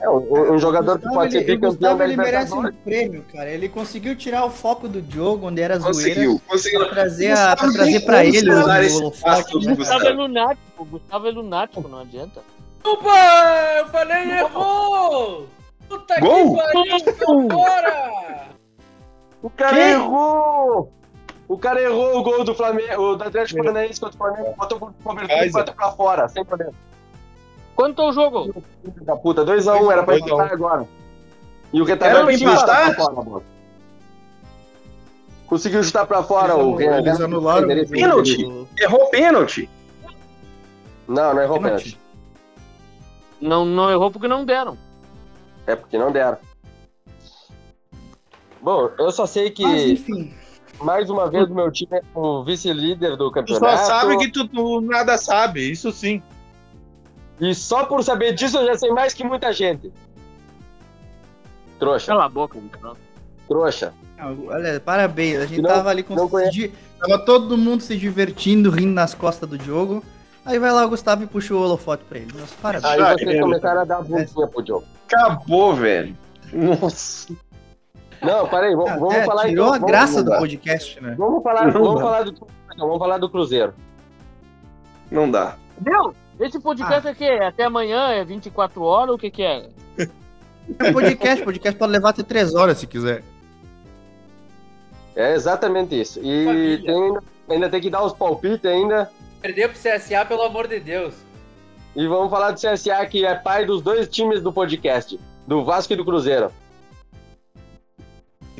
[0.00, 2.72] É, um, um jogador que Gustavo, pode ser ele, o bicampeão Gustavo ele merece um
[2.72, 3.48] prêmio, cara.
[3.50, 6.80] Ele conseguiu tirar o foco do jogo, onde era zoeira, Conseguiu, conseguiu.
[6.80, 9.74] pra trazer, a, pra trazer como ele o, usar esse o holofote, do né?
[9.74, 10.06] Gustavo Gustavo.
[10.06, 12.40] é lunático, Gustavo é lunático, não adianta.
[12.84, 13.74] Opa!
[13.78, 15.46] Eu falei errou!
[15.88, 16.56] Puta Gol?
[16.56, 17.48] que pariu!
[17.50, 18.45] Fora!
[19.42, 20.90] O cara errou!
[21.48, 24.78] O cara errou o gol do Flamengo, o do Atlético Paranaense contra o Flamengo, botou
[24.80, 26.72] por cobertura e bateu pra fora, sem problema.
[27.76, 28.62] Quanto é o jogo?
[29.02, 30.18] Da puta, 2x1, era pra um.
[30.18, 30.88] empatar agora.
[31.72, 32.94] E o retardado pra conseguiu chutar empatar?
[32.94, 33.42] pra fora, bola.
[35.46, 38.44] Conseguiu chutar pra fora o Eles, eles anularam o- Pênalti.
[38.44, 39.70] o- Errou pênalti.
[41.06, 41.92] Não, não errou Pênalti.
[41.92, 42.00] pênalti.
[43.40, 44.76] Não, não errou porque não deram.
[45.66, 46.38] É porque não deram.
[48.66, 50.34] Bom, eu só sei que Mas enfim.
[50.82, 53.78] mais uma vez o meu time é o vice-líder do Tu campeonato.
[53.78, 56.20] só sabe que tu, tu nada sabe, isso sim.
[57.40, 59.92] E só por saber disso eu já sei mais que muita gente.
[61.78, 62.96] Trouxa, Cala a boca, então.
[63.46, 63.94] trouxa.
[64.18, 65.38] Ah, Olha, parabéns.
[65.38, 66.16] A gente Não- tava ali com
[66.50, 70.02] di- Tava todo mundo se divertindo, rindo nas costas do jogo.
[70.44, 72.32] Aí vai lá o Gustavo e puxa o holofote pra ele.
[72.36, 72.92] Nossa, parabéns.
[72.94, 73.40] Aí vocês é.
[73.40, 74.84] começaram a dar bundinha pro jogo.
[75.06, 76.16] Acabou, velho.
[76.52, 77.28] Nossa.
[78.22, 80.38] Não, peraí, vamos, vamos É, falar tirou então, a vamos- graça do dá.
[80.38, 81.14] podcast, né?
[81.18, 82.00] Vamos falar, Não vamos dá.
[82.00, 83.72] falar do então, vamos falar do Cruzeiro.
[85.10, 85.56] Não dá.
[85.80, 88.08] Meu, esse podcast é que Até amanhã?
[88.10, 89.14] É 24 horas?
[89.14, 89.68] O que que é?
[90.78, 93.22] É podcast, podcast pode levar até três horas se quiser.
[95.14, 96.20] É exatamente isso.
[96.22, 99.10] E tem ainda, ainda tem que dar os palpites ainda.
[99.40, 101.14] Perder pro CSA, pelo amor de Deus.
[101.94, 105.92] E vamos falar do CSA, que é pai dos dois times do podcast, do Vasco
[105.92, 106.50] e do Cruzeiro.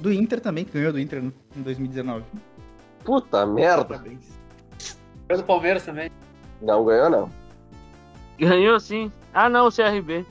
[0.06, 2.24] Do Inter também, que ganhou do Inter em 2019.
[3.04, 3.84] Puta merda.
[3.84, 4.38] Parabéns.
[5.26, 6.12] Foi do Palmeiras também.
[6.62, 7.30] Não ganhou, não.
[8.38, 9.10] Ganhou sim.
[9.34, 10.24] Ah, não, o CRB.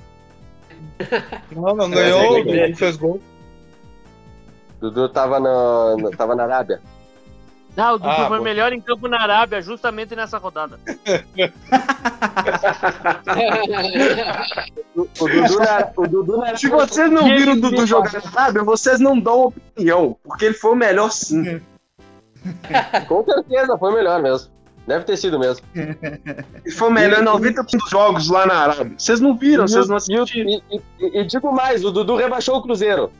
[1.52, 3.20] Não, não É, ganhou, o Dudu fez gol.
[4.80, 6.82] Dudu tava, no, no- tava na Arábia.
[7.76, 8.44] Não, o Dudu Ah, foi bom.
[8.44, 10.80] melhor em campo na Arábia, justamente nessa rodada.
[14.96, 18.64] O Dudu na, o Dudu na Se vocês não viram o Dudu jogar na Arábia,
[18.64, 21.60] vocês não dão opinião, porque ele foi o melhor sim.
[23.08, 24.50] Com certeza, foi melhor mesmo.
[24.88, 25.66] Deve ter sido mesmo.
[25.74, 28.94] Ele foi o melhor em 90% dos jogos lá na Arábia.
[28.98, 30.50] Vocês não viram, vocês não E, o- assistiram.
[30.50, 30.62] e-
[31.00, 33.12] e- e digo mais, o Dudu rebaixou o Cruzeiro.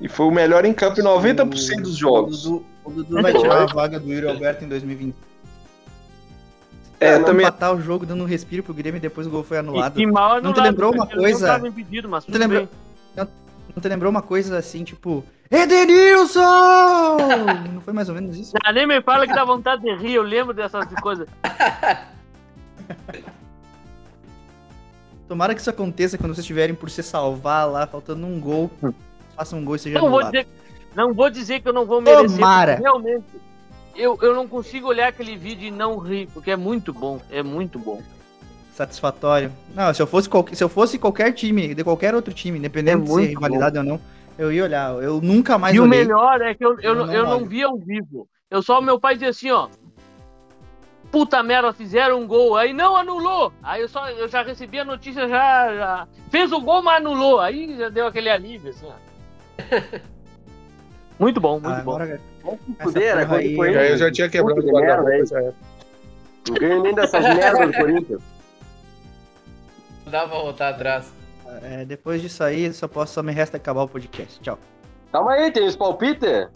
[0.00, 2.46] E foi o melhor em campo em 90% dos jogos.
[2.46, 5.14] O Dudu, vai tirar a vaga do Yuri Alberto em 2020.
[6.98, 7.46] É, também.
[7.46, 9.98] empatar o jogo dando um respiro pro Grêmio e depois o gol foi anulado.
[9.98, 11.46] E, e mal Não te anulado, lembrou uma não coisa?
[11.46, 12.68] tava impedido, mas Não te lembrou,
[13.14, 13.28] não,
[13.74, 17.16] não te lembrou uma coisa assim, tipo, Edenilson!
[17.72, 18.52] Não foi mais ou menos isso?
[18.64, 21.28] Ah, nem me fala que dá vontade de rir, eu lembro dessas coisas.
[25.28, 28.70] Tomara que isso aconteça quando vocês estiverem por se salvar lá, faltando um gol.
[29.36, 30.46] Faça um gol e seja Não vou, dizer,
[30.94, 32.30] não vou dizer que eu não vou merecer.
[32.30, 32.74] Tomara.
[32.76, 33.24] Realmente,
[33.94, 37.42] eu, eu não consigo olhar aquele vídeo e não rir, porque é muito bom, é
[37.42, 38.02] muito bom.
[38.74, 39.52] Satisfatório.
[39.74, 42.96] Não, se eu fosse, qualquer, se eu fosse qualquer time, de qualquer outro time, independente
[42.96, 44.00] É de ser muito rivalidade ou não,
[44.38, 45.02] eu ia olhar.
[45.02, 46.00] Eu nunca mais e o olhei.
[46.00, 48.28] melhor é que eu, eu, Eu não- eu não vi ao vivo.
[48.50, 49.68] Eu só, meu pai dizia assim, ó.
[51.10, 52.56] Puta merda, fizeram um gol.
[52.56, 53.52] Aí não anulou.
[53.62, 56.08] Aí eu, só, eu já recebi a notícia, já, já.
[56.30, 57.40] Fez o gol, mas anulou.
[57.40, 58.92] Aí já deu aquele alívio, assim, ó.
[61.18, 61.92] Muito bom, muito Ah, bom.
[61.92, 65.54] agora- essa Fuder, quando aí- eu já tinha quebrado o guarda-roupa.
[66.48, 68.20] Não ganho nem dessas merdas do Corinthians.
[70.04, 71.10] Não dá pra voltar atrás.
[71.62, 74.38] É, depois disso aí, só posso, só me resta acabar o podcast.
[74.40, 74.58] Tchau.
[75.10, 76.48] Calma aí, tem os palpites?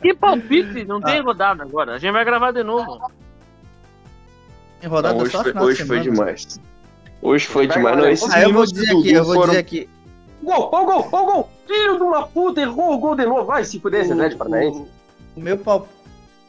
[0.00, 1.02] Que palpite, não Ah.
[1.02, 1.94] tem rodada agora.
[1.94, 3.12] A gente vai gravar de novo.
[4.82, 6.58] Em rodada Não, hoje só foi, hoje foi demais.
[7.20, 7.96] Hoje foi demais.
[7.96, 8.12] Não, vai.
[8.12, 9.88] esses Ah, eu vou dizer aqui, eu vou foram- dizer aqui.
[10.42, 11.50] Gol, gol, ó o gol!
[11.66, 13.44] Filho de uma puta, errou o gol de novo.
[13.44, 14.80] Vai se fuder esse Atlético Paranaense.
[15.36, 15.94] O, o meu palpite.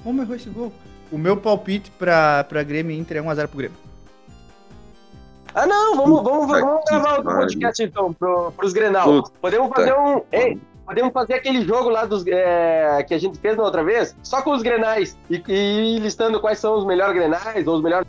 [0.04, 0.72] Como errou esse gol?
[1.12, 3.78] O meu palpite pra, pra Grêmio Inter é 1x0 pro Grêmio.
[5.56, 9.06] Ah, não, vamos, vamos, vamos gravar outro podcast então, pro, pros Grenal.
[9.06, 10.22] Puta Podemos fazer um.
[10.32, 14.16] Ei, podemos fazer aquele jogo lá dos, é, que a gente fez na outra vez,
[14.24, 15.16] só com os Grenais.
[15.30, 18.08] E, e ir listando quais são os melhores Grenais, ou os melhores.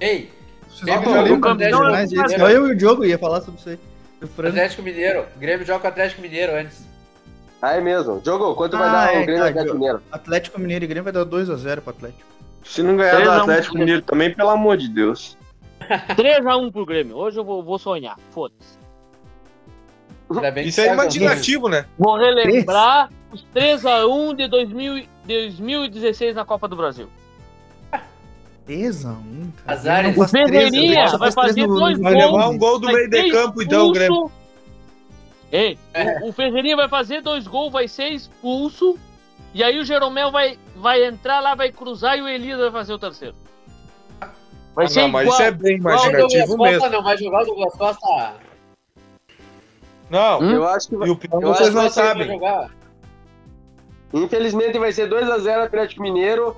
[0.00, 0.30] Ei,
[0.70, 1.54] Vocês não?
[1.54, 2.38] Mineiro.
[2.38, 3.78] Só eu e o Diogo ia falar sobre isso aí.
[4.22, 5.24] Atlético Mineiro.
[5.36, 6.86] Grêmio joga com o Atlético Mineiro antes.
[7.60, 8.20] Ah, é mesmo.
[8.24, 9.74] Jogo, quanto vai Ah, dar é, o Grêmio tá, Atlético.
[9.74, 10.02] Mineiro?
[10.12, 12.28] Atlético Mineiro e Grêmio vai dar 2x0 pro Atlético.
[12.64, 13.40] Se não ganhar do Três a um.
[13.42, 15.36] Atlético Mineiro também, pelo amor de Deus.
[16.16, 17.16] 3x1 pro Grêmio.
[17.16, 18.16] Hoje eu vou, vou sonhar.
[18.30, 18.78] Foda-se.
[20.64, 21.86] Isso é com- imaginativo, né?
[21.98, 27.08] Vou relembrar os 3x1 de 2000, e- 2016 na Copa do Brasil.
[28.68, 29.78] 3x1, cara.
[29.78, 31.18] Azar, Não o Ferreirinha né?
[31.18, 32.24] Vai fazer no- dois no- Vai gols.
[32.26, 34.30] levar um gol do meio de campo, então, o Grêmio.
[35.50, 35.78] Ei,
[36.22, 38.98] o, o Ferreirinha vai fazer dois gols, vai ser expulso.
[39.54, 42.92] E aí o Jeromel vai, vai entrar lá, vai cruzar e o Elias vai fazer
[42.92, 43.34] o terceiro.
[44.74, 45.38] Vai Ah, ser não, mas igual.
[45.40, 46.88] isso é bem imaginativo Costa mesmo.
[46.90, 48.34] não vai jogar o Douglas Costa.
[50.10, 50.50] Não, Hum?
[50.52, 52.26] Eu acho que vai- e o pior vocês não sabem.
[52.26, 52.70] jogar.
[54.12, 56.56] Infelizmente vai ser 2x0 Atlético Mineiro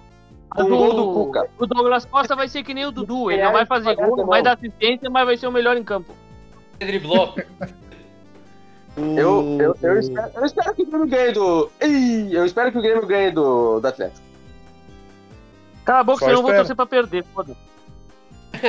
[0.55, 1.49] com o- gol do Cuca.
[1.59, 3.31] O Douglas Costa vai ser que nem o Dudu.
[3.31, 5.77] Ele É, não vai fazer gol, não vai dar assistência, mas vai ser o melhor
[5.77, 6.15] em campo.
[6.79, 7.35] Driblou.
[8.97, 11.71] Eu, eu, eu, espero, eu espero que o Grêmio ganhe do.
[12.31, 14.21] Eu espero que o Grêmio ganhe do, do Atlético.
[15.85, 17.25] Cala a boca, Só senão eu vou torcer pra perder.
[17.33, 17.57] Foda.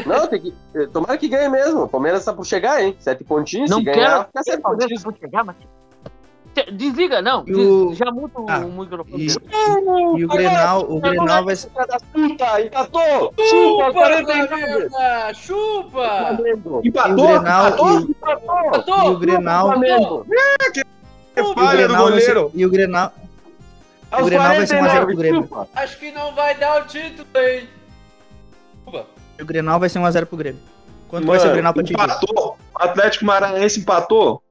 [0.06, 0.53] Não, tem que.
[0.94, 1.84] Tomara que ganhe mesmo.
[1.84, 2.95] O Palmeiras tá por chegar, hein?
[2.99, 3.98] Sete pontinhos, Não se quero.
[3.98, 5.03] ganhar, fica sete Palmeiras pontinhos.
[5.03, 5.56] pode chegar, mas-
[6.73, 7.44] Desliga, não.
[7.48, 9.23] E o- des- Já muda o Ah, microfone.
[9.23, 9.40] e- dele.
[10.18, 11.69] E o Grenal, o Grenal vai ser.
[12.14, 13.34] Puta, empatou!
[13.38, 14.56] Chupa, Chupa, 49!
[14.56, 15.34] merda!
[15.34, 16.38] Chupa!
[16.38, 17.36] E o Empatou?
[17.36, 17.99] Empatou?
[17.99, 19.03] e, Empatou!
[19.06, 19.80] e o Grenal!
[20.73, 20.82] Que
[21.38, 22.52] e o falha do goleiro.
[22.53, 23.14] e o Grenal,
[24.19, 25.41] O Grenal vai ser 1 a 0 pro 49, Grêmio.
[25.44, 25.68] chupa.
[25.73, 27.69] Acho que não vai dar o título, hein?
[28.84, 29.06] Chupa.
[29.41, 30.60] o Grenal vai ser 1x0 pro Grêmio.
[31.07, 31.94] Quanto vai ser o Grenal pra ti?
[31.94, 32.57] Empatou.
[32.78, 34.44] O Atlético Maranhense empatou.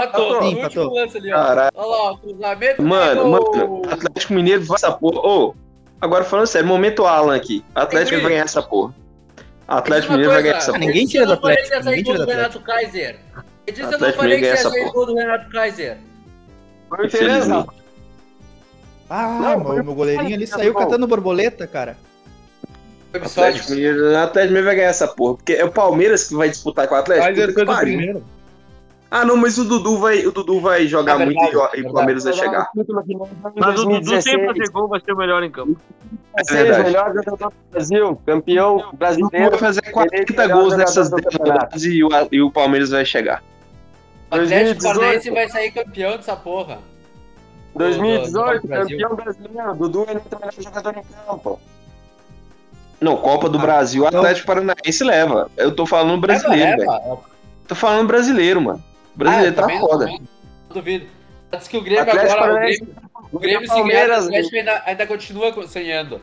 [0.00, 0.94] Sim, No último empatou.
[0.94, 1.36] lance ali, ó.
[1.36, 1.70] Caralho.
[1.74, 2.82] Olha lá, o cruzamento.
[2.82, 3.30] Mano, gol.
[3.56, 5.20] mano, Atlético Mineiro vai essa porra.
[5.20, 5.54] Ô,
[6.00, 7.62] agora falando sério, momento Alan aqui.
[7.74, 8.94] Atlético vai ganhar essa porra.
[9.68, 10.78] Atlético Mineiro vai ganhar essa porra.
[10.78, 12.26] Ninguém disse tira que eu do não falei Atlético, que ia sair ninguém gol tira
[12.26, 13.20] do Renato Kaiser.
[13.66, 15.98] Eu disse que eu não falei que Mineiro ia sair essa gol do Renato Kaiser.
[16.88, 17.66] Foi o Tereza.
[19.10, 21.98] Ah, Não, meu, foi- meu goleirinho ali saiu catando borboleta, cara.
[23.10, 23.70] Foi Atlético.
[23.72, 25.34] Mineiro, o Atlético Mineiro vai ganhar essa porra.
[25.36, 27.26] Porque é o Palmeiras que vai disputar com o Atlético.
[27.26, 28.24] Kaiser foi que do primeiro.
[29.14, 31.86] Ah, não, mas o Dudu vai, o Dudu vai jogar É muito verdade, e o-
[31.86, 32.70] e, o Palmeiras vai chegar.
[33.56, 35.76] Mas o Dudu sem fazer gol vai ser o melhor em campo.
[36.34, 36.84] É 16, verdade.
[36.84, 39.50] melhor jogador do Brasil, campeão brasileiro.
[39.50, 41.60] vai fazer eleito 40 melhor gols nessas do 10 campeonato.
[41.60, 43.42] rodadas e o, e o Palmeiras vai chegar.
[44.30, 44.94] O Atlético 2018.
[44.98, 46.78] Paranaense vai sair campeão dessa porra.
[47.74, 49.74] Do- do- do 2018, do campeão brasileiro.
[49.74, 51.60] Dudu é o melhor jogador em campo.
[52.98, 55.50] Não, Copa do Brasil, o Atlético Paranaense leva.
[55.56, 57.18] Eu tô falando brasileiro, velho.
[57.68, 58.82] Tô falando brasileiro, mano.
[59.14, 60.06] O brasileiro Ah, tá foda.
[60.06, 60.20] Não
[60.74, 61.06] duvido.
[61.52, 62.78] Diz que o Grêmio Atlético agora, o Paranaense.
[62.80, 62.96] Grêmio,
[63.32, 66.20] o Grêmio se ganhar Atlético ainda, ainda continua sonhando.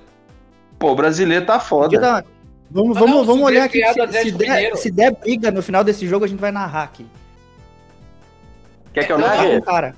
[0.79, 1.95] Pô, o brasileiro tá foda.
[1.95, 2.23] Então,
[2.71, 3.81] vamos Ah, vamos, não, vamos olhar o aqui.
[3.83, 7.05] Se, se der, se der briga no final desse jogo, a gente vai narrar aqui.
[8.93, 9.61] Quer que eu Não, Tá com narre?
[9.61, 9.95] cara.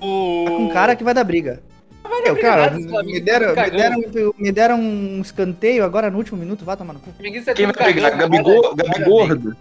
[0.00, 0.44] O...
[0.46, 1.62] Tá com cara que vai dar briga.
[2.24, 4.10] Eu, briga cara, nada, me tá deram, me, cagando.
[4.10, 7.10] deram, me deram um escanteio agora no último minuto, vai tomar no cu.
[7.20, 8.16] É Quem vai brigar?
[8.16, 9.56] Gabigordo?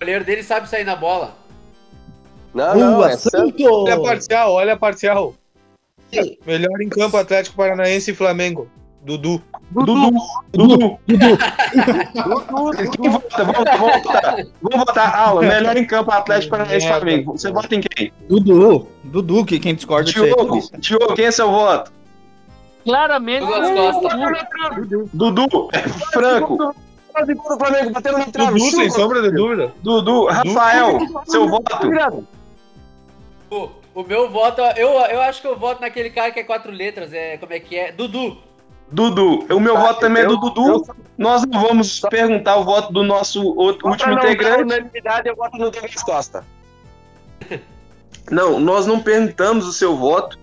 [0.00, 1.34] goleiro dele sabe sair na bola.
[2.54, 3.30] Não, não, Boa, é Santos.
[3.30, 3.70] Santo!
[3.70, 5.34] Olha a parcial, olha a parcial.
[6.46, 8.66] Melhor em campo, Atlético Paranaense e Flamengo.
[9.02, 9.42] Dudu.
[9.70, 10.10] Dudu.
[10.52, 10.98] Dudu.
[11.06, 11.18] Quem
[13.10, 13.44] vota?
[13.44, 14.36] Vamos, vamos votar.
[14.62, 15.14] Vamos votar.
[15.14, 17.32] Aula, melhor em campo, Atlético Paranaense e Flamengo.
[17.32, 18.10] Você vota em quem?
[18.26, 18.88] Dudu.
[19.04, 20.62] Dudu, que quem discorda é Diogo.
[20.78, 21.92] Diogo, quem é seu voto?
[22.84, 23.40] Claramente.
[23.40, 24.16] Douglas Costa.
[25.12, 25.68] Dudu.
[26.10, 26.74] Franco.
[27.12, 28.58] Quase gol do Flamengo, batendo na trave.
[28.58, 29.72] Dudu, sem sombra de dúvida.
[29.82, 30.26] Dudu.
[30.26, 31.64] Rafael, seu voto?
[33.50, 36.70] O, o meu voto, eu, eu acho que eu voto naquele cara que é quatro
[36.70, 37.90] letras, é, como é que é?
[37.92, 38.36] Dudu.
[38.92, 39.46] Dudu.
[39.54, 40.68] O meu Tá, voto também é do Dudu.
[40.68, 40.82] eu-
[41.18, 44.62] Nós não vamos perguntar o voto do nosso outro, último integrante.
[44.62, 46.44] unanimidade, eu voto no Douglas Costa.
[48.30, 50.38] Não, nós não perguntamos o seu voto.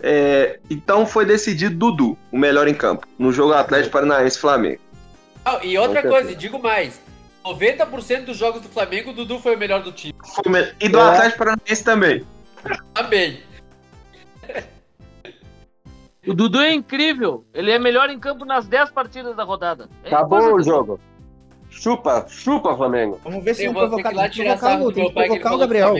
[0.00, 4.80] É, então foi decidido Dudu, o melhor em campo, no jogo Atlético Paranaense Flamengo.
[5.48, 7.00] Ah, e outra Com coisa, digo mais.
[7.44, 10.12] 90% dos jogos do Flamengo, o Dudu foi o melhor do time.
[10.34, 11.02] Foi o me- E do É.
[11.02, 12.26] Atlético Paranaense também.
[12.92, 13.40] Também.
[16.26, 17.44] O Dudu é incrível.
[17.54, 19.88] Ele é melhor em campo nas 10 partidas da rodada.
[20.02, 20.98] É Acabou o jogo.
[21.70, 23.20] Chupa, chupa, Flamengo.
[23.22, 24.10] Vamos ver se Eu vão vou provocar.
[24.28, 25.94] Tem que provocar, o- tem que provocar o Gabriel.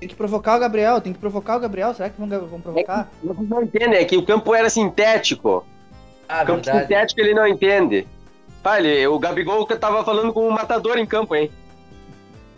[0.00, 1.94] Tem que provocar o Gabriel, tem que provocar o Gabriel.
[1.94, 3.08] Será que vão, vão provocar?
[3.22, 5.64] Vocês não entendem, é que o campo era sintético.
[6.28, 6.80] Ah, O campo verdade.
[6.82, 8.06] sintético ele não entende.
[8.76, 11.50] Ele, o Gabigol que tava falando com o matador em campo, hein?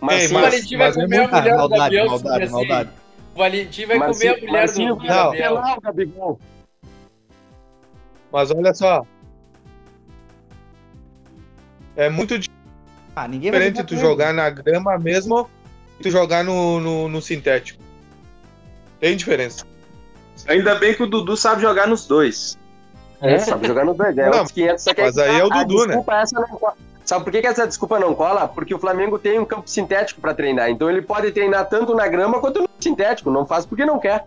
[0.01, 2.06] Mas Ei, sim, O Valentim vai mas é comer a mulher do Gabriel.
[2.06, 2.52] maldade, assim.
[2.52, 2.90] maldade.
[3.34, 5.55] O Valentim vai mas comer a mulher mas do o Gabriel.
[5.55, 6.40] Gabriel, o Gabigol.
[8.32, 9.06] Mas olha só.
[11.97, 12.34] É muito
[13.14, 15.48] Ah, ninguém vai diferente tu jogar na grama mesmo
[15.98, 17.80] e tu jogar no, no, no sintético.
[18.98, 19.64] Tem diferença.
[20.48, 22.59] Ainda bem que o Dudu sabe jogar nos dois.
[23.20, 24.16] É, sabe jogar no dois.
[24.16, 25.86] É Não, outros 500, só que mas aí é o a Dudu, né?
[25.88, 26.74] desculpa essa não cola.
[27.05, 28.47] Sabe por que, que essa desculpa não cola?
[28.48, 30.70] Porque o Flamengo tem um campo sintético pra treinar.
[30.70, 33.30] Então ele pode treinar tanto na grama quanto no sintético.
[33.30, 34.24] Não faz porque não quer.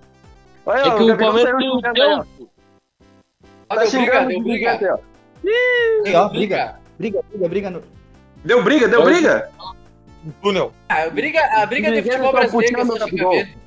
[0.65, 2.23] Olha, É que o Palmeiras saiu tem ó.
[2.23, 2.49] tempo.
[3.69, 4.71] Tá deu briga, xingando deu o briga.
[4.71, 4.97] aí, ó.
[6.07, 6.75] Aí, ó, briga.
[6.99, 7.69] Briga, briga, briga.
[7.69, 7.81] No...
[8.43, 9.49] Deu briga, deu briga?
[10.41, 10.71] Túnel.
[10.87, 13.57] Ah, a briga, a briga de futebol tá brasileiro é xingamento.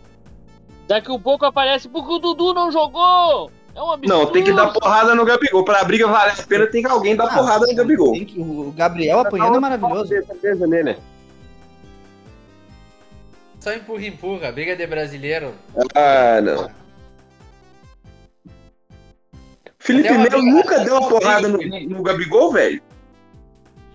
[0.87, 3.51] Daqui a pouco aparece porque o Dudu não jogou.
[3.77, 4.09] É um absurdo.
[4.09, 5.63] Não, tem que dar porrada no Gabigol.
[5.65, 8.13] Pra briga valer a pena, tem que alguém dar Ah, porrada no Gabigol.
[8.13, 10.09] Tem que, o Gabriel apanhando é maravilhoso.
[10.09, 10.97] Certeza nele.
[13.61, 14.51] Só empurra, empurra.
[14.53, 15.53] Briga de brasileiro.
[15.95, 16.71] Ah, não.
[19.79, 22.81] Felipe Até Melo briga- nunca deu uma porrada no, no Gabigol, velho.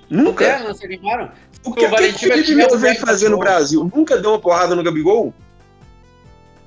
[0.05, 0.59] Até, Nunca.
[0.59, 1.31] não se animaram?
[1.65, 3.39] O que, o o que o Felipe Melo veio fazer no.
[3.39, 3.89] Brasil?
[3.93, 5.33] Nunca deu uma porrada no Gabigol?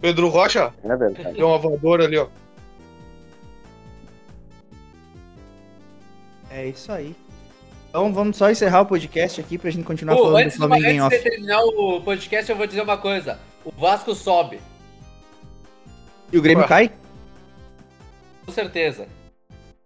[0.00, 1.36] Pedro Rocha É verdade.
[1.36, 2.26] deu uma voadora ali, ó.
[6.54, 7.16] É isso aí.
[7.88, 10.86] Então vamos só encerrar o podcast aqui pra gente continuar Pô, falando do antes, Flamengo
[10.86, 11.16] em antes off.
[11.16, 13.40] de terminar o podcast, eu vou dizer uma coisa.
[13.64, 14.60] O Vasco sobe,
[16.32, 16.68] E o Grêmio Ué.
[16.68, 16.92] cai?
[18.46, 19.08] com certeza.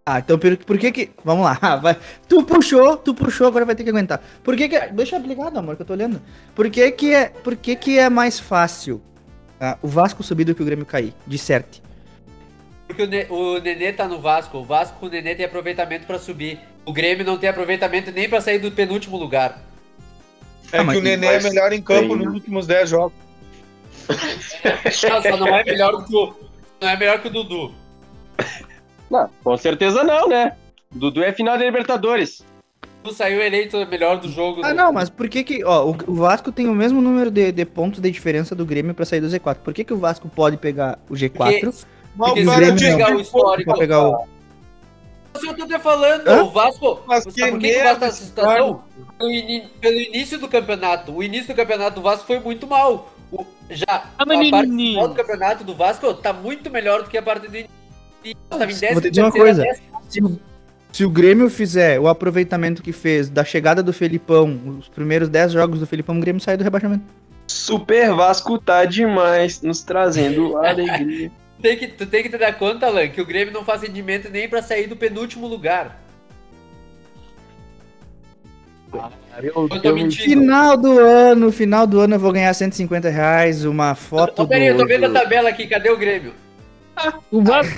[0.05, 1.11] Ah, então por, por que que...
[1.23, 1.97] Vamos lá, vai.
[2.27, 4.21] Tu puxou, tu puxou, agora vai ter que aguentar.
[4.43, 4.79] Por que que...
[4.87, 6.21] Deixa ligado, amor, que eu tô olhando.
[6.53, 9.01] Por que que é, por que que é mais fácil
[9.59, 11.13] ah, o Vasco subir do que o Grêmio cair?
[11.25, 11.81] De certo.
[12.89, 14.57] Porque o, Ne- o Nenê tá no Vasco.
[14.57, 16.59] O Vasco com o Nenê tem aproveitamento pra subir.
[16.83, 19.61] O Grêmio não tem aproveitamento nem pra sair do penúltimo lugar.
[20.71, 23.13] É Ah, que o Nenê é melhor em campo tem- nos últimos 10 jogos.
[24.09, 26.33] Não, só não é melhor que o,
[26.81, 27.71] não é melhor que o Dudu.
[29.09, 30.53] Não, com certeza não, né?
[30.91, 32.39] Dudu é final da Libertadores.
[32.39, 34.61] O Dudu saiu eleito melhor do jogo.
[34.63, 35.63] Ah, não, mas por que que...
[35.63, 38.95] Ó, o, o Vasco tem o mesmo número de, de pontos de diferença do Grêmio
[38.95, 39.57] pra sair do Z4.
[39.63, 41.31] Por que que o Vasco pode pegar o G4?
[41.31, 41.69] Porque,
[42.19, 42.75] Mas porque o você não.
[42.75, 43.69] pegar o histórico...
[43.71, 44.25] Pra pegar o...
[45.35, 46.43] Isso que eu tô te falando, Hã?
[46.43, 46.99] o Vasco.
[47.07, 48.83] Mas sabe que por que, que o Vasco merda tá nessa situação?
[49.17, 51.11] Pelo, ini- pelo início do campeonato.
[51.15, 53.13] O início do campeonato do Vasco foi muito mal.
[53.31, 57.17] O- já Ah, a parte final do campeonato do Vasco tá muito melhor do que
[57.17, 57.69] a parte do início.
[58.49, 59.63] Tava em Vou te dizer uma coisa.
[60.09, 60.39] Se o,
[60.91, 65.51] Se o Grêmio fizer o aproveitamento que fez da chegada do Felipão, os primeiros 10
[65.53, 67.03] jogos do Felipão, o Grêmio sai do rebaixamento.
[67.47, 71.31] Super Vasco tá demais, nos trazendo alegria.
[71.61, 74.29] Tem que, tu tem que te dar conta, Alan, que o Grêmio não faz rendimento
[74.29, 75.99] nem pra sair do penúltimo lugar.
[79.41, 80.23] Eu, Eu tô mentindo.
[80.23, 84.67] Final do ano, final do ano eu vou ganhar 150 reais, uma foto Ô, peraí,
[84.67, 85.13] eu tô vendo a do...
[85.13, 86.33] tabela aqui, cadê o Grêmio?
[87.31, 87.75] O Vasco.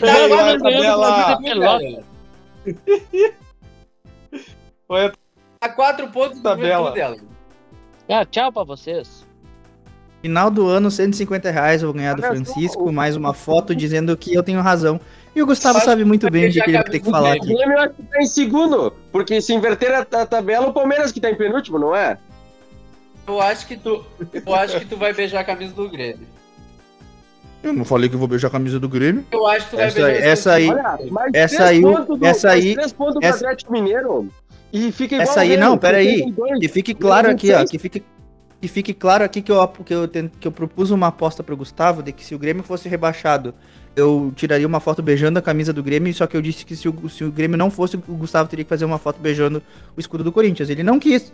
[0.00, 2.04] Tá a tabela- tá Pelota.
[4.86, 5.12] Foi a
[5.60, 6.90] A quatro pontos do Tabela.
[7.00, 7.16] Alan.
[8.08, 9.23] Ah, tchau pra vocês.
[10.24, 14.32] Final do ano, 150 reais eu vou ganhar do Francisco, mais uma foto dizendo que
[14.32, 14.98] eu tenho razão.
[15.36, 17.54] E o Gustavo sabe muito bem o que, ele tem que falar do O aqui.
[17.54, 21.12] Grêmio eu acho que tá em segundo, porque se inverter a, a tabela, o Palmeiras
[21.12, 22.16] que tá em penúltimo, não é?
[23.28, 24.02] Eu acho que tu,
[24.46, 26.26] eu acho que tu vai beijar a camisa do Grêmio.
[27.62, 29.26] Eu não falei que eu vou beijar a camisa do Grêmio.
[29.30, 32.26] Eu acho que tu vai Essa, beijar essa aí, Olha, mais essa três aí, do-
[32.26, 34.28] essa mais aí, três pontos do essa- Atlético Mineiro.
[34.72, 36.22] E fica igual essa aí, não, pera aí.
[36.22, 36.60] 32.
[36.60, 37.70] Que fique claro aqui, ó, 26.
[37.70, 38.02] que fique,
[38.64, 40.08] que fique claro aqui que eu, que, eu,
[40.40, 43.52] que eu propus uma aposta pro Gustavo de que se o Grêmio fosse rebaixado,
[43.94, 46.88] eu tiraria uma foto beijando a camisa do Grêmio, só que eu disse que se
[46.88, 49.62] o, se o Grêmio não fosse, o Gustavo teria que fazer uma foto beijando
[49.94, 50.70] o escudo do Corinthians.
[50.70, 51.30] Ele não quis.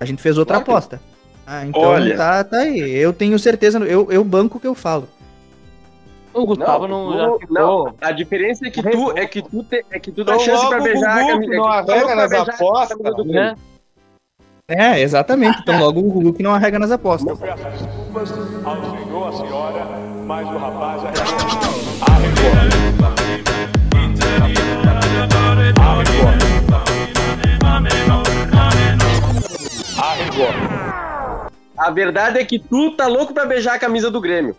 [0.00, 1.02] A gente fez outra aposta.
[1.46, 2.16] Ah, então Olha.
[2.16, 2.78] tá, tá aí.
[2.96, 5.06] Eu tenho certeza, eu, eu banco o que eu falo.
[6.32, 9.84] O Gustavo não, já tu- não, a diferença é que tu é que tu te,
[9.90, 11.54] é que tu dá Então chance pra o beijar a camisa.
[11.56, 13.42] não é pra nas apostas, camisa do Grêmio.
[13.50, 13.56] Né?
[14.70, 15.58] É, exatamente.
[15.60, 17.36] Então logo o que não arrega nas apostas.
[17.38, 18.32] Peço desculpas
[18.64, 19.86] ao senhor, à senhora,
[20.26, 21.50] mas o rapaz arregou.
[22.08, 23.50] Arregou.
[29.98, 31.50] Arregou.
[31.76, 34.54] A verdade é que tu tá louco pra beijar a camisa do Grêmio.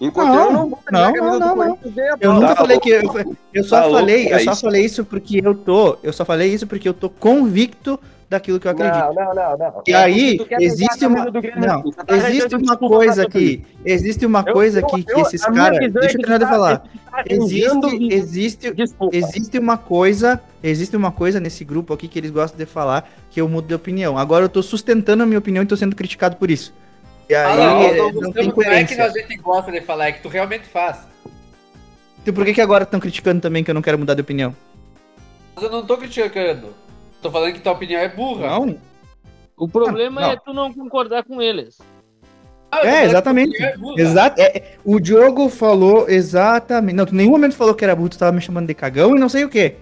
[0.00, 2.56] Enquanto Não, eu não vou não, a camisa não, do não, a Eu nunca Tá
[2.56, 3.12] falei louco.
[3.14, 4.60] que eu, eu só Tá falei, eu só isso.
[4.62, 8.00] falei isso porque eu tô, eu só falei isso porque eu tô convicto
[8.32, 8.98] daquilo que eu acredito.
[8.98, 9.82] Não, não, não, não.
[9.86, 11.24] E É aí, beijar existe uma.
[11.24, 13.64] Não, tá existe uma coisa aqui.
[13.84, 15.78] Existe uma Eu- coisa eu- aqui que esses caras.
[15.78, 16.84] é Deixa eu terminar de tá- falar.
[17.14, 19.16] é tá Existe, existe, Desculpa.
[19.16, 20.40] existe uma coisa.
[20.62, 23.74] Existe uma coisa nesse grupo aqui que eles gostam de falar que eu mudo de
[23.74, 24.16] opinião.
[24.18, 26.72] Agora eu tô sustentando a minha opinião e tô sendo criticado por isso.
[27.28, 29.80] E aí Alan, nós eh, não não tem não é que a gente gosta de
[29.80, 30.98] falar, é que tu realmente faz.
[32.20, 34.54] Então por que, que agora estão criticando também que eu não quero mudar de opinião?
[35.54, 36.68] Mas eu não tô criticando.
[37.22, 38.46] Tô falando que tua opinião é burra.
[38.48, 38.76] Não?
[39.56, 40.30] O problema Não.
[40.32, 41.78] é tu não concordar com eles.
[42.70, 43.62] Ah, É, que exatamente.
[43.62, 44.00] opinião é.
[44.02, 44.40] Exato.
[44.40, 46.94] É, o Diogo falou exatamente.
[46.96, 49.16] Não, tu em nenhum momento falou que era burro, tu tava me chamando de cagão
[49.16, 49.76] e não sei o quê.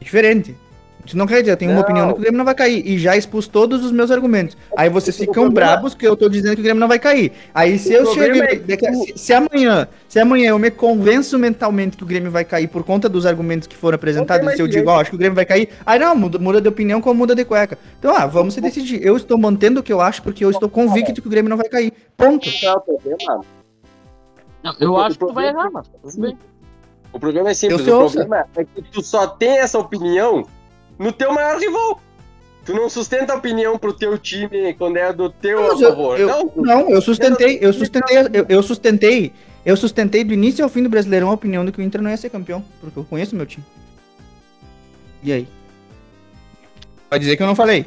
[0.00, 0.54] É diferente.
[1.04, 2.86] Isso não quer dizer, eu tenho uma opinião que o Grêmio não vai cair.
[2.86, 4.56] E já expus todos os meus argumentos.
[4.76, 7.00] Aí vocês O ficam problema- brabos que eu tô dizendo que o Grêmio não vai
[7.00, 7.32] cair.
[7.52, 8.44] Aí se O eu chegar.
[8.44, 12.44] é que se, se amanhã, se amanhã eu me convenço mentalmente que o Grêmio vai
[12.44, 15.16] cair por conta dos argumentos que foram apresentados, e se eu digo, ó, acho que
[15.16, 17.76] o Grêmio vai cair, aí não, muda, muda de opinião como muda de cueca.
[17.98, 19.04] Então, ah, vamos se decidir.
[19.04, 21.56] Eu estou mantendo o que eu acho porque eu estou convicto que o Grêmio não
[21.56, 21.92] vai cair.
[22.16, 22.48] Ponto.
[22.62, 23.44] Não, o problema-
[24.62, 26.38] Não, eu acho que tu vai errar, mas tudo bem.
[27.12, 30.46] O problema é simples, o problema é que tu só tem essa opinião
[30.98, 32.00] no teu maior rival.
[32.64, 35.88] Tu não sustenta a opinião pro teu time quando é do teu a Mas eu-
[35.90, 36.20] favor.
[36.20, 39.32] eu- não, Não, eu sustentei, eu sustentei, eu, eu sustentei,
[39.66, 42.10] eu sustentei do início ao fim do Brasileirão a opinião de que o Inter não
[42.10, 43.64] ia ser campeão, porque eu conheço meu time.
[45.24, 45.48] E aí?
[47.10, 47.84] Vai dizer que eu não falei.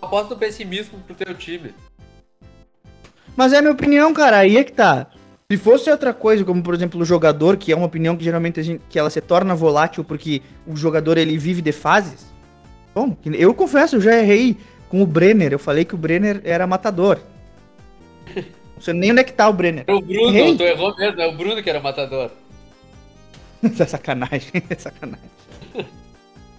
[0.00, 1.74] Aposta o pessimismo pro teu time.
[3.36, 5.06] Mas é a minha opinião, cara, aí é que tá.
[5.52, 8.58] Se fosse outra coisa, como por exemplo o jogador, que é uma opinião que geralmente
[8.58, 12.32] a gente, que ela se torna volátil porque o jogador ele vive de fases.
[12.94, 14.56] Bom, eu confesso, eu já errei
[14.88, 17.18] com o Brenner, eu falei que o Brenner era matador.
[18.34, 19.84] Não sei nem onde é que tá o Brenner.
[19.86, 20.56] É o Bruno, Errei.
[20.56, 22.30] tu errou mesmo, é o Bruno que era matador.
[23.78, 25.30] É sacanagem, é sacanagem.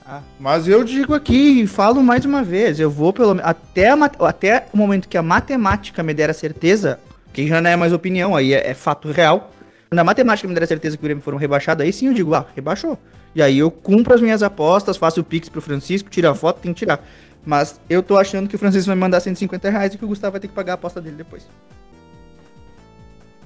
[0.05, 3.89] Ah, mas eu digo aqui e falo mais uma vez, eu vou pelo menos até,
[4.19, 6.99] até o momento que a matemática me der a certeza,
[7.33, 9.51] que já não é mais opinião, aí é, é fato real.
[9.89, 12.13] Quando a matemática me der a certeza que o Grêmio foram rebaixado, aí sim eu
[12.13, 12.97] digo, ah, rebaixou.
[13.35, 16.59] E aí eu cumpro as minhas apostas, faço o pix pro Francisco, tiro a foto,
[16.61, 17.03] tem que tirar.
[17.45, 20.07] Mas eu tô achando que o Francisco vai me mandar 150 reais e que o
[20.07, 21.45] Gustavo vai ter que pagar a aposta dele depois.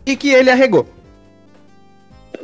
[0.05, 0.88] E que ele arregou.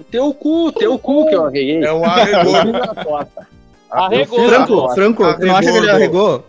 [0.09, 1.83] Teu cu, teu cu que eu arreguei.
[1.83, 2.55] É um arregou.
[2.55, 3.47] Eu aposta.
[3.91, 4.39] Arregou.
[4.39, 4.93] Eu fiz a Franco.
[4.93, 6.27] Franco, tu não acha que ele Arregou.
[6.27, 6.45] arregou?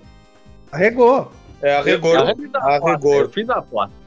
[0.73, 1.33] Arregou.
[1.61, 2.16] É arregor.
[2.16, 3.15] Eu fiz a aposta, Arregor.
[3.16, 4.03] Eu fiz a aposta.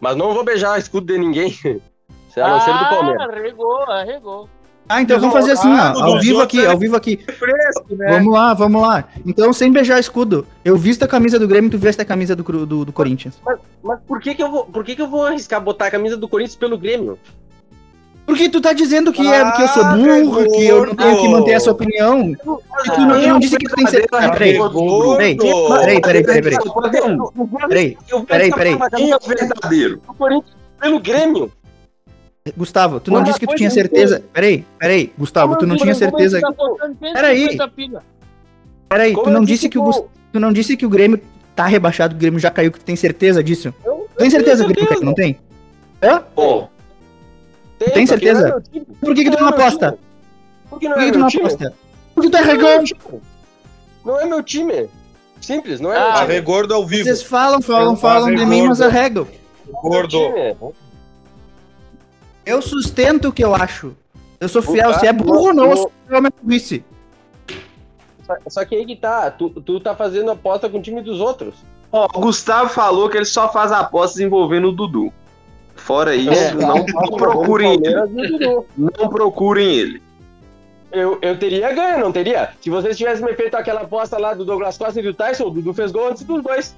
[0.00, 1.50] Mas não vou beijar escudo de ninguém.
[1.50, 3.28] Se a não ser do Palmeiras.
[3.30, 4.48] arregou, arregou.
[4.88, 6.02] Ah, então vamos fazer assim, Ah, ó.
[6.04, 7.16] Ao vivo aqui, é ao vivo aqui.
[7.16, 8.06] Fresco, né?
[8.12, 9.04] Vamos lá, vamos lá.
[9.24, 10.46] Então, sem beijar escudo.
[10.64, 13.40] Eu visto a camisa do Grêmio, tu veste a camisa do, do, do Corinthians.
[13.82, 16.16] Mas por que que eu vou, por que que eu vou arriscar botar a camisa
[16.16, 17.18] do Corinthians pelo Grêmio?
[18.26, 21.28] Porque tu tá dizendo que, é, que eu sou burro, que eu não tenho que
[21.28, 22.32] manter essa opinião.
[22.32, 24.32] E tu não, não disse que tu tem certeza.
[24.32, 26.58] Peraí, peraí, peraí, peraí, peraí, peraí.
[27.68, 27.96] Peraí,
[28.26, 28.78] peraí, peraí.
[28.96, 30.02] Quem é o verdadeiro?
[30.08, 31.52] O Corinthians pelo Grêmio.
[32.56, 34.22] Gustavo, tu não disse que tu tinha certeza.
[34.32, 36.40] Peraí, peraí, Gustavo, tu não tinha certeza.
[37.00, 37.56] Peraí.
[38.88, 40.00] Peraí, tu não disse que o que
[40.32, 41.20] tu não disse que o Grêmio
[41.54, 43.72] tá rebaixado, que o Grêmio já caiu, que tu tem certeza disso?
[44.16, 45.38] Tem certeza que o Grêmio caiu, não tem?
[46.02, 46.22] Hã?
[46.34, 46.68] Pô.
[47.78, 48.40] Tem porque certeza?
[48.40, 48.86] não é meu time.
[49.00, 49.98] Por que que tu não é meu aposta?
[50.70, 51.44] Por que não Por que é que tu meu não time?
[51.46, 51.74] aposta?
[52.14, 53.20] Porque tu é Não é meu time.
[54.04, 54.88] Não é meu time.
[55.40, 56.32] Simples, não é meu Ah, time.
[56.32, 57.04] regordo ao vivo.
[57.04, 58.90] Vocês falam, falam, Eu falam de mim, mas gordo.
[58.90, 59.28] arregam.
[59.82, 60.18] Gordo.
[62.44, 63.94] Eu sustento o que eu acho.
[64.40, 64.94] Eu sou fiel.
[64.94, 66.84] Se é burro ou não, eu sou fiel à minha burrice.
[68.24, 69.30] Só, só que aí que tá.
[69.30, 71.54] Tu, tu tá fazendo aposta com o time dos outros.
[71.92, 75.12] Ó, o Gustavo falou que ele só faz apostas envolvendo o Dudu.
[75.76, 77.88] Fora isso, É, não, não procurem ele.
[77.88, 78.64] e.
[78.76, 80.02] Não procurem ele.
[80.90, 82.50] Eu, eu teria ganho, não teria?
[82.60, 85.50] Se vocês tivessem me feito aquela aposta lá do Douglas Costa e do Tyson, o
[85.50, 86.74] Dudu fez gol antes dos dois.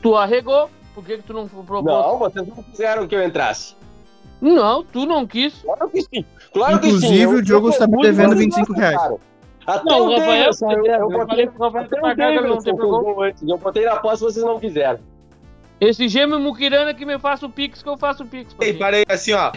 [0.00, 0.70] Tu arregou.
[0.94, 1.84] Por que, que tu não propôs?
[1.84, 3.74] Não, vocês não quiseram que eu entrasse.
[4.40, 5.54] Não, tu não quis.
[5.62, 6.24] Claro que sim.
[6.52, 6.96] Claro que sim.
[6.96, 8.96] Inclusive, Eu- o Diogo eu está me devendo bom, 25 reais.
[8.96, 9.16] cara.
[9.66, 11.96] Até Não, o Rafael, eu, eu eu botei, falei pro Rafael que
[13.22, 13.42] antes.
[13.48, 15.00] Eu botei na aposta, vocês não quiseram.
[15.80, 18.54] Esse gêmeo Mukirana que me faça o Pix, que eu faço o Pix.
[18.60, 19.52] Ei, parei assim, ó.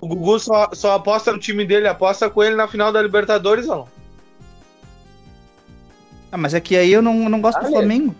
[0.00, 3.66] O Gugu só, só aposta no time dele, aposta com ele na final da Libertadores
[3.66, 3.86] não?
[6.32, 7.74] Ah, mas é que aí eu não, não gosto do Ale.
[7.74, 8.14] Flamengo.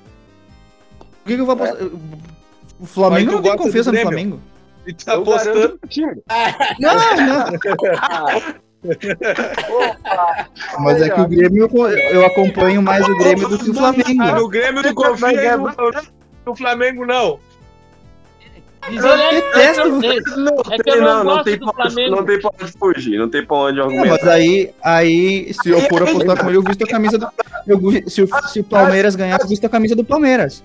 [0.98, 1.82] Por que, que eu vou apostar?
[1.82, 2.00] O
[2.80, 4.00] Mas Flamengo não tem confiança no?
[4.00, 4.40] Flamengo.
[4.86, 5.80] E tu tá Eu apostando.
[6.78, 8.60] Não, não.
[10.78, 13.92] Mas é que o Grêmio, eu- eu acompanho mais o Grêmio do que o Ah,
[13.92, 14.40] Flamengo.
[14.40, 15.70] no Grêmio tu confia e no,
[16.46, 17.38] no Flamengo não.
[18.88, 21.84] Diz é, detesto é, o- é, Não, É tem, eu não não, tem, do pra,
[21.90, 24.08] não tem pra onde fugir, não tem pra onde argumentar.
[24.08, 27.28] mas aí, aí, se eu for apostar com ele, eu visto a camisa do.
[27.66, 27.78] eu
[28.10, 30.64] se, o, se o Palmeiras ganhar, eu visto a camisa do Palmeiras.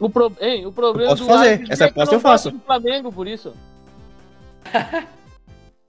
[0.00, 1.62] o, pro, hein, o problema Eu posso do fazer.
[1.68, 2.50] Essa é aposta não eu faço.
[2.50, 3.52] do Flamengo, por isso.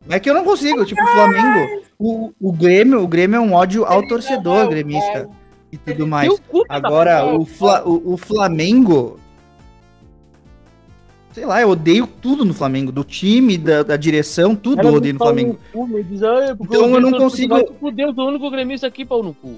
[0.10, 1.82] É que eu não consigo, tipo, o Flamengo.
[1.98, 5.30] O, o Grêmio, o Grêmio é um ódio ao torcedor gremista
[5.72, 6.34] e tudo mais.
[6.40, 9.20] Tá Agora, o, Fla, o, o Flamengo.
[11.32, 12.92] Sei lá, eu odeio tudo no Flamengo.
[12.92, 15.60] Do time, da, da direção, tudo Ela eu odeio no Flamengo.
[15.74, 18.26] no cu, me diz, "Ah, é porque Então eu não consigo- Flamengo." Fudeu, eu sou
[18.26, 19.58] o único gremista aqui, pau no cu.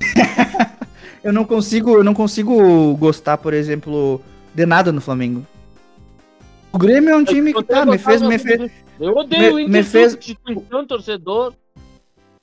[1.22, 4.20] Eu não consigo, eu não consigo gostar, por exemplo,
[4.54, 5.44] de nada no Flamengo.
[6.72, 8.70] O Grêmio é um time que tá, me fez, me fez,
[9.00, 11.54] Eu odeio o me- Inter, me fez- instituição, torcedor.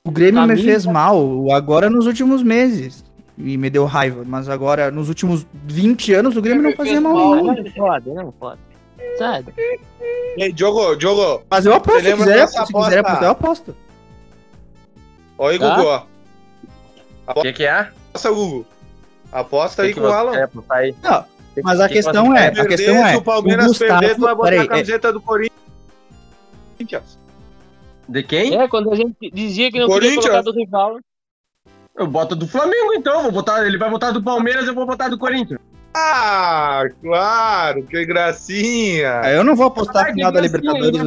[0.06, 3.04] o Grêmio me fez mal agora nos últimos meses.
[3.38, 7.14] E me deu raiva, mas agora nos últimos 20 anos o Grêmio não fazia mal
[7.36, 7.54] nenhum.
[7.54, 8.60] não pode, não pode.
[9.18, 9.52] Sabe?
[10.38, 11.42] Ei, Diogo, Diogo.
[11.50, 12.98] Mas eu aposto, se quiser, se quiser aposta?
[13.00, 13.76] apostar, eu aposto.
[15.38, 15.76] Aí, Tá?
[15.76, 16.02] Gugu, ó.
[17.36, 17.80] O que, que é?
[18.08, 18.66] Aposta, Gugu.
[19.30, 20.34] Aposta aí que com o Alan.
[20.34, 20.94] É, tá aí.
[21.02, 21.24] Não,
[21.62, 24.20] mas a que questão é, Se a questão é, o Palmeiras o Gustavo, perder, tu
[24.20, 27.18] vai botar a é- camiseta do Corinthians.
[28.08, 28.56] De quem?
[28.60, 30.98] É, quando a gente dizia que não queria colocar do rival.
[31.96, 33.22] Eu boto do Flamengo, então.
[33.22, 35.58] Vou botar, ele vai botar do Palmeiras, eu vou botar do Corinthians.
[35.98, 39.22] Ah, claro, que gracinha.
[39.32, 41.02] eu não vou apostar a Ah, final da Libertadores.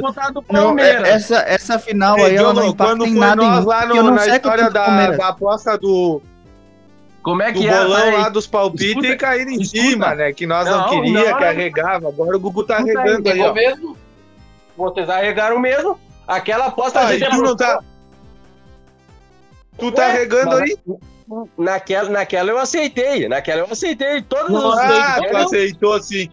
[0.52, 3.64] Não, é- essa, essa final Ei, aí ela não impacta quando em foi nada nós
[3.64, 6.24] em lá no- eu não na sei história da, da aposta do,
[7.22, 7.72] Como é que é?
[7.84, 9.82] bolão lá dos palpites Escuta, e caíram em escuta.
[9.84, 10.32] cima, né?
[10.34, 11.38] Que nós não, Não, queria, não.
[11.38, 12.08] que arregava.
[12.08, 13.54] Agora o Gugu tá arregando aí, ó.
[13.54, 13.98] mesmo?
[14.78, 16.00] Vocês arregaram mesmo.
[16.28, 17.82] Aquela aposta Ah, a gente tu não tá.
[19.78, 20.78] Tu tá Ué, arregando mas- aí?
[21.58, 23.28] Naquela, naquela eu aceitei.
[23.28, 26.30] Naquela eu aceitei todos os Ah, tu aceitou sim.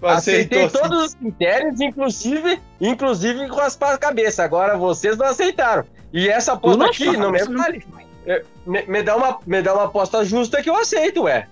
[0.00, 0.88] Tu Aceitei aceitou sim.
[0.88, 4.42] todos os critérios, inclusive, inclusive com as cabeça.
[4.42, 5.84] Agora vocês não aceitaram.
[6.12, 7.84] E essa aposta não aqui, não me não- vale.
[8.26, 11.46] É, Me, me dá uma, me dá uma aposta justa que eu aceito, ué.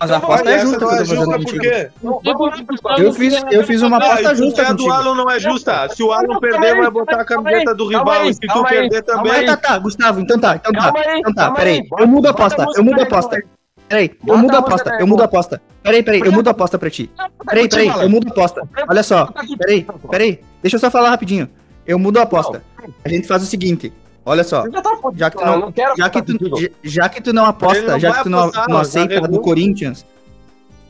[0.00, 1.44] Mas a Então, aposta Olha, é justa que eu não tô é fazendo justa por
[1.44, 1.62] contigo.
[1.62, 3.02] quê?
[3.02, 4.92] Eu fiz, eu fiz uma aposta justa a do contigo.
[4.92, 5.88] Alan não é justa?
[5.90, 8.24] Se o Alan perder, vai botar a camiseta do rival.
[8.24, 9.44] E se tu perder também.
[9.44, 10.92] Tá, tá, tá, Gustavo, então tá, então tá.
[11.18, 11.86] Então tá, peraí.
[11.98, 13.42] Eu mudo a aposta, eu mudo a aposta.
[13.88, 15.60] Peraí, eu mudo a a aposta, eu mudo a aposta.
[15.82, 17.10] Peraí, peraí, eu mudo a aposta pra ti.
[17.44, 18.62] Peraí, peraí, eu mudo a aposta.
[18.88, 19.26] Olha só,
[19.58, 20.40] peraí, peraí.
[20.62, 21.50] Deixa eu só falar rapidinho.
[21.86, 22.62] Eu mudo a aposta.
[23.04, 23.92] A gente faz o seguinte,
[24.24, 24.64] olha só.
[24.70, 24.96] Já tá
[25.30, 28.30] que tu não, já que tu, já que tu não aposta, não já que tu
[28.30, 29.40] não, apostar, não aceita a do.
[29.40, 30.04] Corinthians.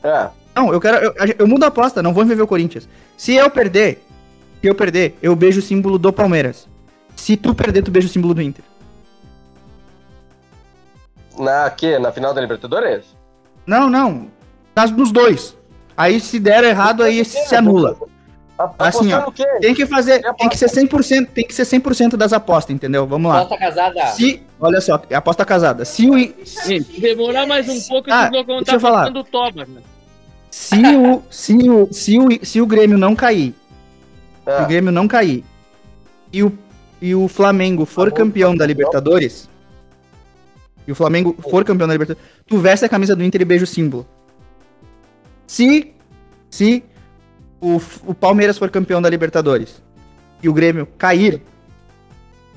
[0.03, 0.29] É.
[0.55, 0.97] Não, eu quero.
[0.97, 2.87] Eu, eu mudo a aposta, não vou envolver o Corinthians.
[3.17, 4.03] Se eu perder,
[4.61, 6.67] se eu perder, eu beijo o símbolo do Palmeiras.
[7.15, 8.63] Se tu perder, tu beija o símbolo do Inter.
[11.37, 11.97] Na que?
[11.99, 13.05] Na final da Libertadores?
[13.65, 14.27] Não, não.
[14.75, 15.57] Nas, nos dois.
[15.95, 17.97] Aí se der errado, aí se anula.
[18.77, 22.75] Assim, ó, tem que fazer, tem que ser 100%, tem que ser 100% das apostas,
[22.75, 23.05] entendeu?
[23.07, 23.39] Vamos lá.
[23.41, 24.07] Aposta casada.
[24.07, 25.85] Se, olha só, é aposta casada.
[25.85, 26.15] Se o,
[26.45, 28.99] se demorar mais um pouco, Ah, esse jogo deixa tá eu falar.
[29.05, 29.81] falando toba, né?
[30.49, 33.53] se o, se o, se o, se o Grêmio não cair,
[34.43, 34.61] se É.
[34.61, 35.43] o Grêmio não cair
[36.33, 36.51] e o,
[37.01, 39.49] e o Flamengo for campeão da Libertadores,
[40.87, 43.63] e o Flamengo for campeão da Libertadores, tu veste a camisa do Inter e beija
[43.63, 44.05] o símbolo.
[45.47, 45.93] Se,
[46.49, 46.83] se
[47.61, 49.81] o, o Palmeiras for campeão da Libertadores
[50.41, 51.41] e o Grêmio cair,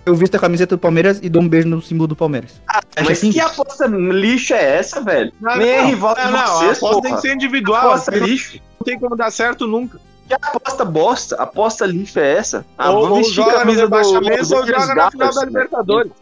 [0.06, 2.60] eu visto a camiseta do Palmeiras e dou um beijo no símbolo do Palmeiras.
[2.66, 3.30] Acha Mas assim?
[3.30, 5.32] que aposta lixo é essa, velho?
[5.40, 7.88] Não, Nem é não, rival de não, não, a vocês, aposta tem que ser individual.
[7.88, 8.60] Aposta não, lixo.
[8.78, 10.00] não tem como dar certo nunca.
[10.26, 11.36] Que aposta bosta?
[11.36, 12.66] Aposta lixo é essa?
[12.78, 15.28] Ah, ou, vou ou vestir joga no camisa do rebaixamento Los ou joga na final
[15.28, 15.46] da mano.
[15.46, 16.12] Libertadores.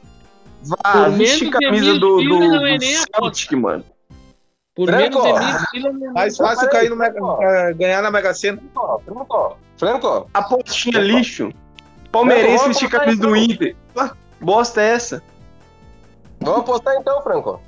[0.65, 3.85] Vá, menos de camisa do, do, é do Celtic, mano.
[4.75, 5.23] Por Franco.
[5.23, 7.21] menos de mil Mais fácil cair no Mega,
[7.77, 8.59] ganhar na Mega Sena.
[8.73, 11.53] Franco, Franco, Franco, Apostinha lixo.
[12.11, 13.77] Palmeirense vestir camisa do botar Inter.
[13.97, 15.23] Ah, bosta é essa?
[16.41, 17.61] vamos apostar então, Franco.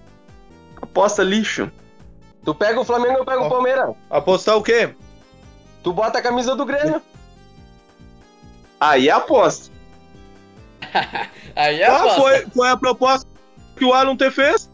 [0.80, 1.70] Aposta lixo.
[2.44, 3.94] Tu pega o Flamengo, eu pego o Palmeiras.
[4.10, 4.94] Apostar o quê?
[5.82, 7.00] Tu bota a camisa do Grêmio.
[8.80, 9.72] Aí é aposta.
[11.56, 12.20] Aí é Ah, aposta.
[12.20, 13.26] foi, foi a proposta
[13.76, 14.70] que o Alan te fez.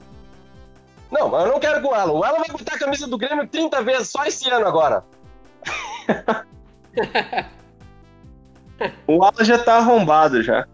[1.10, 2.12] Não, eu não quero com o Alan.
[2.12, 5.04] O Alan vai botar a camisa do Grêmio 30 vezes só esse ano agora.
[9.06, 10.66] O Alan já tá arrombado já.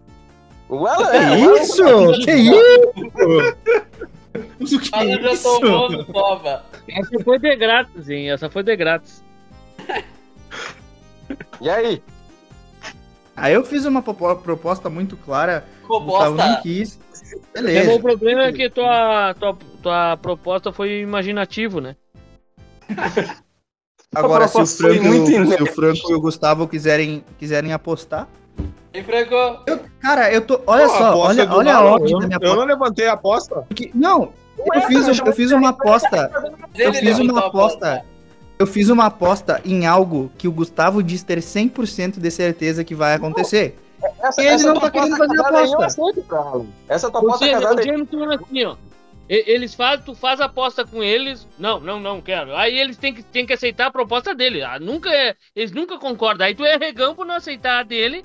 [0.69, 1.19] O Alan Que é.
[1.19, 1.83] o Alan- isso?
[2.23, 3.57] Que isso?
[4.91, 5.59] Que Alan já isso?
[5.59, 6.01] tomou no.
[6.87, 8.29] Essa foi de grátis, hein?
[8.31, 9.23] Essa foi de grátis.
[11.59, 12.01] E aí?
[13.35, 15.65] Aí eu fiz uma proposta muito clara.
[15.89, 16.61] O Gustavo não Proposta.
[16.61, 16.99] quis.
[17.55, 17.93] Mas Beleza.
[17.93, 21.95] o problema é que tua, tua, tua proposta foi imaginativo, né?
[24.15, 25.65] Agora, se o, Franco, se o.
[25.65, 28.27] Franco e o Gustavo quiserem, quiserem apostar.
[28.93, 29.35] E Franco?
[29.99, 30.61] Cara, eu tô.
[30.65, 32.55] Olha Pô, só, olha, olha a ordem eu, da minha eu aposta.
[32.55, 33.55] não levantei a aposta.
[33.67, 36.31] Porque- não, eu fiz, eu fiz uma aposta.
[36.73, 38.05] Eu fiz uma a aposta.
[38.57, 42.95] Eu fiz uma aposta em algo que o Gustavo diz ter 100% de certeza que
[42.95, 43.77] vai acontecer.
[44.21, 46.65] Essa, ele essa não tua tá querendo aposta fazer eu aposta.
[46.87, 47.85] Essa tua aposta seja, casada o aí.
[47.85, 48.75] James falou assim, ó.
[49.29, 51.45] Eles fazem, tu faz aposta com eles.
[51.59, 52.55] Não, não, não quero.
[52.55, 54.63] Aí eles têm que, têm que aceitar a proposta dele.
[54.63, 56.47] Ah, nunca é- eles nunca concordam.
[56.47, 58.23] Aí tu é regão por não aceitar a dele.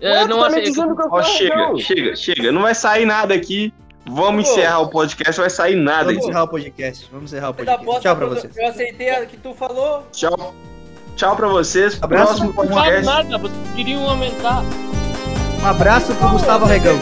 [0.00, 0.68] é, Ué, não tá aceita.
[0.70, 1.78] dizendo que eu sou chega, regão.
[1.78, 2.52] chega, chega.
[2.52, 3.74] Não vai sair nada aqui.
[4.06, 4.50] Vamos Pô.
[4.52, 6.24] encerrar o podcast, vai sair nada Vamos aqui.
[6.24, 7.08] encerrar o podcast.
[7.12, 8.00] Vamos encerrar o podcast.
[8.00, 8.56] Tchau pra vocês.
[8.56, 10.06] Eu aceitei a que tu falou.
[10.12, 10.54] Tchau.
[11.16, 11.98] Tchau pra vocês.
[12.02, 12.26] Abraço.
[12.26, 13.04] Próximo Não podcast.
[13.04, 14.62] nada, vocês queriam aumentar.
[15.62, 16.98] Um abraço pro Gustavo Regão.